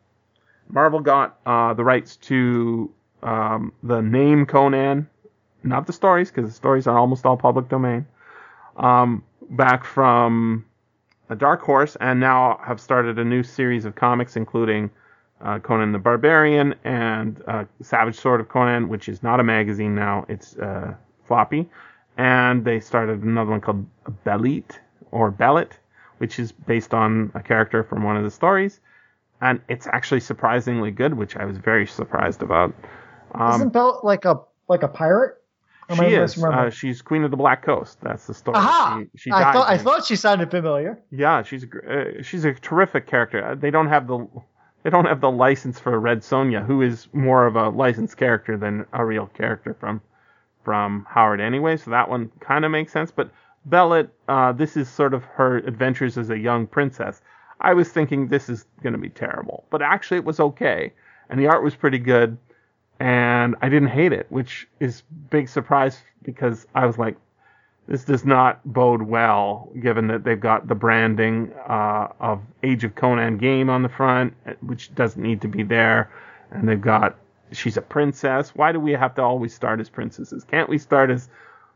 [0.69, 2.93] Marvel got uh, the rights to
[3.23, 5.09] um, the name Conan,
[5.65, 8.07] not the stories, because the stories are almost all public domain.
[8.77, 10.65] Um, back from
[11.31, 14.91] a Dark Horse, and now have started a new series of comics, including
[15.41, 19.95] uh, Conan the Barbarian and uh, Savage Sword of Conan, which is not a magazine
[19.95, 20.95] now; it's uh,
[21.27, 21.69] floppy.
[22.17, 23.85] And they started another one called
[24.25, 24.79] Belit
[25.11, 25.79] or Bellet,
[26.19, 28.81] which is based on a character from one of the stories,
[29.41, 32.73] and it's actually surprisingly good, which I was very surprised about.
[33.35, 35.41] Um, Isn't Belt like a like a pirate?
[35.89, 36.43] Am She I is.
[36.43, 38.01] Uh, she's Queen of the Black Coast.
[38.01, 38.57] That's the story.
[38.57, 39.03] Aha!
[39.15, 40.99] She, she I died thought I thought she sounded familiar.
[41.11, 41.69] Yeah, she's a
[42.19, 43.45] uh, she's a terrific character.
[43.45, 44.27] Uh, They don't have the
[44.83, 48.57] they don't have the license for Red Sonja, who is more of a licensed character
[48.57, 50.01] than a real character from
[50.63, 51.77] from Howard anyway.
[51.77, 53.11] So that one kind of makes sense.
[53.11, 53.31] But
[53.67, 57.23] Bellet, uh, this is sort of her adventures as a young princess.
[57.61, 60.93] I was thinking this is going to be terrible, but actually it was okay,
[61.31, 62.37] and the art was pretty good,
[63.01, 67.17] and I didn't hate it, which is big surprise because I was like,
[67.87, 72.95] this does not bode well, given that they've got the branding uh, of Age of
[72.95, 76.11] Conan game on the front, which doesn't need to be there,
[76.51, 77.17] and they've got
[77.53, 78.55] she's a princess.
[78.55, 80.45] Why do we have to always start as princesses?
[80.45, 81.29] Can't we start as,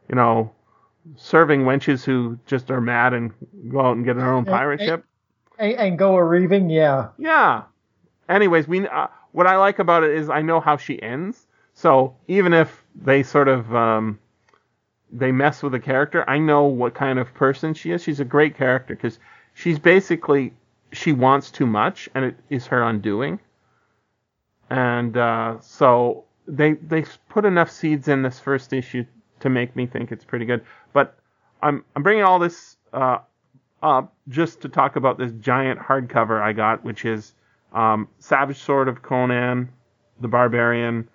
[0.08, 0.50] you know,
[1.16, 3.32] serving wenches who just are mad and
[3.68, 5.04] go out and get their own pirate eh, ship?
[5.58, 7.08] And, and go a reaving, yeah.
[7.18, 7.64] Yeah.
[8.28, 11.46] Anyways, we uh, what I like about it is I know how she ends.
[11.74, 14.18] So even if they sort of um,
[15.12, 18.02] they mess with the character, I know what kind of person she is.
[18.02, 19.18] She's a great character because
[19.54, 20.52] she's basically
[20.92, 23.38] she wants too much, and it is her undoing.
[24.70, 29.04] And uh, so they they put enough seeds in this first issue
[29.40, 30.64] to make me think it's pretty good.
[30.92, 31.16] But
[31.62, 33.18] I'm I'm bringing all this uh,
[33.82, 37.34] up just to talk about this giant hardcover I got, which is
[37.72, 39.68] um, Savage Sword of Conan,
[40.20, 41.08] the Barbarian,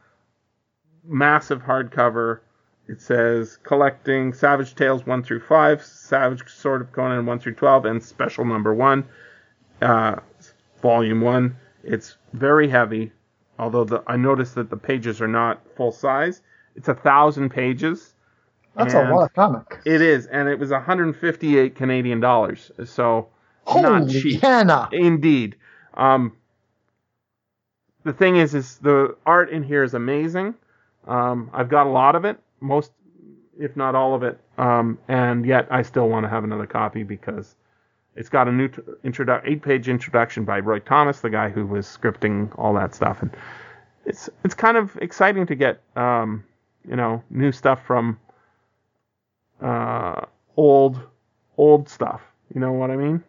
[1.04, 2.40] massive hardcover.
[2.88, 7.86] It says collecting Savage Tales 1 through 5, Savage Sword of Conan 1 through 12,
[7.86, 9.06] and special number 1,
[9.82, 10.16] uh,
[10.82, 11.56] volume 1.
[11.84, 13.12] It's very heavy,
[13.58, 16.42] although the, I noticed that the pages are not full size.
[16.76, 18.14] It's a thousand pages.
[18.76, 19.82] That's a lot of comic.
[19.86, 22.72] It is, and it was 158 Canadian dollars.
[22.86, 23.28] So
[23.68, 24.42] not Holy cheap.
[24.42, 24.90] Hannah!
[24.92, 25.56] Indeed.
[25.94, 26.36] Um,
[28.04, 30.56] the thing is, is the art in here is amazing.
[31.08, 32.92] Um, I've got a lot of it, most,
[33.60, 37.04] if not all of it, um, and yet I still want to have another copy
[37.04, 37.56] because
[38.16, 41.86] it's got a new t- introdu- eight-page introduction by Roy Thomas, the guy who was
[41.88, 43.32] scripting all that stuff, and
[44.06, 46.44] it's it's kind of exciting to get um,
[46.88, 48.20] you know new stuff from
[49.62, 50.22] uh,
[50.58, 51.00] old
[51.58, 52.22] old stuff.
[52.54, 53.24] You know what I mean?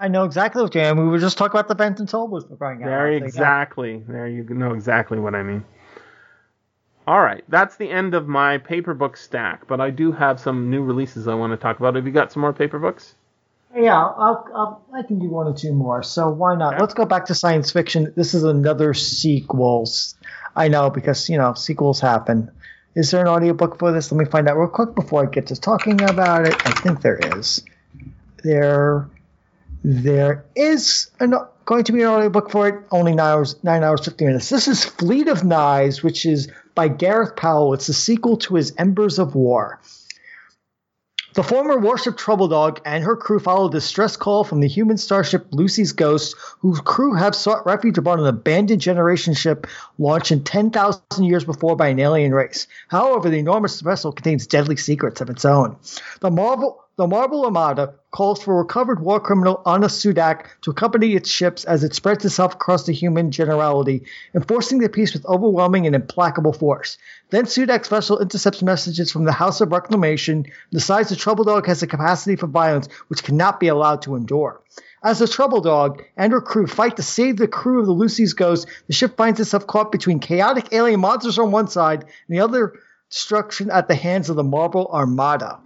[0.00, 0.96] I know exactly what you mean.
[0.98, 3.14] We were just talking about the Phantom Tollbooth for crying out There, loud.
[3.14, 4.02] They got- exactly.
[4.06, 5.64] There, you know exactly what I mean.
[7.06, 10.70] All right, that's the end of my paper book stack, but I do have some
[10.70, 11.94] new releases I want to talk about.
[11.94, 13.14] Have you got some more paper books?
[13.74, 16.02] Yeah, I'll, I'll, I can do one or two more.
[16.02, 16.78] So why not?
[16.78, 18.12] Let's go back to science fiction.
[18.14, 20.16] This is another sequels.
[20.54, 22.50] I know because you know sequels happen.
[22.94, 24.10] Is there an audiobook for this?
[24.10, 26.54] Let me find out real quick before I get to talking about it.
[26.66, 27.62] I think there is.
[28.42, 29.08] There,
[29.90, 31.32] there is an,
[31.64, 32.74] going to be an audiobook for it.
[32.90, 34.50] Only nine hours, nine hours fifty minutes.
[34.50, 37.72] This is Fleet of Knives, which is by Gareth Powell.
[37.72, 39.80] It's a sequel to his Embers of War.
[41.32, 44.98] The former warship Trouble Dog and her crew follow a distress call from the human
[44.98, 49.66] starship Lucy's Ghost, whose crew have sought refuge aboard an abandoned generation ship
[49.98, 52.66] launched in 10,000 years before by an alien race.
[52.88, 55.76] However, the enormous vessel contains deadly secrets of its own.
[56.20, 61.30] The Marvel, the Marble Armada calls for recovered war criminal Anna Sudak to accompany its
[61.30, 64.02] ships as it spreads itself across the human generality,
[64.34, 66.98] enforcing the peace with overwhelming and implacable force.
[67.30, 71.84] Then Sudak's vessel intercepts messages from the House of Reclamation, decides the Trouble Dog has
[71.84, 74.60] a capacity for violence which cannot be allowed to endure.
[75.00, 78.32] As the Trouble Dog and her crew fight to save the crew of the Lucy's
[78.32, 82.40] Ghost, the ship finds itself caught between chaotic alien monsters on one side and the
[82.40, 82.72] other
[83.08, 85.60] destruction at the hands of the Marble Armada.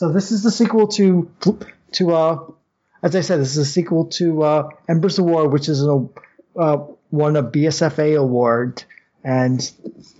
[0.00, 1.30] So this is the sequel to
[1.92, 2.38] to uh,
[3.02, 6.08] as I said, this is a sequel to uh, Embers of War, which is a
[6.58, 8.82] uh, won a BSFA award,
[9.22, 9.60] and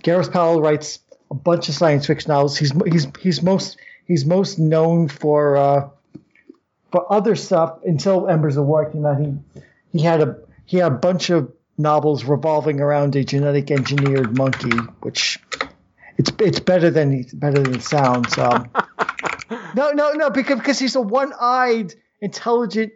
[0.03, 0.99] Gareth Powell writes
[1.31, 2.57] a bunch of science fiction novels.
[2.57, 5.89] He's he's he's most he's most known for uh,
[6.91, 9.19] for other stuff until Embers of War came out.
[9.19, 9.33] He
[9.93, 10.35] he had a
[10.67, 15.39] he had a bunch of novels revolving around a genetic engineered monkey, which
[16.19, 18.37] it's it's better than better than it sounds.
[18.37, 18.69] Um,
[19.75, 22.93] no, no, no, because because he's a one-eyed, intelligent,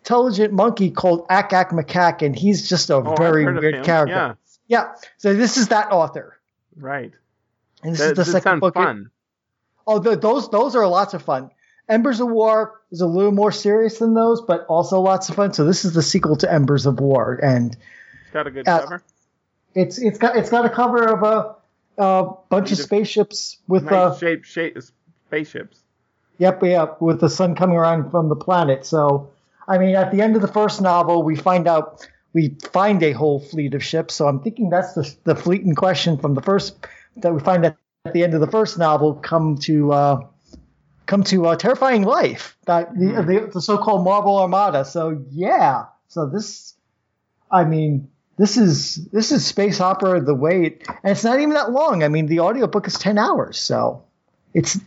[0.00, 4.14] intelligent monkey called Ak Ak Macaque, and he's just a Oh, very weird character.
[4.14, 4.34] Yeah,
[4.68, 4.94] Yeah.
[5.18, 6.38] So this is that author,
[6.76, 7.12] right.
[7.82, 8.74] and this That, is the second book.
[8.74, 9.10] fun.
[9.86, 11.50] Oh, the, those those are lots of fun.
[11.88, 15.52] Embers of War is a little more serious than those, but also lots of fun.
[15.52, 17.72] So this is the sequel to Embers of War, and
[18.22, 19.02] It's got a good Uh, cover.
[19.74, 21.56] it's it's got it's got a cover of a,
[22.00, 24.78] a bunch of spaceships with Nice uh, shape, shape,
[25.26, 25.79] spaceships.
[26.40, 28.84] Yep, yep, with the sun coming around from the planet.
[28.86, 29.30] So,
[29.68, 33.12] I mean, at the end of the first novel, we find out we find a
[33.12, 34.14] whole fleet of ships.
[34.14, 36.74] So I'm thinking that's the the fleet in question from the first
[37.16, 37.76] that we find at
[38.06, 40.20] at the end of the first novel come to uh,
[41.06, 42.56] come to uh, terrifying life.
[42.64, 43.26] That the, Hmm.
[43.26, 44.84] the, the so-called Marble Armada.
[44.84, 46.74] So yeah, so this,
[47.50, 48.08] I mean,
[48.38, 52.02] this is this is space opera the way, it, and it's not even that long.
[52.02, 54.04] I mean, the audiobook is ten hours, so
[54.54, 54.78] it's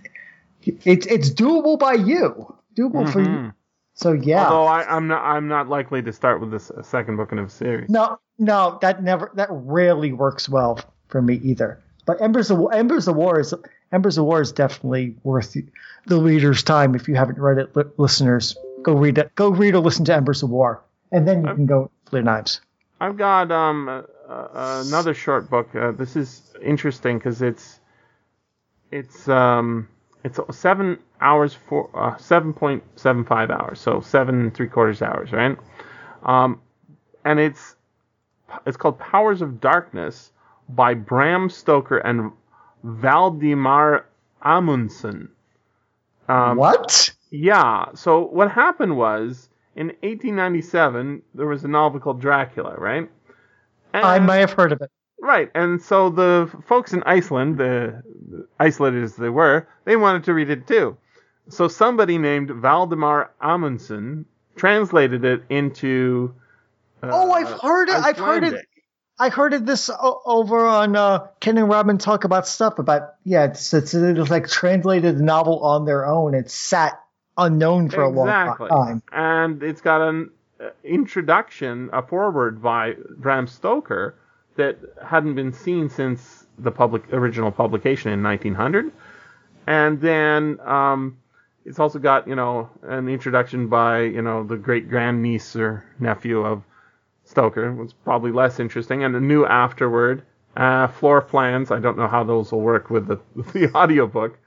[0.66, 3.54] it's it's doable by you, doable for you.
[3.96, 4.46] So yeah.
[4.46, 7.50] Although I, I'm not, I'm not likely to start with this second book in a
[7.50, 7.90] series.
[7.90, 10.80] No, no, that never, that rarely works well
[11.10, 11.80] for me either.
[12.06, 13.54] But Embers of Embers of War is
[13.92, 15.56] Embers of War is definitely worth
[16.08, 18.58] the reader's time if you haven't read it, li- listeners.
[18.82, 19.34] Go read it.
[19.36, 22.60] Go read or listen to Embers of War, and then you can go Clear Knives.
[23.00, 25.74] I've got um uh, uh, another short book.
[25.76, 27.80] Uh, this is interesting because it's
[28.92, 29.88] it's um
[30.24, 35.02] it's seven hours for uh, seven point seven five hours, so seven and three quarters
[35.02, 35.58] hours, right?
[36.24, 36.62] Um,
[37.26, 37.76] and it's
[38.66, 40.32] it's called Powers of Darkness
[40.70, 42.32] by Bram Stoker and
[42.86, 44.04] Valdimar
[44.42, 45.30] Amundsen.
[46.30, 47.14] Um, what?
[47.32, 47.86] Yeah.
[47.96, 53.10] So what happened was in 1897 there was a novel called Dracula, right?
[53.94, 54.92] I may have heard of it.
[55.24, 60.26] Right, and so the folks in Iceland, the the isolated as they were, they wanted
[60.26, 60.98] to read it too.
[61.48, 64.26] So somebody named Valdimar Amundsen
[64.58, 66.36] translated it into.
[67.02, 67.96] Uh, oh, I've heard it.
[67.96, 68.48] I've heard it.
[68.48, 68.70] Icelandic.
[69.18, 73.14] I heard it this o- over on uh, Ken and Robin talk about stuff about
[73.24, 73.46] yeah.
[73.46, 76.34] It's it's, it's like translated the novel on their own.
[76.34, 77.02] It's sat
[77.38, 79.02] unknown for a long time.
[79.14, 84.18] And it's got an uh, introduction, a foreword by Bram Stoker
[84.56, 88.92] that hadn't been seen since the public original publication in 1900.
[89.66, 91.18] And then um,
[91.66, 96.42] it's also got, you know, an introduction by, you know, the great grandniece or nephew
[96.46, 96.64] of
[97.26, 97.74] Stoker.
[97.74, 99.04] Was probably less interesting.
[99.04, 100.24] And a new afterword,
[100.58, 101.72] uh, floor plans.
[101.72, 103.20] I don't know how those will work with the,
[103.54, 104.38] the audiobook.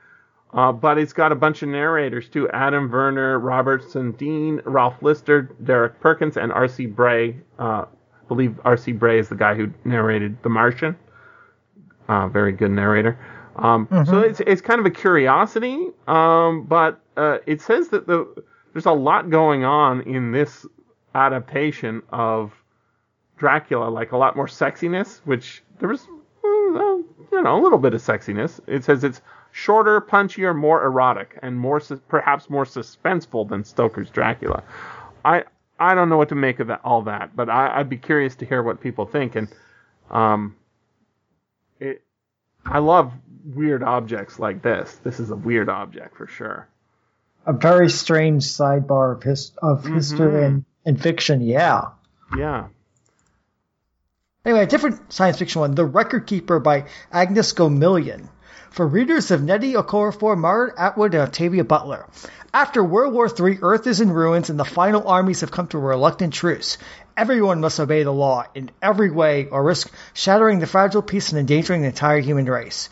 [0.53, 5.43] Uh, but it's got a bunch of narrators too: Adam Verner, Robertson Dean, Ralph Lister,
[5.63, 6.87] Derek Perkins, and R.C.
[6.87, 7.37] Bray.
[7.59, 7.87] Uh,
[8.29, 8.93] believe R.C.
[8.93, 10.97] Bray is the guy who narrated The Martian.
[12.09, 13.19] Uh, very good narrator.
[13.57, 18.27] Um, So it's it's kind of a curiosity, um, but uh, it says that the
[18.73, 20.67] there's a lot going on in this
[21.15, 22.53] adaptation of
[23.39, 26.47] Dracula, like a lot more sexiness, which there was, uh,
[27.33, 28.61] you know, a little bit of sexiness.
[28.67, 29.23] It says it's
[29.53, 34.63] shorter, punchier, more erotic, and more perhaps more suspenseful than Stoker's Dracula.
[35.25, 35.45] I
[35.79, 38.37] I don't know what to make of that, all that, but I, I'd be curious
[38.37, 39.37] to hear what people think.
[39.37, 39.49] And
[40.11, 40.57] um,
[41.81, 42.03] it,
[42.65, 43.13] I love
[43.45, 44.99] weird objects like this.
[45.05, 46.69] This is a weird object for sure.
[47.47, 51.43] A very strange sidebar of his of history and, and fiction.
[51.43, 51.91] Yeah.
[52.37, 52.69] Yeah.
[54.45, 58.29] Anyway, a different science fiction one, The Record Keeper by Agnes Gomillion.
[58.71, 62.07] For readers of Nnedi Okorafor, Margaret Atwood, and Octavia Butler.
[62.57, 65.77] After World War III, Earth is in ruins and the final armies have come to
[65.77, 66.79] a reluctant truce.
[67.15, 71.39] Everyone must obey the law in every way or risk shattering the fragile peace and
[71.39, 72.89] endangering the entire human race.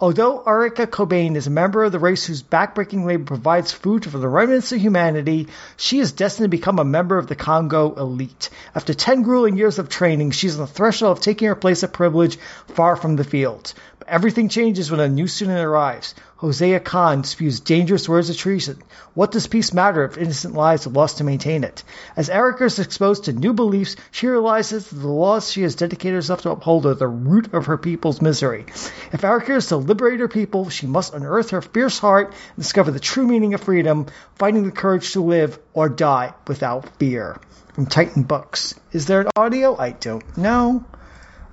[0.00, 4.18] Although Erica Cobain is a member of the race whose backbreaking labor provides food for
[4.18, 5.46] the remnants of humanity,
[5.76, 8.50] she is destined to become a member of the Congo elite.
[8.74, 11.92] After 10 grueling years of training, she's on the threshold of taking her place of
[11.92, 12.36] privilege
[12.74, 13.74] far from the field.
[14.06, 16.14] Everything changes when a new student arrives.
[16.36, 18.82] Hosea Khan spews dangerous words of treason.
[19.14, 21.82] What does peace matter if innocent lives are lost to maintain it?
[22.16, 26.16] As Erica is exposed to new beliefs, she realizes that the laws she has dedicated
[26.16, 28.66] herself to uphold are the root of her people's misery.
[29.12, 32.90] If Erica is to liberate her people, she must unearth her fierce heart and discover
[32.90, 37.40] the true meaning of freedom, finding the courage to live or die without fear.
[37.72, 38.74] From Titan Books.
[38.92, 39.76] Is there an audio?
[39.76, 40.84] I don't know.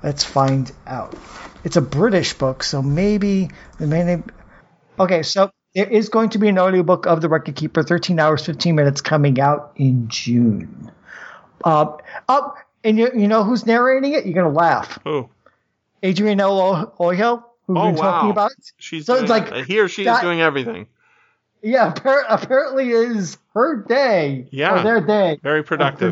[0.04, 1.16] Let's find out.
[1.64, 4.24] It's a British book, so maybe the main.
[5.00, 8.46] Okay, so there is going to be an audiobook of The Record Keeper, 13 hours,
[8.46, 10.92] 15 minutes, coming out in June.
[11.64, 11.98] Um,
[12.28, 14.26] up, and you, you know who's narrating it?
[14.26, 14.98] You're going to laugh.
[15.04, 15.30] Who?
[16.04, 18.32] Adenrele Ojo, who we've Oh been talking wow.
[18.32, 18.52] about.
[18.78, 20.88] She's So doing, it's like uh, he or she is doing everything.
[21.62, 24.48] Yeah, appar- apparently it is her day.
[24.52, 24.80] Yeah.
[24.80, 25.40] Or their day.
[25.44, 26.12] Very productive.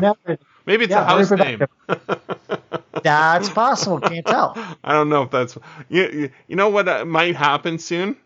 [0.66, 1.66] Maybe it's Yeah, a house name.
[3.02, 4.00] That's possible.
[4.00, 4.60] Can't tell.
[4.84, 5.56] I don't know if that's
[5.88, 6.02] you.
[6.02, 8.16] You, you know what uh, might happen soon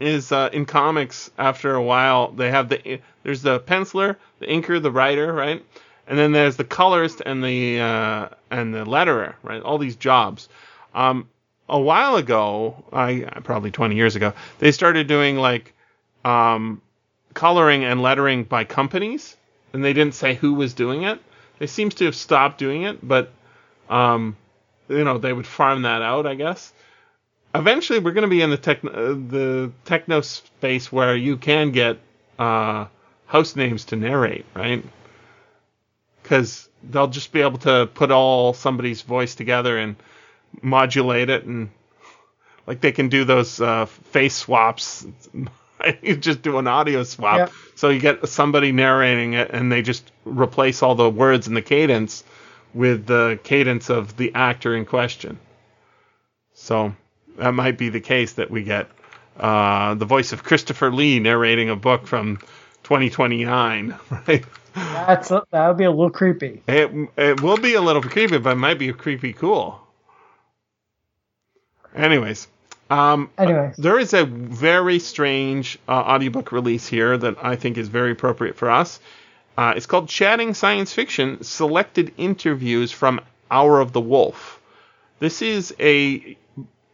[0.00, 4.80] is uh, in comics after a while they have the there's the penciler, the inker,
[4.82, 5.64] the writer, right,
[6.06, 9.62] and then there's the colorist and the uh, and the letterer, right?
[9.62, 10.48] All these jobs.
[10.94, 11.28] Um,
[11.68, 15.74] a while ago, I probably 20 years ago, they started doing like
[16.24, 16.80] um,
[17.34, 19.36] coloring and lettering by companies,
[19.72, 21.20] and they didn't say who was doing it.
[21.58, 23.32] They seems to have stopped doing it, but
[23.88, 24.36] um,
[24.88, 26.72] you know, they would farm that out, I guess.
[27.54, 31.72] eventually we're going to be in the tech uh, the techno space where you can
[31.72, 31.98] get
[32.38, 32.86] uh,
[33.26, 34.84] host names to narrate, right?
[36.22, 39.96] Because they'll just be able to put all somebody's voice together and
[40.62, 41.70] modulate it, and
[42.66, 45.06] like they can do those uh, face swaps.
[46.02, 47.48] you just do an audio swap, Yeah.
[47.74, 51.62] so you get somebody narrating it, and they just replace all the words and the
[51.62, 52.24] cadence
[52.74, 55.38] with the cadence of the actor in question.
[56.54, 56.94] So
[57.38, 58.88] that might be the case that we get
[59.38, 62.38] uh, the voice of Christopher Lee narrating a book from
[62.84, 63.94] 2029.
[64.28, 64.44] Right?
[64.74, 66.62] That's that would be a little creepy.
[66.68, 69.80] It it will be a little creepy, but it might be creepy cool.
[71.96, 72.46] Anyways,
[72.90, 73.76] um, Anyways.
[73.76, 78.56] there is a very strange uh, audiobook release here that I think is very appropriate
[78.56, 79.00] for us.
[79.56, 83.20] Uh, it's called Chatting Science Fiction: Selected Interviews from
[83.50, 84.60] Hour of the Wolf.
[85.18, 86.36] This is a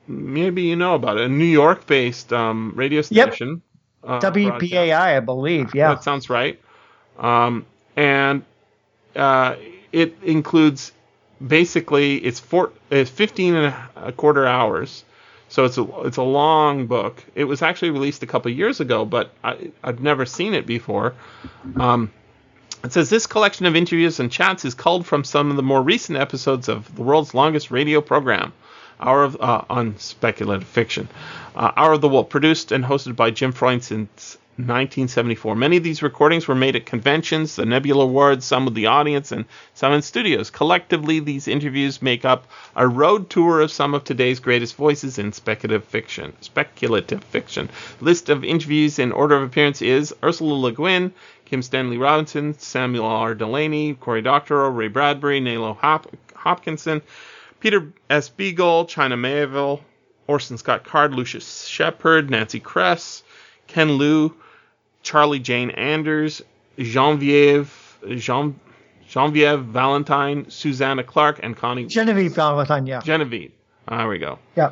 [0.08, 3.28] maybe you know about it, a New York-based um, radio Yep.
[3.34, 3.62] station.
[4.02, 4.34] uh, broadcast.
[4.34, 5.74] WBAI, I believe.
[5.74, 5.94] Yeah.
[5.94, 6.60] That sounds right.
[7.18, 7.64] Um,
[7.96, 8.42] and
[9.14, 9.56] uh,
[9.92, 10.92] it includes
[11.46, 15.04] basically it's four, it's 15 and a quarter hours.
[15.48, 17.22] So it's a it's a long book.
[17.34, 21.14] It was actually released a couple years ago, but I, I've never seen it before.
[21.76, 22.10] Um,
[22.82, 25.82] it says this collection of interviews and chats is culled from some of the more
[25.82, 28.52] recent episodes of the world's longest radio program,
[29.00, 31.08] Hour of uh, on speculative fiction,
[31.56, 35.56] uh, Hour of the Wolf, produced and hosted by Jim Freund since 1974.
[35.56, 39.32] Many of these recordings were made at conventions, the Nebula Awards, some with the audience,
[39.32, 39.44] and
[39.74, 40.50] some in studios.
[40.50, 45.32] Collectively, these interviews make up a road tour of some of today's greatest voices in
[45.32, 46.32] speculative fiction.
[46.40, 47.68] Speculative fiction.
[48.00, 51.12] List of interviews in order of appearance is Ursula Le Guin,
[51.46, 53.34] Kim Stanley Robinson, Samuel R.
[53.34, 57.02] Delany, Cory Doctorow, Ray Bradbury, Nalo Hop- Hopkinson,
[57.58, 58.28] Peter S.
[58.28, 59.80] Beagle, China Miéville,
[60.26, 63.24] Orson Scott Card, Lucius Shepard, Nancy Kress,
[63.66, 64.34] Ken Liu,
[65.04, 66.42] Charlie Jane Anders,
[66.76, 68.58] Genevieve, Jean,
[69.06, 72.86] Genevieve Valentine, Susanna Clarke, and Connie Genevieve Valentine.
[72.86, 73.00] Yeah.
[73.00, 73.52] Genevieve.
[73.88, 74.40] There we go.
[74.56, 74.70] Yeah.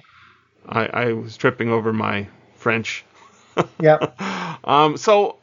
[0.67, 2.27] I, I was tripping over my
[2.57, 3.05] French.
[3.81, 3.99] Yeah.
[4.65, 5.39] Um, so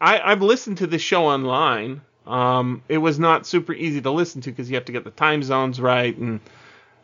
[0.00, 2.00] I, I've listened to this show online.
[2.26, 5.10] Um, it was not super easy to listen to because you have to get the
[5.10, 6.40] time zones right and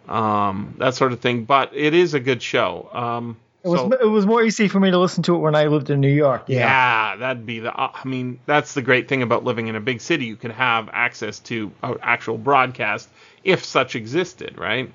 [0.08, 1.44] um, that sort of thing.
[1.44, 2.88] But it is a good show.
[2.94, 5.54] Um, It was so- it was more easy for me to listen to it when
[5.54, 6.44] I lived in New York.
[6.46, 6.60] Yeah.
[6.60, 7.74] yeah, that'd be the.
[7.74, 10.24] uh, I mean, that's the great thing about living in a big city.
[10.24, 13.08] You can have access to an actual broadcast
[13.44, 14.92] if such existed, right?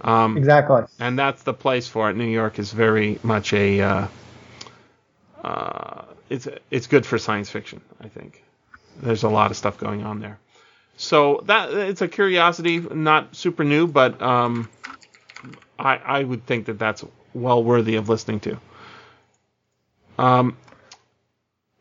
[0.00, 0.82] Um, Exactly.
[0.98, 2.16] and that's the place for it.
[2.16, 3.80] New York is very much a.
[3.80, 4.06] Uh,
[5.44, 7.80] uh, it's it's good for science fiction.
[8.00, 8.42] I think
[9.00, 10.38] there's a lot of stuff going on there.
[10.96, 14.68] So that it's a curiosity, not super new, but um,
[15.78, 17.04] I I would think that that's
[17.34, 18.58] well worthy of listening to.
[20.18, 20.56] Um,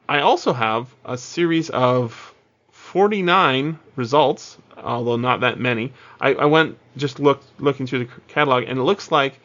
[0.07, 2.34] I also have a series of
[2.72, 5.94] 49 results, although not that many.
[6.19, 9.40] I, I went just looked looking through the catalog, and it looks like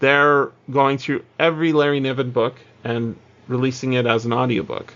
[0.00, 3.16] they're going through every Larry Niven book and
[3.48, 4.92] releasing it as an audiobook.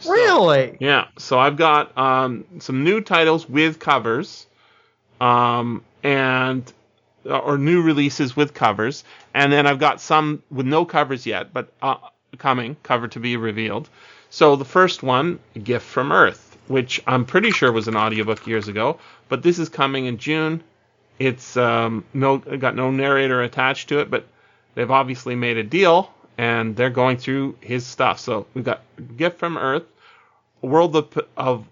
[0.00, 0.76] So- Really?
[0.80, 1.08] yeah.
[1.18, 4.46] So I've got um, some new titles with covers,
[5.20, 6.70] um, and
[7.24, 11.72] or new releases with covers, and then I've got some with no covers yet, but
[11.82, 11.96] uh,
[12.38, 13.88] coming cover to be revealed.
[14.30, 18.68] So the first one, Gift from Earth, which I'm pretty sure was an audiobook years
[18.68, 18.98] ago,
[19.28, 20.62] but this is coming in June.
[21.18, 24.26] It's um, no got no narrator attached to it, but
[24.74, 28.18] they've obviously made a deal and they're going through his stuff.
[28.18, 28.82] So we've got
[29.16, 29.84] Gift from Earth,
[30.62, 31.66] World of, P- of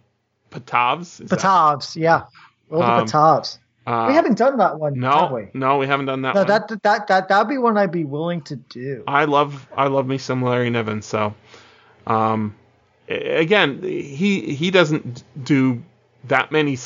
[0.50, 1.22] Ptavvs.
[1.26, 1.96] Ptavvs.
[1.96, 2.24] Yeah.
[2.68, 3.58] World Um, of Ptavvs.
[3.88, 5.48] Uh, we haven't done that one, have no, we?
[5.54, 6.48] no, we haven't done that No, one.
[6.48, 9.04] that that that that'd be one I'd be willing to do.
[9.06, 11.02] I love I love me some Larry Niven.
[11.02, 11.34] So,
[12.06, 12.54] um,
[13.08, 15.82] again, he he doesn't do
[16.24, 16.76] that many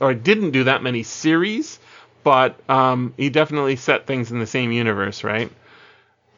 [0.00, 1.78] or didn't do that many series,
[2.22, 5.50] but um, he definitely set things in the same universe, right?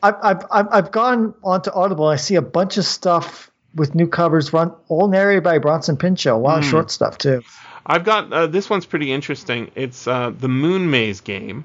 [0.02, 2.06] I've I've I've gone onto Audible.
[2.06, 6.32] I see a bunch of stuff with new covers, run all narrated by Bronson Pinchot.
[6.32, 6.70] A lot of Hmm.
[6.70, 7.44] short stuff too.
[7.86, 9.70] I've got uh, this one's pretty interesting.
[9.76, 11.64] It's uh, the Moon Maze game.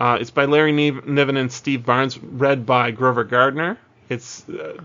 [0.00, 3.78] Uh, it's by Larry Niv- Niven and Steve Barnes, read by Grover Gardner.
[4.08, 4.80] It's uh,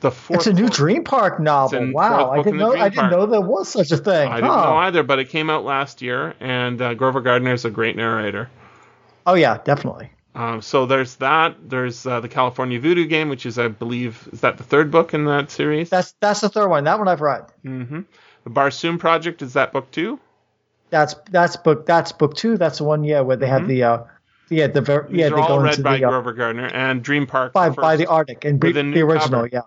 [0.00, 0.38] the fourth.
[0.40, 1.92] It's a new book- Dream Park novel.
[1.92, 2.72] Wow, I didn't know.
[2.74, 3.12] I didn't Park.
[3.12, 4.28] know there was such a thing.
[4.28, 7.64] I didn't know either, but it came out last year, and uh, Grover Gardner is
[7.64, 8.50] a great narrator.
[9.26, 10.10] Oh yeah, definitely.
[10.34, 11.56] Um, so there's that.
[11.70, 15.14] There's uh, the California Voodoo game, which is, I believe, is that the third book
[15.14, 15.88] in that series?
[15.90, 16.84] That's that's the third one.
[16.84, 17.44] That one I've read.
[17.62, 18.00] hmm
[18.44, 20.20] The Barsoom Project is that book too?
[20.90, 22.56] That's that's book that's book two.
[22.56, 23.54] That's the one yeah where they Mm-hmm.
[23.56, 23.98] have the uh,
[24.50, 27.02] yeah, the ver- These yeah, they go read into by the uh, Grover Gardner and
[27.02, 29.48] Dream Park by the by the Arctic and with the, the original, cover.
[29.52, 29.62] yeah,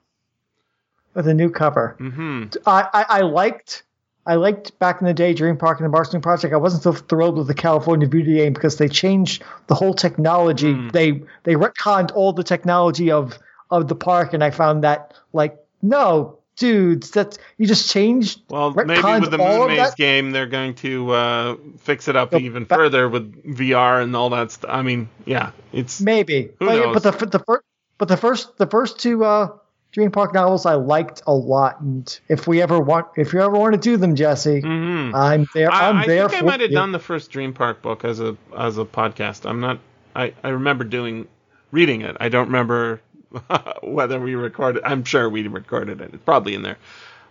[1.15, 1.95] with a new cover.
[1.97, 3.83] hmm I, I I liked
[4.25, 6.53] I liked back in the day Dream Park and the Marston Project.
[6.53, 10.73] I wasn't so thrilled with the California Voodoo game because they changed the whole technology.
[10.73, 10.89] Hmm.
[10.89, 13.37] They they retconned all the technology of
[13.71, 18.41] of the park, and I found that like no dudes, that's you just changed.
[18.49, 22.65] Well, maybe with the Moon Maze game, they're going to uh, fix it up even
[22.65, 24.69] further with VR and all that stuff.
[24.73, 26.93] I mean, yeah, it's Maybe, Who but, knows?
[27.01, 27.63] but the the first
[27.97, 29.49] but the first the first two uh,
[29.91, 33.57] Dream Park novels I liked a lot, and if we ever want if you ever
[33.57, 35.13] want to do them, Jesse, Mhm.
[35.15, 35.71] I'm there.
[35.71, 36.75] I, I'm I there think I for might have you.
[36.75, 39.49] done the first Dream Park book as a as a podcast.
[39.49, 39.79] I'm not.
[40.15, 41.27] I I remember doing
[41.71, 42.15] reading it.
[42.19, 43.01] I don't remember
[43.81, 44.83] whether we recorded.
[44.85, 46.13] I'm sure we recorded it.
[46.13, 46.77] It's probably in there.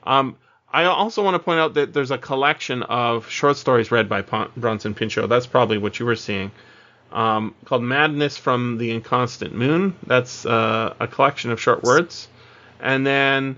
[0.05, 0.37] Um,
[0.73, 4.23] I also want to point out that there's a collection of short stories read by
[4.23, 5.29] Pon- Bronson Pinchot.
[5.29, 6.51] That's probably what you were seeing.
[7.13, 9.95] Um, called Madness from the Inconstant Moon.
[10.07, 12.29] That's uh, a collection of short words.
[12.81, 13.57] And then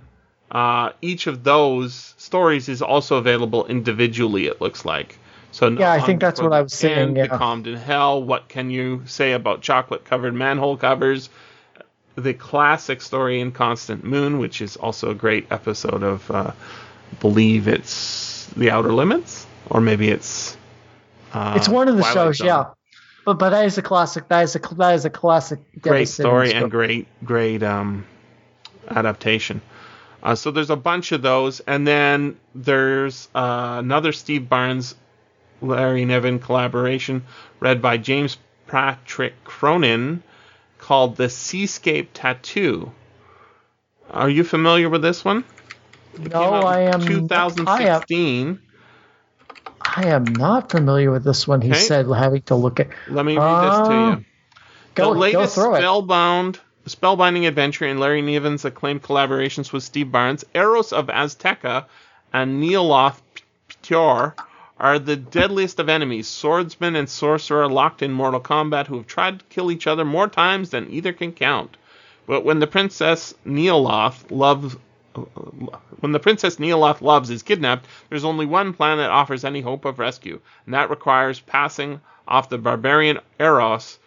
[0.50, 5.18] uh, each of those stories is also available individually, it looks like.
[5.50, 7.26] So Yeah, I think that's what I was saying, yeah.
[7.26, 8.22] Becalmed in Hell.
[8.22, 11.30] What can you say about chocolate covered manhole covers?
[12.22, 16.52] The classic story Inconstant Moon, which is also a great episode of, uh,
[17.20, 20.56] believe it's The Outer Limits, or maybe it's.
[21.32, 22.46] Uh, It's one of the Twilight shows, Zone.
[22.46, 22.64] yeah.
[23.24, 24.28] But but that is a classic.
[24.28, 25.60] That is a that is a classic.
[25.80, 28.04] great story and great great um,
[28.88, 29.60] adaptation.
[30.22, 34.94] Uh, so there's a bunch of those, and then there's uh, another Steve Barnes,
[35.60, 37.22] Larry Niven collaboration,
[37.60, 40.22] read by James Patrick Cronin,
[40.88, 42.90] called "The Seascape Tattoo."
[44.10, 45.44] Are you familiar with this one?
[46.14, 48.58] It No, I am- I am- 2016.
[49.82, 51.60] I am not familiar with this one.
[51.60, 51.78] He Okay.
[51.78, 52.88] said having to look at.
[53.08, 54.00] Let me read this to you.
[54.00, 54.18] Ah.
[54.94, 55.78] Go, the latest go through it.
[55.80, 56.58] spellbound
[56.88, 61.84] spellbinding adventure in Larry Niven's acclaimed collaborations with Steve Barnes, Eros of Azteca
[62.32, 63.20] and Neoloth
[63.82, 64.32] Ptior
[64.78, 69.40] are the deadliest of enemies, swordsman and sorcerer locked in mortal combat who have tried
[69.40, 71.76] to kill each other more times than either can count.
[72.26, 74.76] But when the princess Neoloth loves
[76.00, 79.84] when the princess Neoloth loves is kidnapped, there's only one plan that offers any hope
[79.84, 83.98] of rescue, and that requires passing off the barbarian Eros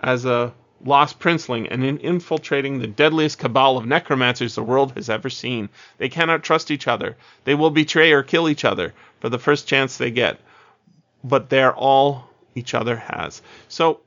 [0.00, 0.52] as a
[0.84, 5.68] lost princeling and in infiltrating the deadliest cabal of necromancers the world has ever seen.
[5.98, 7.16] They cannot trust each other.
[7.44, 10.38] They will betray or kill each other for the first chance they get.
[11.22, 13.42] But they're all each other has.
[13.68, 14.00] So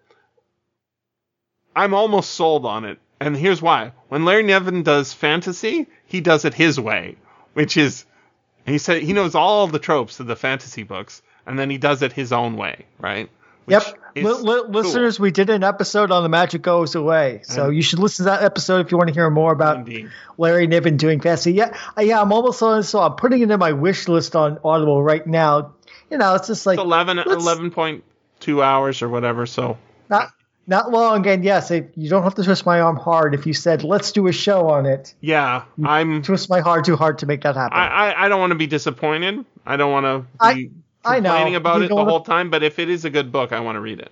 [1.75, 2.99] I'm almost sold on it.
[3.19, 3.91] And here's why.
[4.09, 7.15] When Larry Niven does fantasy, he does it his way,
[7.53, 8.05] which is
[8.65, 12.01] he said he knows all the tropes of the fantasy books, and then he does
[12.01, 13.29] it his own way, right?
[13.67, 13.83] Yep.
[14.15, 14.69] is Li- li- cool.
[14.69, 17.41] Listeners, we did an episode on The Magic Goes Away.
[17.43, 19.77] So And- you should listen to that episode if you want to hear more about
[19.77, 20.09] Indeed.
[20.37, 21.53] Larry Niven doing fantasy.
[21.53, 25.01] Yeah, yeah, I'm almost on so I'm putting it in my wish list on Audible
[25.01, 25.73] right now.
[26.11, 29.45] You know, it's just like It's 11, 11.2 hours or whatever.
[29.45, 29.77] So
[30.09, 30.29] not
[30.67, 31.25] not long.
[31.27, 34.11] And yes, it, you don't have to twist my arm hard if you said let's
[34.11, 35.13] do a show on it.
[35.21, 36.21] yeah, I'm.
[36.21, 37.77] Twist my heart too hard to make that happen.
[37.77, 39.45] I, I, I don't want to be disappointed.
[39.65, 40.19] I don't want to
[40.55, 40.69] be I
[41.19, 41.29] know.
[41.29, 42.49] complaining about it the don't whole time.
[42.49, 44.11] But if it is a good book, I want to read it.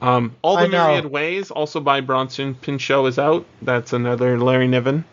[0.00, 0.88] Um, All the I know.
[0.88, 3.46] Myriad Ways, also by Bronson Pinchot, is out.
[3.62, 5.04] That's another Larry Niven.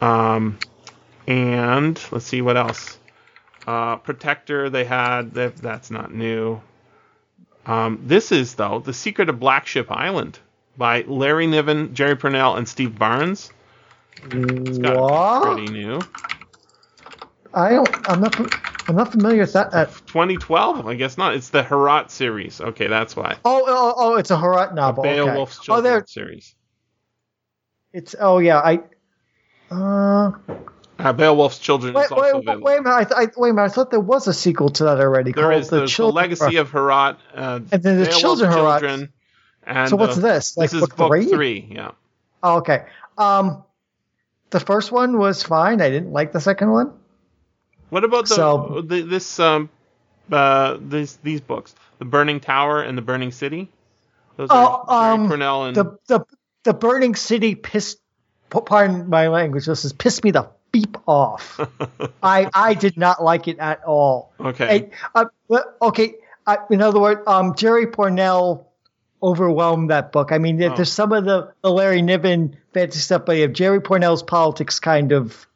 [0.00, 0.58] Um,
[1.26, 2.98] and let's see what else.
[3.66, 5.34] Uh, Protector, they had.
[5.34, 6.60] That, that's not new.
[7.66, 10.38] Um, this is though the Secret of Black Ship Island
[10.78, 13.52] by Larry Niven, Jerry Pournelle, and Steve Barnes.
[14.24, 15.42] It's got what?
[15.42, 16.00] pretty new.
[17.52, 18.10] I don't.
[18.10, 18.67] I'm not.
[18.88, 19.74] I'm not familiar with that.
[19.74, 20.86] Uh, 2012?
[20.86, 21.34] I guess not.
[21.34, 22.60] It's the Heorot series.
[22.60, 23.36] Okay, that's why.
[23.44, 24.14] oh, oh, oh!
[24.16, 25.04] It's a Heorot novel.
[25.04, 25.16] okay.
[25.16, 26.04] Beowulf's Oh, Children there.
[26.06, 26.54] series.
[27.92, 28.14] It's.
[28.18, 28.58] Oh, yeah.
[28.58, 28.80] I.
[29.70, 30.32] Uh,
[30.98, 32.64] Uh, Beowulf's Children wait, is also wait, available.
[32.64, 32.96] wait a minute!
[32.96, 33.70] I, th- I, wait a minute!
[33.70, 36.56] I thought there was a sequel to that already there called is the the Legacy
[36.56, 37.18] of Heorot.
[37.34, 38.80] Uh, And then the Beowulf's Children Heorot.
[38.80, 39.12] Children,
[39.64, 40.56] and So what's uh, this?
[40.56, 41.26] Like this is book three?
[41.26, 41.68] three.
[41.70, 41.90] Yeah.
[42.42, 42.86] Oh, okay.
[43.18, 43.62] Um,
[44.50, 45.80] the first one was fine.
[45.82, 46.94] I didn't like the second one.
[47.90, 49.68] What about the, So- the this um
[50.30, 53.70] uh these these books, The Burning Tower and The Burning City?
[54.36, 56.20] Those Oh, are Jerry um, Pournelle and The the
[56.64, 57.98] the burning city pissed.
[58.50, 59.66] Pardon my language.
[59.66, 61.60] This has pissed me the beep off.
[62.22, 64.32] I I did not like it at all.
[64.40, 64.66] okay.
[64.66, 65.26] Hey, uh,
[65.82, 66.14] okay.
[66.46, 68.64] I, in other words, um, Jerry Pournelle
[69.22, 70.32] overwhelmed that book.
[70.32, 70.74] I mean, Oh.
[70.74, 75.12] there's some of the, the Larry Niven fantasy stuff, but yeah, Jerry Pournelle's politics kind
[75.12, 75.46] of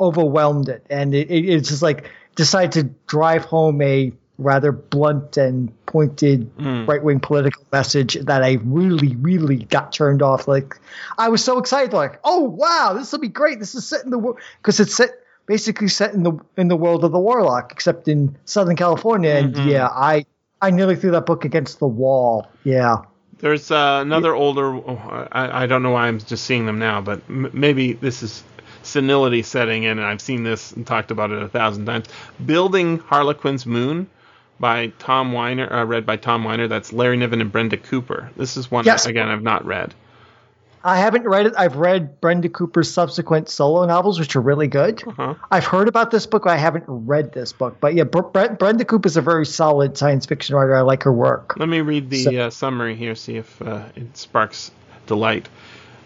[0.00, 5.36] overwhelmed it, and it, it, it's just like decided to drive home a rather blunt
[5.36, 6.86] and pointed Hmm.
[6.86, 10.48] right wing political message that I really, really got turned off.
[10.48, 10.76] Like,
[11.16, 13.60] I was so excited, like, oh wow, this will be great.
[13.60, 15.10] This is set in the world because it's set
[15.46, 19.30] basically set in the in the world of the Warlock, except in Southern California.
[19.30, 19.68] And Mm-hmm.
[19.68, 20.24] yeah, I
[20.60, 22.48] I nearly threw that book against the wall.
[22.64, 23.02] Yeah.
[23.38, 24.74] There's uh, another older.
[24.74, 28.22] oh, I, I don't know why I'm just seeing them now, but m- maybe this
[28.22, 28.42] is
[28.98, 32.06] senility setting in, and I've seen this and talked about it a thousand times.
[32.46, 34.08] Building Harlequin's Moon
[34.60, 36.68] by Tom Weiner, uh, read by Tom Weiner.
[36.68, 38.30] That's Larry Niven and Brenda Cooper.
[38.36, 39.04] This is one Yes.
[39.06, 39.94] again I've not read.
[40.86, 41.54] I haven't read it.
[41.56, 45.02] I've read Brenda Cooper's subsequent solo novels, which are really good.
[45.06, 45.34] Uh-huh.
[45.50, 47.78] I've heard about this book, but I haven't read this book.
[47.80, 50.76] But yeah, Bre- Bre- Brenda Cooper's a very solid science fiction writer.
[50.76, 51.54] I like her work.
[51.58, 54.70] Let me read the So- uh, summary here, see if uh, it sparks
[55.06, 55.48] delight.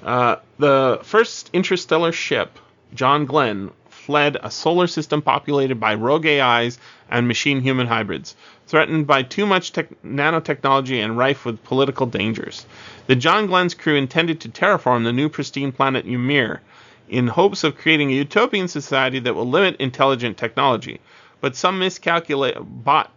[0.04, 2.56] Uh, the first interstellar ship,
[2.94, 3.70] John Glenn,
[4.08, 6.78] fled a solar system populated by rogue AIs
[7.10, 8.34] and machine human hybrids,
[8.66, 12.64] threatened by too much tech- nanotechnology and rife with political dangers.
[13.06, 16.62] The John Glenn's crew intended to terraform the new pristine planet Ymir
[17.10, 21.00] in hopes of creating a utopian society that will limit intelligent technology.
[21.40, 22.56] But some miscalculate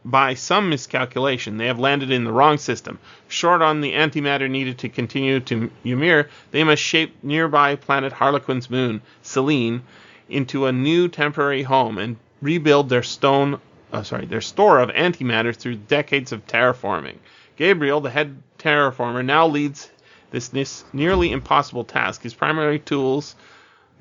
[0.06, 3.00] by, some miscalculation, they have landed in the wrong system.
[3.28, 8.70] Short on the antimatter needed to continue to Ymir, they must shape nearby planet Harlequin's
[8.70, 9.82] moon, Selene,
[10.30, 13.60] into a new temporary home and rebuild their stone,
[13.92, 17.16] uh, sorry, their store of antimatter through decades of terraforming.
[17.58, 19.90] Gabriel, the head terraformer, now leads
[20.30, 22.22] this nis- nearly impossible task.
[22.22, 23.36] His primary tools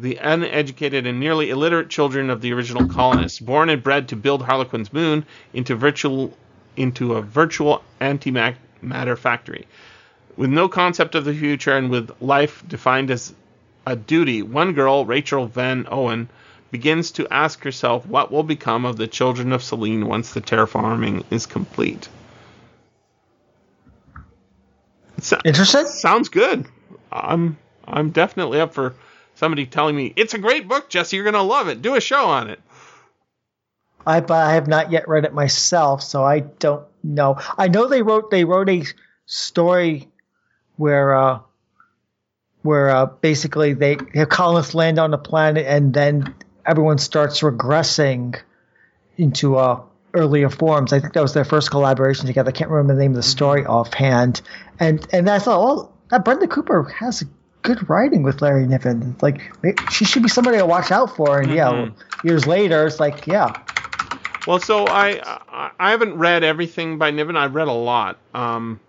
[0.00, 4.42] the uneducated and nearly illiterate children of the original colonists, born and bred to build
[4.42, 6.36] Harlequin's moon into virtual
[6.76, 9.66] into a virtual antimatter factory.
[10.36, 13.34] With no concept of the future and with life defined as
[13.86, 16.30] a duty, one girl, Rachel Van Owen,
[16.70, 21.24] begins to ask herself what will become of the children of Selene once the terraforming
[21.30, 22.08] is complete.
[25.20, 25.86] So- Interested?
[25.88, 26.64] sounds good.
[27.12, 28.94] I'm I'm definitely up for
[29.40, 31.16] somebody telling me it's a great book, Jesse.
[31.16, 31.82] You're gonna love it.
[31.82, 32.60] Do a show on it.
[34.06, 37.38] I but I have not yet read it myself, so I don't know.
[37.58, 38.84] I know they wrote they wrote a
[39.24, 40.08] story
[40.76, 41.40] where uh
[42.62, 46.34] where uh basically they have colonists land on the planet and then
[46.66, 48.38] everyone starts regressing
[49.16, 49.80] into uh
[50.12, 50.92] earlier forms.
[50.92, 52.50] I think that was their first collaboration together.
[52.50, 54.42] I can't remember the name of the story offhand.
[54.78, 57.24] And and I thought, oh, Brenda Cooper has
[57.62, 59.16] good writing with Larry Niven.
[59.20, 59.40] Like
[59.90, 61.40] she should be somebody to watch out for.
[61.40, 61.90] And yeah,
[62.24, 63.52] years later, it's like yeah,
[64.46, 67.36] Well, so I I, I haven't read everything by Niven.
[67.36, 68.18] I've read a lot.
[68.34, 68.80] Um,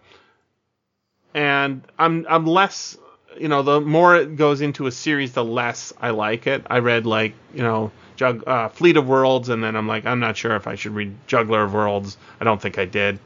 [1.34, 2.98] and I'm I'm less
[3.38, 6.66] you know the more it goes into a series, the less I like it.
[6.70, 10.20] I read like you know Jug, uh, Fleet of Worlds, and then I'm like I'm
[10.20, 12.18] not sure if I should read Juggler of Worlds.
[12.40, 13.20] I don't think I did.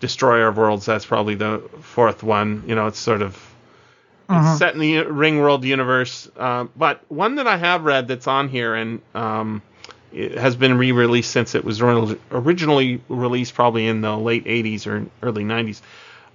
[0.00, 0.84] Destroyer of Worlds.
[0.84, 2.64] That's probably the fourth one.
[2.66, 3.51] You know, it's sort of
[4.32, 6.30] it's set in the Ring World universe.
[6.36, 9.62] Uh, but one that I have read that's on here and um,
[10.12, 15.06] it has been re-released since it was originally released probably in the late 80s or
[15.22, 15.80] early 90s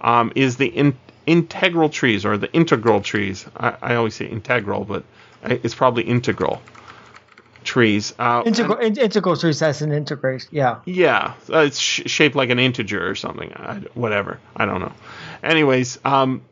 [0.00, 3.46] um, is the in- integral trees or the integral trees.
[3.56, 5.04] I, I always say integral, but
[5.44, 6.60] it's probably integral
[7.64, 8.14] trees.
[8.18, 10.48] Uh, integral in, integral series has an integration.
[10.52, 10.80] Yeah.
[10.86, 13.52] yeah, uh, it's sh- shaped like an integer or something.
[13.54, 14.40] I, whatever.
[14.56, 14.92] I don't know.
[15.42, 16.42] Anyways, um,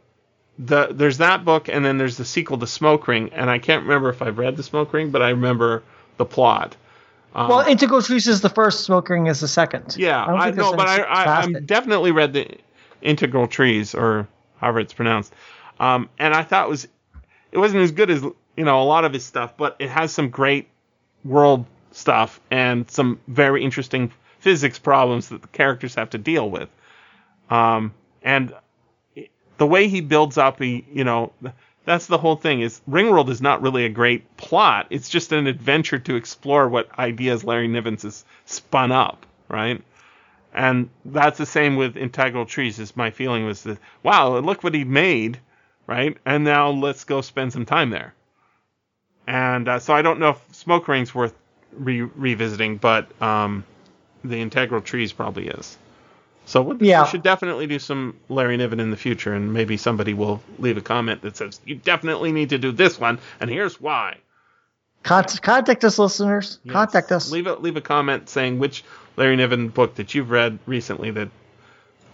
[0.58, 3.82] the there's that book, and then there's the sequel to Smoke Ring, and I can't
[3.82, 5.82] remember if I've read the Smoke Ring, but I remember
[6.16, 6.76] the plot.
[7.34, 9.96] Um, well, Integral Trees is the first, Smoke Ring is the second.
[9.98, 12.48] yeah, I, know, but I, I I'm definitely read the
[13.02, 14.26] Integral Trees or
[14.56, 15.34] however it's pronounced,
[15.78, 16.88] um, and I thought it was
[17.52, 20.12] it wasn't as good as you know a lot of his stuff, but it has
[20.12, 20.68] some great
[21.24, 26.68] world stuff and some very interesting physics problems that the characters have to deal with.
[27.50, 27.92] Um,
[28.22, 28.54] and
[29.58, 31.32] the way he builds up, he, you know,
[31.84, 34.88] that's the whole thing is Ringworld is not really a great plot.
[34.90, 39.82] It's just an adventure to explore what ideas Larry Nivens has spun up, right?
[40.52, 42.78] And that's the same with Integral Trees.
[42.78, 45.38] Is my feeling was that wow, look what he made,
[45.86, 46.16] right?
[46.26, 48.14] And now let's go spend some time there.
[49.26, 51.34] And uh, so I don't know if Smoke Ring's worth
[51.72, 53.64] re- revisiting, but um,
[54.24, 55.78] the Integral Trees probably is.
[56.46, 57.02] So we Yeah.
[57.02, 60.76] we should definitely do some Larry Niven in the future, and maybe somebody will leave
[60.76, 64.16] a comment that says you definitely need to do this one, and here's why.
[65.02, 66.58] Contact, contact us, listeners.
[66.64, 66.72] Yes.
[66.72, 67.30] Contact us.
[67.30, 68.84] Leave a leave a comment saying which
[69.16, 71.28] Larry Niven book that you've read recently that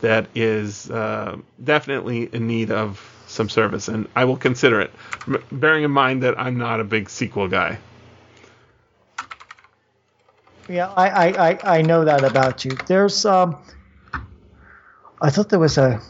[0.00, 4.90] that is uh, definitely in need of some service, and I will consider it,
[5.26, 7.78] m- bearing in mind that I'm not a big sequel guy.
[10.68, 12.72] Yeah, I, I, I, I know that about you.
[12.86, 13.56] There's um,
[15.22, 16.00] I thought there was a,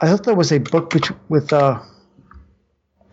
[0.00, 1.80] I thought there was a book bet- with uh,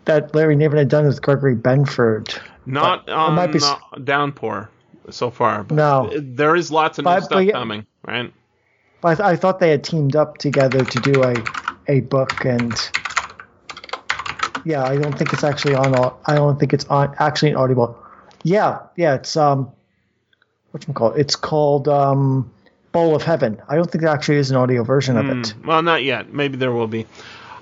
[0.06, 2.38] that Larry Niven had done with Gregory Benford.
[2.64, 4.70] Not on might be uh, Downpour
[5.10, 5.64] so far.
[5.64, 6.10] But No.
[6.16, 8.32] there is lots of new But- stuff yeah- coming, right?
[9.00, 11.34] But I, th- I thought they had teamed up together to do a,
[11.88, 12.72] a book, and
[14.64, 15.94] yeah, I don't think it's actually on.
[16.26, 17.98] I don't think it's on actually an Audible.
[18.44, 19.70] Yeah, yeah, it's um,
[20.70, 21.16] what's it called?
[21.18, 22.50] It's called um,
[22.92, 23.60] Bowl of Heaven.
[23.68, 25.50] I don't think there actually is an audio version of it.
[25.50, 25.66] Hmm.
[25.66, 26.32] Well, not yet.
[26.32, 27.06] Maybe there will be.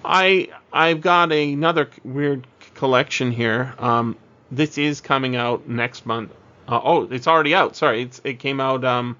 [0.04, 3.74] I I've got another weird collection here.
[3.78, 4.16] Um,
[4.50, 6.32] this is coming out next month.
[6.66, 7.76] Uh, oh, it's already out.
[7.76, 9.16] Sorry, it's it came out um,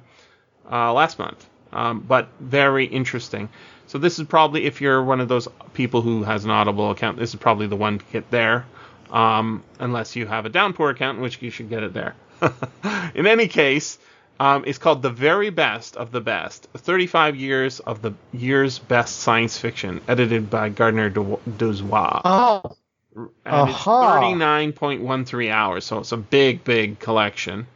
[0.71, 1.47] uh, last month.
[1.73, 3.49] Um, but very interesting.
[3.89, 7.19] So this is probably if you're one of those people who has an Audible account,
[7.19, 8.67] this is probably the one to get there.
[9.11, 12.15] Um, unless you have a Downpour account, in which you should get it there.
[13.15, 13.99] in any case,
[14.41, 19.21] um, it's called The Very Best of the Best 35 Years of the Year's Best
[19.21, 22.21] Science Fiction, edited by Gardner Dozois.
[22.25, 22.77] Oh,
[23.17, 24.21] and aha.
[24.21, 27.67] it's 39.13 hours, so it's a big, big collection.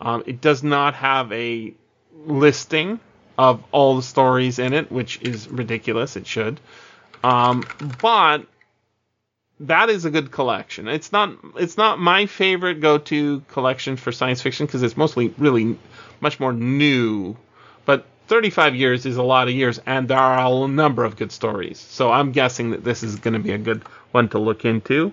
[0.00, 1.74] Um, it does not have a
[2.26, 3.00] listing
[3.36, 6.16] of all the stories in it, which is ridiculous.
[6.16, 6.60] It should.
[7.22, 7.64] Um,
[8.00, 8.46] but
[9.60, 10.88] that is a good collection.
[10.88, 15.76] It's not it's not my favorite go-to collection for science fiction because it's mostly really
[16.20, 17.36] much more new.
[17.84, 21.32] But 35 years is a lot of years, and there are a number of good
[21.32, 21.78] stories.
[21.78, 23.82] So I'm guessing that this is going to be a good
[24.12, 25.12] one to look into.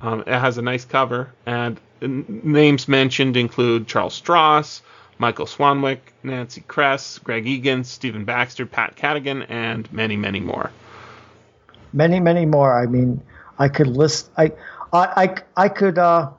[0.00, 4.82] Um, it has a nice cover, and names mentioned include Charles Stross,
[5.18, 10.72] Michael Swanwick, Nancy Kress, Greg Egan, Stephen Baxter, Pat Cadigan, and many, many more.
[11.92, 12.78] Many, many more.
[12.78, 13.22] I mean,
[13.58, 14.30] I could list.
[14.36, 14.52] I,
[14.92, 16.30] I, I, I could uh,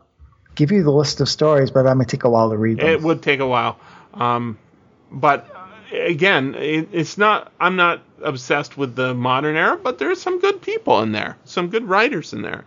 [0.56, 2.88] give you the list of stories, but that might take a while to read them.
[2.88, 3.80] It would take a while,
[4.14, 4.58] um,
[5.12, 5.50] but
[5.92, 7.52] again, it, it's not.
[7.60, 11.70] I'm not obsessed with the modern era, but there's some good people in there, some
[11.70, 12.66] good writers in there,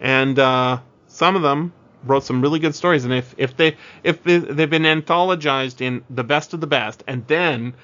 [0.00, 0.78] and uh,
[1.08, 1.72] some of them
[2.04, 3.04] wrote some really good stories.
[3.04, 7.02] And if if they if they, they've been anthologized in the best of the best,
[7.06, 7.74] and then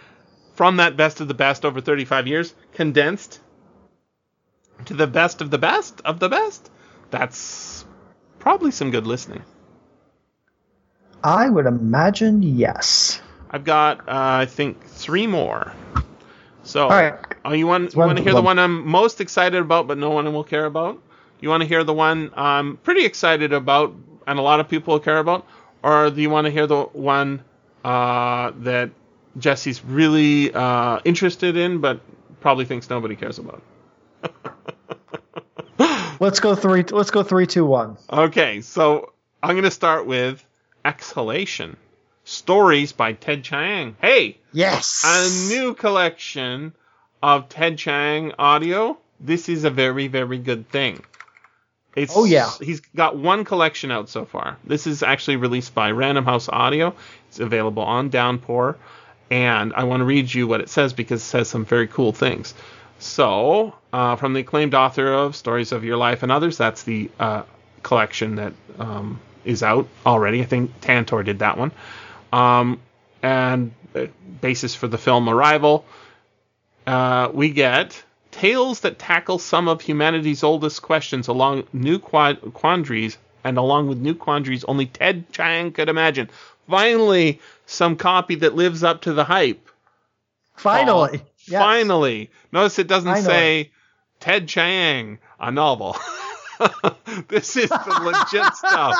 [0.54, 3.40] from that best of the best over 35 years, condensed
[4.84, 6.70] to the best of the best of the best,
[7.10, 7.84] that's
[8.38, 9.42] probably some good listening.
[11.24, 13.20] I would imagine yes.
[13.50, 14.02] I've got, uh,
[14.42, 15.72] I think, three more.
[16.62, 17.14] So, All right.
[17.44, 19.98] oh, you want you want to hear the one- one I'm most excited about, but
[19.98, 21.00] no one will care about?
[21.40, 23.94] You want to hear the one I'm pretty excited about,
[24.26, 25.46] and a lot of people will care about,
[25.82, 27.42] or do you want to hear the one
[27.84, 28.90] uh, that
[29.38, 32.00] Jesse's really uh, interested in, but
[32.40, 33.62] probably thinks nobody cares about?
[36.18, 36.82] Let's go three.
[36.84, 37.98] Let's go three, two, one.
[38.10, 39.12] Okay, so
[39.42, 40.42] I'm going to start with
[40.84, 41.76] Exhalation.
[42.24, 43.96] Stories by Ted Chiang.
[44.00, 45.02] Hey, Yes.
[45.04, 46.72] a new collection
[47.22, 48.96] of Ted Chiang audio.
[49.20, 51.02] This is a very, very good thing.
[51.94, 52.50] It's, Oh, yeah.
[52.60, 54.56] He's got one collection out so far.
[54.64, 56.94] This is actually released by Random House Audio.
[57.28, 58.76] It's available on Downpour.
[59.30, 62.12] And I want to read you what it says because it says some very cool
[62.12, 62.54] things.
[62.98, 67.10] So, uh, from the acclaimed author of Stories of Your Life and Others, that's the
[67.18, 67.42] uh,
[67.82, 70.40] collection that um, is out already.
[70.40, 71.72] I think Tantor did that one.
[72.32, 72.80] Um,
[73.22, 74.06] and uh,
[74.40, 75.84] basis for the film Arrival,
[76.86, 83.18] uh, we get tales that tackle some of humanity's oldest questions along new quad- quandaries
[83.44, 86.28] and along with new quandaries only Ted Chiang could imagine.
[86.68, 89.68] Finally, some copy that lives up to the hype.
[90.56, 91.18] Finally.
[91.18, 91.26] Paul.
[91.48, 91.62] Yes.
[91.62, 92.30] Finally.
[92.52, 93.70] Notice it doesn't say
[94.20, 95.96] Ted Chiang, a novel.
[97.28, 98.96] this is the legit stuff,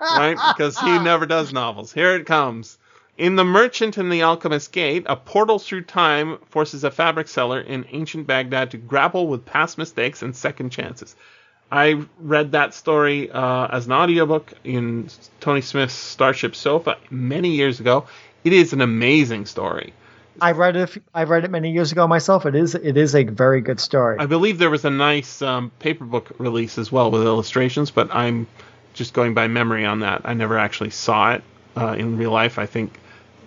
[0.00, 0.36] right?
[0.56, 1.92] Because he never does novels.
[1.92, 2.78] Here it comes.
[3.16, 7.60] In The Merchant and the Alchemist Gate, a portal through time forces a fabric seller
[7.60, 11.16] in ancient Baghdad to grapple with past mistakes and second chances.
[11.70, 15.08] I read that story uh, as an audiobook in
[15.40, 18.06] Tony Smith's Starship Sofa many years ago.
[18.44, 19.92] It is an amazing story.
[20.40, 21.02] I read it.
[21.14, 22.46] I read it many years ago myself.
[22.46, 22.74] It is.
[22.74, 24.16] It is a very good story.
[24.18, 28.14] I believe there was a nice um, paper book release as well with illustrations, but
[28.14, 28.46] I'm
[28.94, 30.22] just going by memory on that.
[30.24, 31.42] I never actually saw it
[31.76, 32.58] uh, in real life.
[32.58, 32.98] I think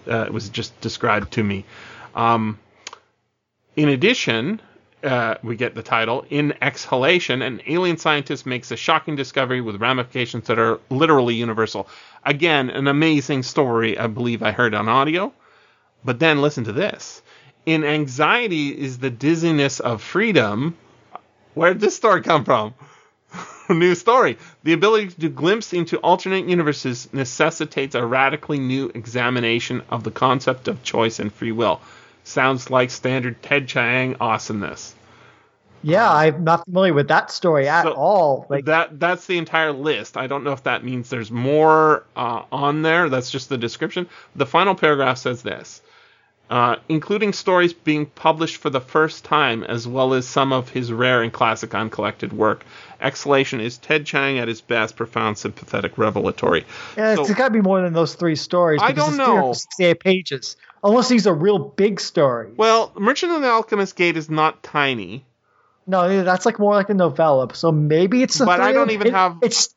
[0.08, 1.66] uh, it was just described to me.
[2.16, 2.60] Um,
[3.76, 4.62] in addition,
[5.04, 9.82] uh, we get the title In Exhalation, an alien scientist makes a shocking discovery with
[9.82, 11.88] ramifications that are literally universal.
[12.26, 15.34] Again, an amazing story, I believe I heard on audio.
[16.04, 17.22] But then listen to this.
[17.66, 20.78] In anxiety is the dizziness of freedom.
[21.54, 22.74] Where did this story come from?
[23.70, 24.38] new story.
[24.64, 30.68] The ability to glimpse into alternate universes necessitates a radically new examination of the concept
[30.68, 31.82] of choice and free will.
[32.24, 34.96] Sounds like standard Ted Chiang awesomeness.
[35.84, 38.46] Yeah, I'm not familiar with that story at So, all.
[38.50, 40.16] Like that that's the entire list.
[40.16, 43.10] I don't know if that means there's more uh, on there.
[43.10, 44.08] That's just the description.
[44.36, 45.82] The final paragraph says this.
[46.52, 50.92] Uh, including stories being published for the first time, as well as some of his
[50.92, 52.66] rare and classic uncollected work.
[53.00, 56.66] Exhalation is Ted Chiang at his best, profound, sympathetic, revelatory.
[56.98, 58.82] yeah, so- it's got to be more than those three stories.
[58.84, 59.54] I don't it's know.
[59.54, 60.58] 368 pages.
[60.84, 62.54] Unless these are real big stories.
[62.58, 65.24] Well, Merchant of the Alchemist Gate is not tiny.
[65.88, 67.48] No, that's like more like a novella.
[67.56, 68.42] So maybe it's.
[68.42, 69.74] A But I don't even it- have- It's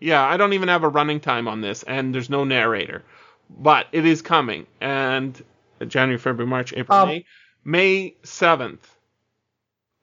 [0.00, 3.02] Yeah, I don't even have a running time on this, and there's no narrator.
[3.50, 5.38] But it is coming, and
[5.86, 7.24] January, February, March, April, Um, May,
[7.64, 8.88] May seventh.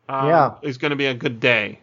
[0.07, 0.51] Um, Yeah.
[0.61, 1.79] is going to be a good day.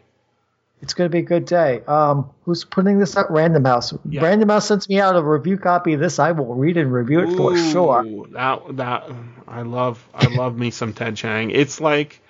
[0.82, 1.80] it's going to be a good day.
[1.86, 3.30] Um, who's putting this out?
[3.30, 3.94] Random House.
[4.08, 4.22] Yeah.
[4.22, 6.18] Random House sends me out a review copy of this.
[6.18, 8.04] I will read and review it for sure.
[8.32, 9.10] That that
[9.48, 10.06] I love.
[10.14, 11.50] I love me some Ted Chiang.
[11.50, 12.20] It's like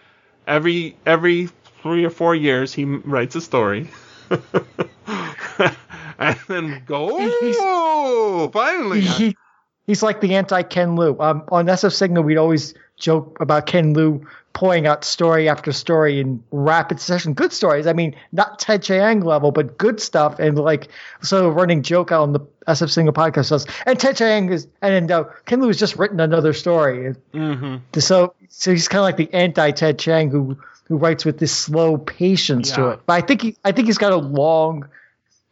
[0.46, 1.48] every every
[1.82, 3.90] three or four years he writes a story.
[6.18, 9.00] and then go, oh, finally.
[9.00, 9.36] He,
[9.86, 11.16] he's like the anti Ken Liu.
[11.20, 16.18] Um, on SF Signal, we'd always joke about Ken Liu pouring out story after story
[16.18, 17.34] in rapid succession.
[17.34, 17.86] Good stories.
[17.86, 20.38] I mean, not Ted Chiang level, but good stuff.
[20.38, 20.88] And like,
[21.20, 25.10] so running joke out on the SF Signal podcast was, and Ted Chiang is, and
[25.10, 27.14] uh, Ken Liu has just written another story.
[27.32, 31.38] hmm So, so he's kind of like the anti Ted Chiang who who writes with
[31.38, 33.00] this slow patience to it.
[33.06, 34.88] But I think he, I think he's got a long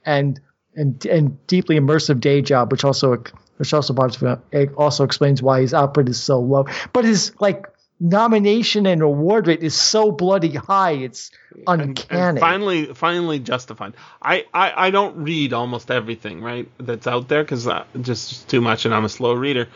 [0.06, 0.40] and
[0.76, 3.22] and and deeply immersive day job, which also
[3.56, 6.66] which also parts of it, it also explains why his output is so low.
[6.92, 7.66] But his like
[8.00, 11.30] nomination and award rate is so bloody high, it's
[11.66, 12.20] uncanny.
[12.30, 13.94] and finally finally justified.
[14.20, 17.68] I, I i don't read almost everything right that's out there because
[18.00, 19.68] just too much and i'm a slow reader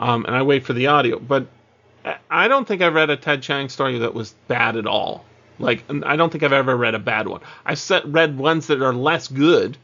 [0.00, 1.18] um, and i wait for the audio.
[1.18, 1.46] But
[2.04, 5.24] I- i don't think i've read a ted Chiang story that was bad at all.
[5.58, 7.42] Like i don't think i've ever read a bad one.
[7.66, 9.76] I've set, read ones that are less good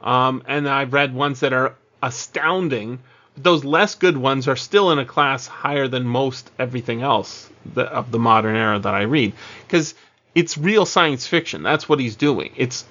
[0.00, 3.00] um, and i've read ones that are astounding
[3.34, 7.48] But those less good ones are still in a class higher than most everything else
[7.76, 9.32] of the modern era that I read
[9.66, 9.94] because
[10.34, 11.62] it's real science fiction.
[11.62, 12.52] That's what he's doing.
[12.56, 12.84] It's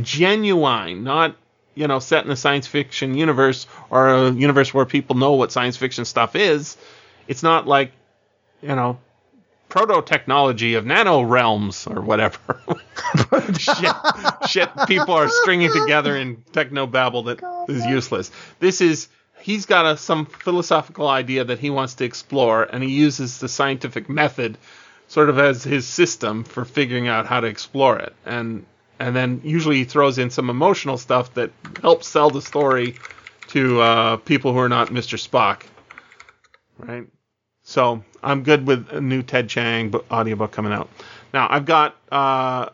[0.00, 1.36] genuine, not
[1.74, 5.52] you know set in a science fiction universe or a universe where people know what
[5.52, 6.76] science fiction stuff is.
[7.28, 7.92] It's not like
[8.62, 8.98] you know
[9.74, 12.60] proto technology of nano realms or whatever.
[13.58, 13.96] shit,
[14.48, 18.30] shit people are stringing together in techno babble that is useless.
[18.60, 19.08] This is
[19.40, 23.48] he's got a, some philosophical idea that he wants to explore, and he uses the
[23.48, 24.58] scientific method
[25.08, 28.14] sort of as his system for figuring out how to explore it.
[28.24, 28.64] And
[29.00, 31.50] and then usually he throws in some emotional stuff that
[31.82, 32.94] helps sell the story
[33.48, 35.18] to uh, people who are not Mr.
[35.18, 35.62] Spock.
[36.78, 37.08] Right?
[37.64, 40.88] So I'm good with a new Ted Chiang book, audiobook coming out.
[41.32, 42.68] Now I've got uh,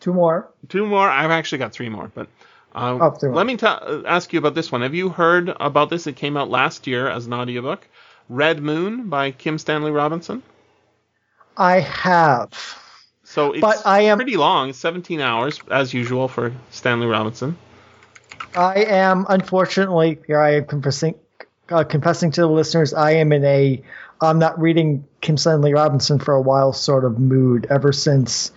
[0.00, 0.50] Two more.
[0.68, 1.08] two more.
[1.08, 2.26] I've actually got three more, but
[2.74, 3.36] uh, Oh, three more.
[3.36, 4.80] let me ta- uh, ask you about this one.
[4.82, 6.06] Have you heard about this?
[6.06, 7.86] It came out last year as an audiobook.
[8.28, 10.42] Red Moon by Kim Stanley Robinson.
[11.56, 12.50] I have.
[13.24, 14.72] So it's But I am- pretty long.
[14.72, 17.56] 17 hours as usual for Stanley Robinson.
[18.56, 20.40] I am unfortunately here.
[20.40, 21.14] I am confessing,
[21.72, 22.94] uh, confessing to the listeners.
[22.94, 23.82] I am in a
[24.20, 28.52] I'm not reading Kim Stanley Robinson for a while sort of mood ever since,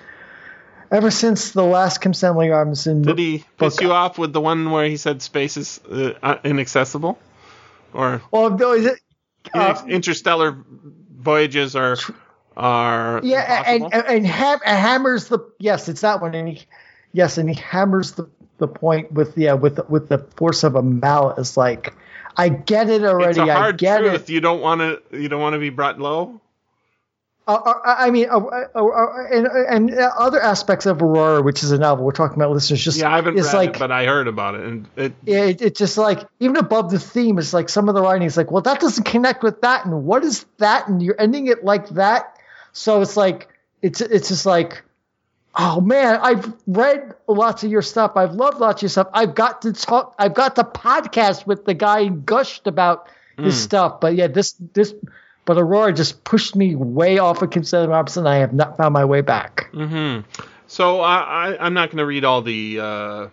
[0.91, 3.01] ever since the last Kim Stanley Robinson.
[3.01, 6.37] Did he piss you off with the one where he said space is uh, uh,
[6.43, 7.17] inaccessible,
[7.93, 8.99] or Well, no, is it?
[9.53, 10.57] Uh, interstellar
[11.17, 11.97] voyages are
[12.57, 14.07] are yeah, and impossible?
[14.07, 16.65] and, and ham- and hammers the yes, it's that one, and he
[17.13, 20.81] yes, and he hammers the the point with yeah with with the force of a
[20.81, 21.37] mallet.
[21.37, 21.93] It's like
[22.37, 23.29] I get it already.
[23.31, 24.29] it's a I hard get truth.
[24.29, 24.29] it.
[24.29, 26.41] You don't want to you don't want to be brought low.
[27.47, 31.71] Uh, uh, I mean, uh, uh, uh, and, and other aspects of Aurora, which is
[31.71, 34.05] a novel we're talking about, listeners, just Yeah, I haven't read like it, but I
[34.05, 37.69] heard about it, and it it, it's just like even above the theme, it's like
[37.69, 40.43] some of the writing is like, well, that doesn't connect with that, and what is
[40.57, 42.35] that, and you're ending it like that,
[42.73, 43.47] so it's like
[43.83, 44.81] it's it's just like,
[45.55, 49.35] oh man, I've read lots of your stuff, I've loved lots of your stuff, I've
[49.35, 53.07] got to talk, I've got to podcast with the guy gushed about
[53.37, 53.63] his Hmm.
[53.63, 54.93] stuff, but yeah, this this.
[55.45, 58.25] But Aurora just pushed me way off of Kim Stanley Robinson.
[58.25, 59.69] I have not found my way back.
[59.71, 60.21] hmm
[60.65, 61.17] So I,
[61.53, 63.27] I I'm not going to read all the uh,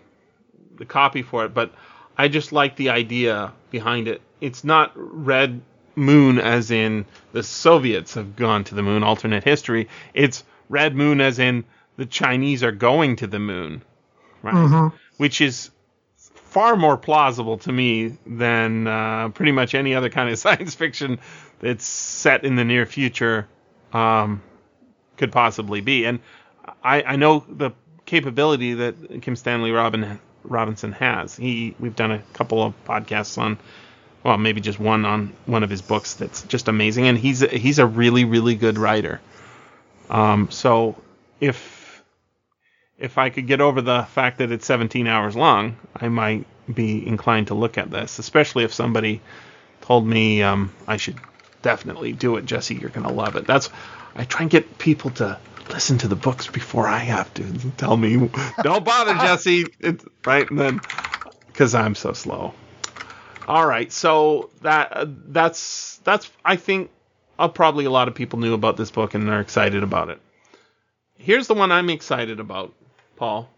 [0.76, 1.72] the copy for it, but
[2.18, 4.20] I just like the idea behind it.
[4.42, 5.62] It's not Red
[5.96, 9.88] Moon as in the Soviets have gone to the moon, alternate history.
[10.12, 11.64] It's Red Moon as in
[11.96, 13.82] the Chinese are going to the moon,
[14.42, 14.54] right?
[14.54, 14.92] Mhm.
[15.18, 15.70] Which is
[16.16, 21.18] far more plausible to me than uh, pretty much any other kind of science fiction
[21.60, 23.46] that's set in the near future
[23.92, 24.42] um,
[25.16, 26.04] could possibly be.
[26.04, 26.20] And
[26.82, 27.70] I, I know the
[28.04, 31.36] capability that Kim Stanley Robin Robinson has.
[31.36, 33.58] He we've done a couple of podcasts on,
[34.24, 37.48] well, maybe just one on one of his books that's just amazing, and he's a,
[37.48, 39.20] he's a really really good writer.
[40.10, 41.00] Um, so
[41.40, 41.81] if
[43.02, 47.04] if I could get over the fact that it's 17 hours long, I might be
[47.04, 49.20] inclined to look at this, especially if somebody
[49.80, 51.18] told me um, I should
[51.62, 52.46] definitely do it.
[52.46, 53.44] Jesse, you're gonna love it.
[53.44, 53.70] That's
[54.14, 55.36] I try and get people to
[55.68, 58.30] listen to the books before I have to tell me,
[58.62, 59.66] don't bother, Jesse.
[59.80, 60.80] It's, right, and then
[61.48, 62.54] because I'm so slow.
[63.48, 66.90] All right, so that uh, that's that's I think
[67.36, 70.20] uh, probably a lot of people knew about this book and are excited about it.
[71.18, 72.74] Here's the one I'm excited about,
[73.22, 73.48] Paul.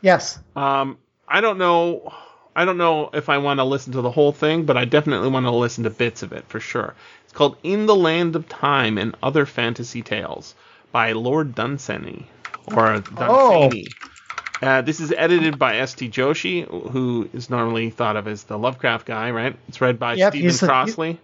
[0.00, 0.36] Yes.
[0.56, 0.98] Um,
[1.28, 2.12] I don't know.
[2.56, 5.28] I don't know if I want to listen to the whole thing, but I definitely
[5.28, 6.96] want to listen to bits of it for sure.
[7.22, 10.56] It's called "In the Land of Time and Other Fantasy Tales"
[10.90, 12.26] by Lord Dunsany
[12.66, 13.86] or Dunsany.
[14.60, 16.08] Uh, this is edited by S.T.
[16.08, 19.54] Joshi, who is normally thought of as the Lovecraft guy, right?
[19.68, 21.20] It's read by Yep, Stephen Crossley.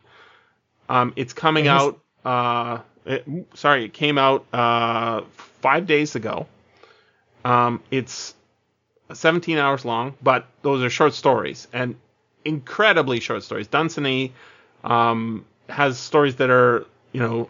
[0.89, 1.98] Um, it's coming out.
[2.24, 5.22] Uh, it, sorry, it came out uh,
[5.60, 6.47] five days ago.
[7.45, 8.35] Um, it's
[9.12, 11.97] 17 hours long, but those are short stories and
[12.45, 13.67] incredibly short stories.
[13.67, 14.33] Dunsany
[14.85, 17.49] um, has stories that are, you know,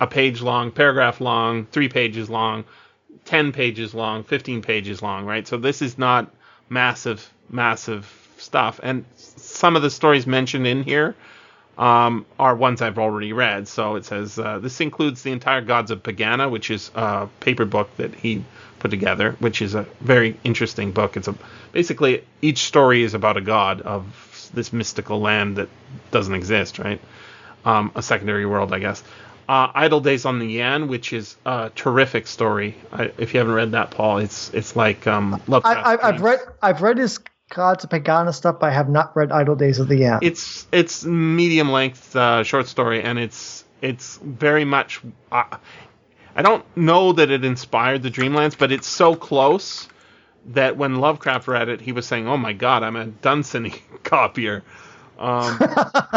[0.00, 2.64] a page long, paragraph long, three pages long,
[3.24, 5.46] 10 pages long, 15 pages long, right?
[5.46, 6.32] So this is not
[6.68, 8.80] massive, massive stuff.
[8.82, 11.14] And some of the stories mentioned in here
[11.76, 13.68] um, are ones I've already read.
[13.68, 17.64] So it says uh, this includes the entire Gods of Pegana, which is a paper
[17.64, 18.44] book that he
[18.78, 21.16] put together, which is a very interesting book.
[21.16, 21.34] It's a
[21.72, 25.68] basically each story is about a god of this mystical land that
[26.10, 27.00] doesn't exist, right?
[27.64, 29.02] Um, a secondary world, I guess.
[29.48, 32.76] Uh, Idle Days on the Yan, which is a terrific story.
[32.92, 35.86] I, if you haven't read that, Paul, it's it's like um, I, Lovecraft.
[35.86, 37.18] I, I've read I've read his
[37.50, 40.18] Gods of Pegana stuff, but I have not read Idle Days of the Yan.
[40.20, 45.00] it's it's medium length uh, short story and it's it's very much
[45.32, 45.56] uh,
[46.38, 49.88] I don't know that it inspired the Dreamlands, but it's so close
[50.46, 53.74] that when Lovecraft read it, he was saying, "Oh my God, I'm a Dunsany
[54.04, 54.62] copier."
[55.18, 55.58] Um,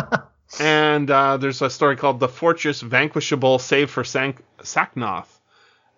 [0.60, 5.40] and uh, there's a story called "The Fortress Vanquishable, Save for Sank- Sacnoth."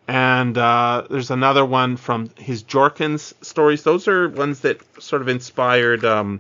[0.07, 3.83] And uh, there's another one from his Jorkins stories.
[3.83, 6.39] Those are ones that sort of inspired um,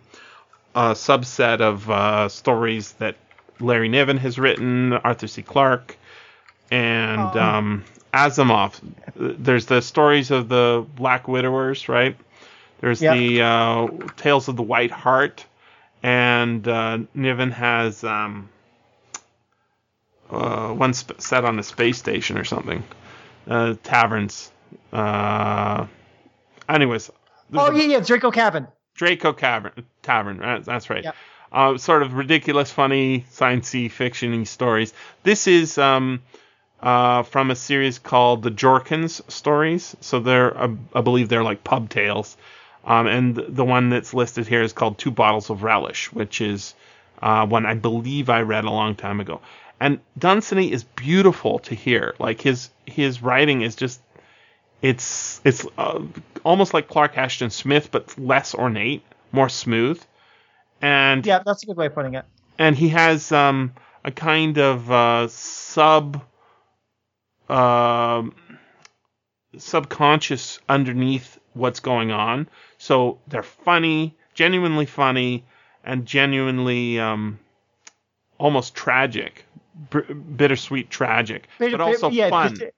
[0.73, 3.17] a subset of uh, stories that
[3.59, 5.41] Larry Niven has written, Arthur C.
[5.41, 5.97] Clarke,
[6.73, 7.83] and um,
[8.13, 8.79] Asimov.
[9.15, 12.17] There's the stories of the Black Widowers, right?
[12.81, 13.15] There's Yep.
[13.17, 13.87] the uh,
[14.17, 15.45] Tales of the White Hart,
[16.01, 18.49] and uh, Niven has um,
[20.29, 22.83] uh, one sp- set on a space station or something.
[23.47, 24.51] Uh, taverns.
[24.91, 25.87] Uh,
[26.69, 27.11] anyways,
[27.53, 28.67] oh yeah, yeah, Draco Cabin.
[28.95, 30.37] Draco Cavern, Tavern.
[30.37, 31.03] right, That's right.
[31.03, 31.15] Yep.
[31.51, 34.93] Uh, sort of ridiculous, funny, sciencey fiction stories.
[35.23, 36.21] This is um,
[36.83, 39.95] uh, from a series called the Jorkins stories.
[40.01, 42.37] So they're, uh, I believe, they're like pub tales.
[42.85, 46.75] Um, and the one that's listed here is called Two Bottles of Relish, which is
[47.21, 49.41] uh, one I believe I read a long time ago.
[49.79, 52.15] And Dunsany is beautiful to hear.
[52.19, 54.01] Like his his writing is just
[54.81, 56.01] it's it's uh,
[56.43, 60.01] almost like Clark Ashton Smith, but less ornate, more smooth,
[60.81, 62.25] and Yeah, that's a good way of putting it.
[62.59, 63.73] and he has um,
[64.03, 66.21] a kind of uh, sub
[67.49, 68.33] um
[69.57, 72.47] subconscious underneath what's going on.
[72.77, 75.43] So they're funny, genuinely funny,
[75.83, 77.39] and genuinely um,
[78.39, 79.45] almost tragic,
[79.91, 80.01] b-
[80.35, 82.57] bittersweet tragic, Bitter- but also yeah, fun.
[82.61, 82.73] it-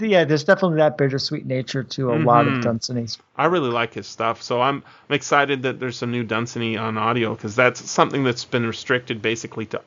[0.00, 2.62] yeah, there's definitely that bittersweet nature to a lot of Mhm.
[2.62, 3.18] Dunsany's.
[3.36, 6.96] I really like his stuff, so I'm I'm excited that there's some new Dunsany on
[6.96, 9.82] audio because that's something that's been restricted basically to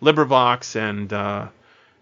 [0.00, 1.48] LibriVox and uh,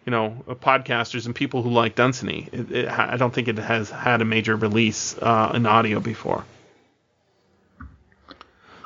[0.05, 2.49] you know podcasters and people who like Dunsany.
[2.53, 6.45] It, it, I don't think it has had a major release uh, in audio before.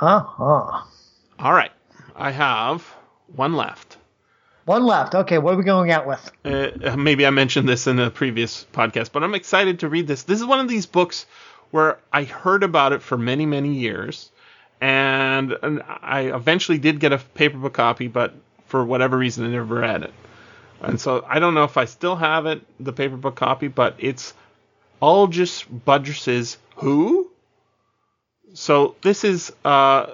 [0.00, 0.82] Uh-huh.
[1.38, 1.72] All right,
[2.14, 2.82] I have
[3.34, 3.96] one left.
[4.66, 5.14] One left.
[5.14, 6.32] Okay, what are we going out with?
[6.44, 10.24] Uh, maybe I mentioned this in a previous podcast, but I'm excited to read this.
[10.24, 11.24] This is one of these books
[11.70, 14.30] where I heard about it for many, many years,
[14.80, 18.34] and, and I eventually did get a paperback copy, but
[18.66, 20.12] for whatever reason, I never read it.
[20.80, 23.96] And so I don't know if I still have it, the paper book copy, but
[23.98, 24.34] it's
[25.00, 27.30] Algis Budrys's Who.
[28.54, 30.12] So this is uh,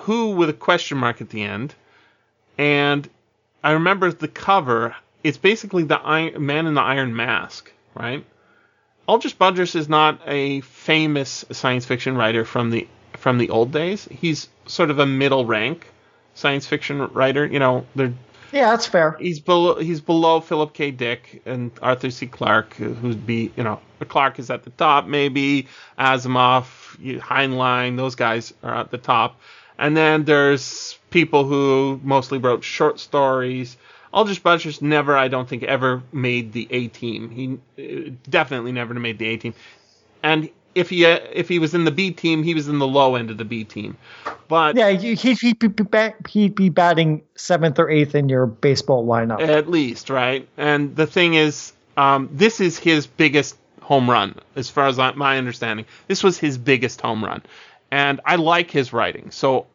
[0.00, 1.74] Who with a question mark at the end,
[2.58, 3.08] and
[3.62, 4.94] I remember the cover.
[5.22, 8.24] It's basically the iron, man in the iron mask, right?
[9.06, 12.86] Aldous Budrys is not a famous science fiction writer from the
[13.16, 14.08] from the old days.
[14.10, 15.86] He's sort of a middle rank
[16.34, 17.44] science fiction writer.
[17.44, 17.86] You know,
[18.52, 19.16] Yeah, that's fair.
[19.20, 20.90] he's below he's below Philip K.
[20.90, 22.26] Dick and Arthur C.
[22.26, 25.68] Clarke, who'd be you know Clarke is at the top, maybe
[25.98, 26.64] Asimov,
[27.20, 29.40] Heinlein, those guys are at the top,
[29.78, 33.76] and then there's people who mostly wrote short stories.
[34.12, 37.30] Aldous Budrys never, I don't think, ever made the A team.
[37.30, 39.54] He uh, definitely never made the A team,
[40.22, 43.16] and if he if he was in the B team, he was in the low
[43.16, 43.96] end of the B team.
[44.48, 45.68] But Yeah, he'd, he'd, be,
[46.28, 49.40] he'd be batting seventh or eighth in your baseball lineup.
[49.40, 50.48] At least, right?
[50.56, 55.12] And the thing is, um, this is his biggest home run, as far as I,
[55.12, 55.86] my understanding.
[56.08, 57.42] This was his biggest home run.
[57.90, 59.30] And I like his writing.
[59.30, 59.66] So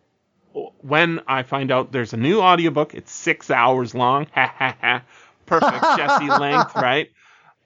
[0.81, 4.27] when I find out there's a new audiobook, it's six hours long.
[4.35, 5.01] Ha ha ha.
[5.45, 7.11] Perfect Jesse length, right?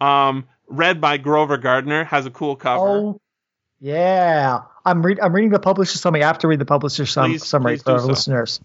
[0.01, 2.87] Um, read by Grover Gardner, has a cool cover.
[2.87, 3.21] Oh,
[3.79, 4.61] yeah.
[4.85, 6.23] I'm, read, I'm reading the publisher summary.
[6.23, 8.07] I have to read the publisher sum- Please- summary please for our so.
[8.07, 8.59] listeners.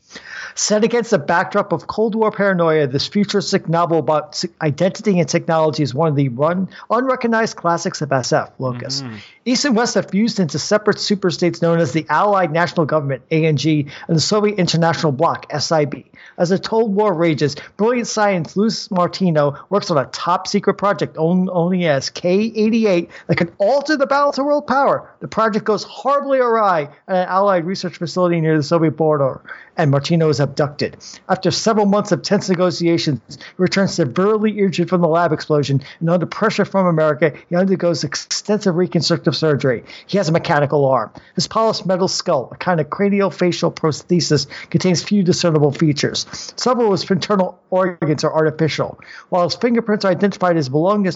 [0.55, 5.83] Set against the backdrop of Cold War paranoia, this futuristic novel about identity and technology
[5.83, 9.03] is one of the run, unrecognized classics of SF, Locus.
[9.03, 9.17] Mm-hmm.
[9.47, 13.67] East and West have fused into separate superstates known as the Allied National Government, ANG,
[13.67, 16.05] and the Soviet International Bloc, SIB.
[16.39, 21.17] As the Cold War rages, brilliant scientist Luis Martino works on a top secret project
[21.17, 25.11] known only as K 88 that could alter the balance of world power.
[25.21, 29.41] The project goes horribly awry at an Allied research facility near the Soviet border,
[29.75, 30.99] and Martino is abducted.
[31.31, 36.11] After several months of tense negotiations, he returns severely injured from the lab explosion, and
[36.11, 39.83] under pressure from America, he undergoes extensive reconstructive surgery.
[40.07, 41.11] He has a mechanical arm.
[41.37, 46.27] His polished metal skull, a kind of craniofacial prosthesis, contains few discernible features.
[46.57, 49.01] Several of his internal organs are artificial.
[49.31, 51.15] While his fingerprints are identified as belonging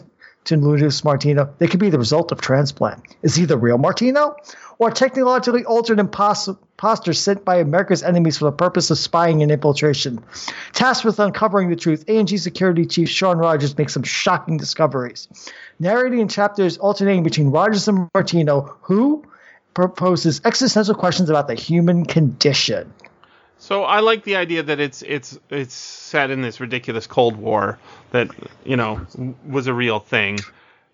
[0.49, 3.03] to Luis Martino, they could be the result of transplant.
[3.23, 4.37] Is he the real Martino?
[4.79, 9.51] Or technologically altered impos- imposter sent by America's enemies for the purpose of spying and
[9.51, 10.25] infiltration?
[10.73, 15.29] Tasked with uncovering the truth, ANG Security Chief Sean Rogers makes some shocking discoveries.
[15.79, 19.25] Narrating in chapters alternating between Rogers and Martino, who
[19.75, 22.93] proposes existential questions about the human condition.
[23.59, 27.79] So I like the idea that it's it's it's set in this ridiculous Cold War
[28.13, 28.29] that
[28.65, 29.05] you know
[29.47, 30.39] was a real thing,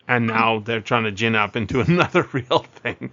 [0.08, 3.10] and now they're trying to gin up into another real thing.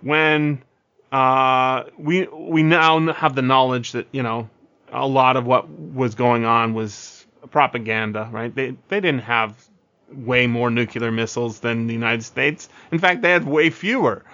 [0.00, 0.62] When
[1.10, 4.48] uh, we we now have the knowledge that you know
[4.92, 8.54] a lot of what was going on was propaganda, right?
[8.54, 9.68] They they didn't have
[10.12, 12.68] way more nuclear missiles than the United States.
[12.92, 14.24] In fact, they had way fewer.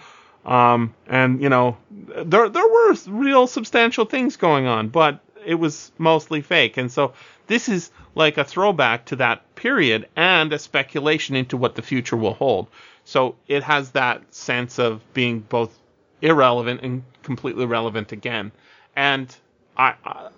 [0.48, 5.92] Um, and you know, there there were real substantial things going on, but it was
[5.98, 6.78] mostly fake.
[6.78, 7.12] And so
[7.48, 12.16] this is like a throwback to that period and a speculation into what the future
[12.16, 12.68] will hold.
[13.04, 15.78] So it has that sense of being both
[16.22, 18.50] irrelevant and completely relevant again.
[18.96, 19.34] And
[19.76, 20.28] I, I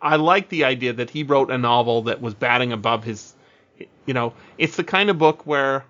[0.00, 3.34] I like the idea that he wrote a novel that was batting above his
[4.06, 5.84] you know, it's the kind of book where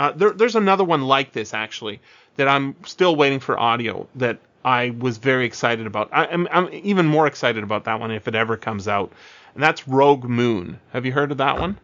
[0.00, 2.00] uh, there, there's another one like this actually
[2.36, 6.08] that I'm still waiting for audio that I was very excited about.
[6.12, 9.12] I, I'm, I'm even more excited about that one if it ever comes out,
[9.54, 10.80] and that's Rogue Moon.
[10.92, 11.78] Have you heard of that one?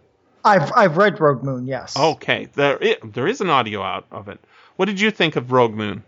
[0.45, 1.97] I've I've read Rogue Moon, yes.
[1.97, 4.41] Okay, there i there is an audio out of it.
[4.77, 6.05] What did you think of Rogue Moon?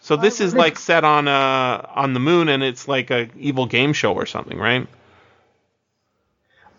[0.00, 3.66] So this is like set on uh on the moon, and it's like a evil
[3.66, 4.88] game show or something, right?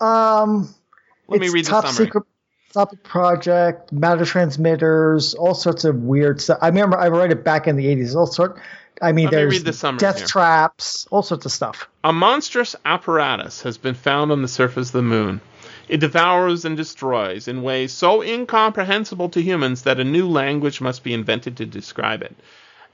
[0.02, 0.74] Um,
[1.28, 2.08] Let me read the summary.
[2.08, 2.24] secret
[2.74, 6.60] top project, matter transmitters, all sorts of weird stuff.
[6.62, 8.16] I remember I read it back in the eighties.
[8.16, 8.60] All sort.
[9.02, 10.28] I mean, Let me there's read the death here.
[10.28, 11.90] traps, all sorts of stuff.
[12.04, 15.42] A monstrous apparatus has been found on the surface of the moon.
[15.88, 21.04] It devours and destroys in ways so incomprehensible to humans that a new language must
[21.04, 22.36] be invented to describe it,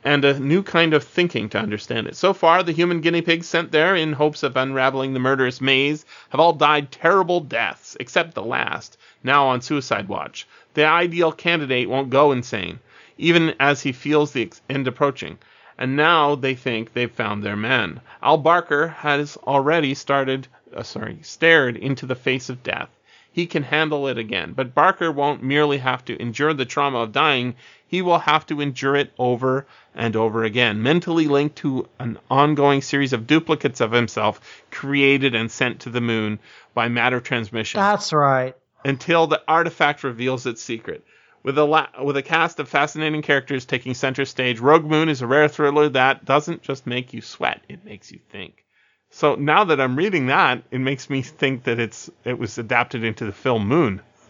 [0.03, 2.15] and a new kind of thinking to understand it.
[2.15, 6.05] So far, the human guinea pigs sent there in hopes of unraveling the murderous maze
[6.29, 8.97] have all died terrible deaths, except the last,
[9.27, 10.47] now on suicide watch.
[10.73, 12.79] The ideal candidate won't go insane,
[13.19, 15.37] even as he feels the end approaching
[15.77, 18.01] and now they think they've found their man.
[18.21, 22.89] Al Barker has already started, uh, sorry, stared into the face of death.
[23.31, 27.11] He can handle it again, but Barker won't merely have to endure the trauma of
[27.11, 27.53] dying,
[27.87, 32.81] he will have to endure it over and over again, mentally linked to an ongoing
[32.81, 36.39] series of duplicates of himself created and sent to the moon
[36.73, 38.55] by matter transmission That's right.
[38.87, 41.03] Until the artifact reveals its secret.
[41.43, 45.21] With a la- with a cast of fascinating characters taking center stage, Rogue Moon is
[45.21, 48.65] a rare thriller that doesn't just make you sweat; it makes you think.
[49.11, 53.03] So now that I'm reading that, it makes me think that it's it was adapted
[53.03, 54.01] into the film Moon.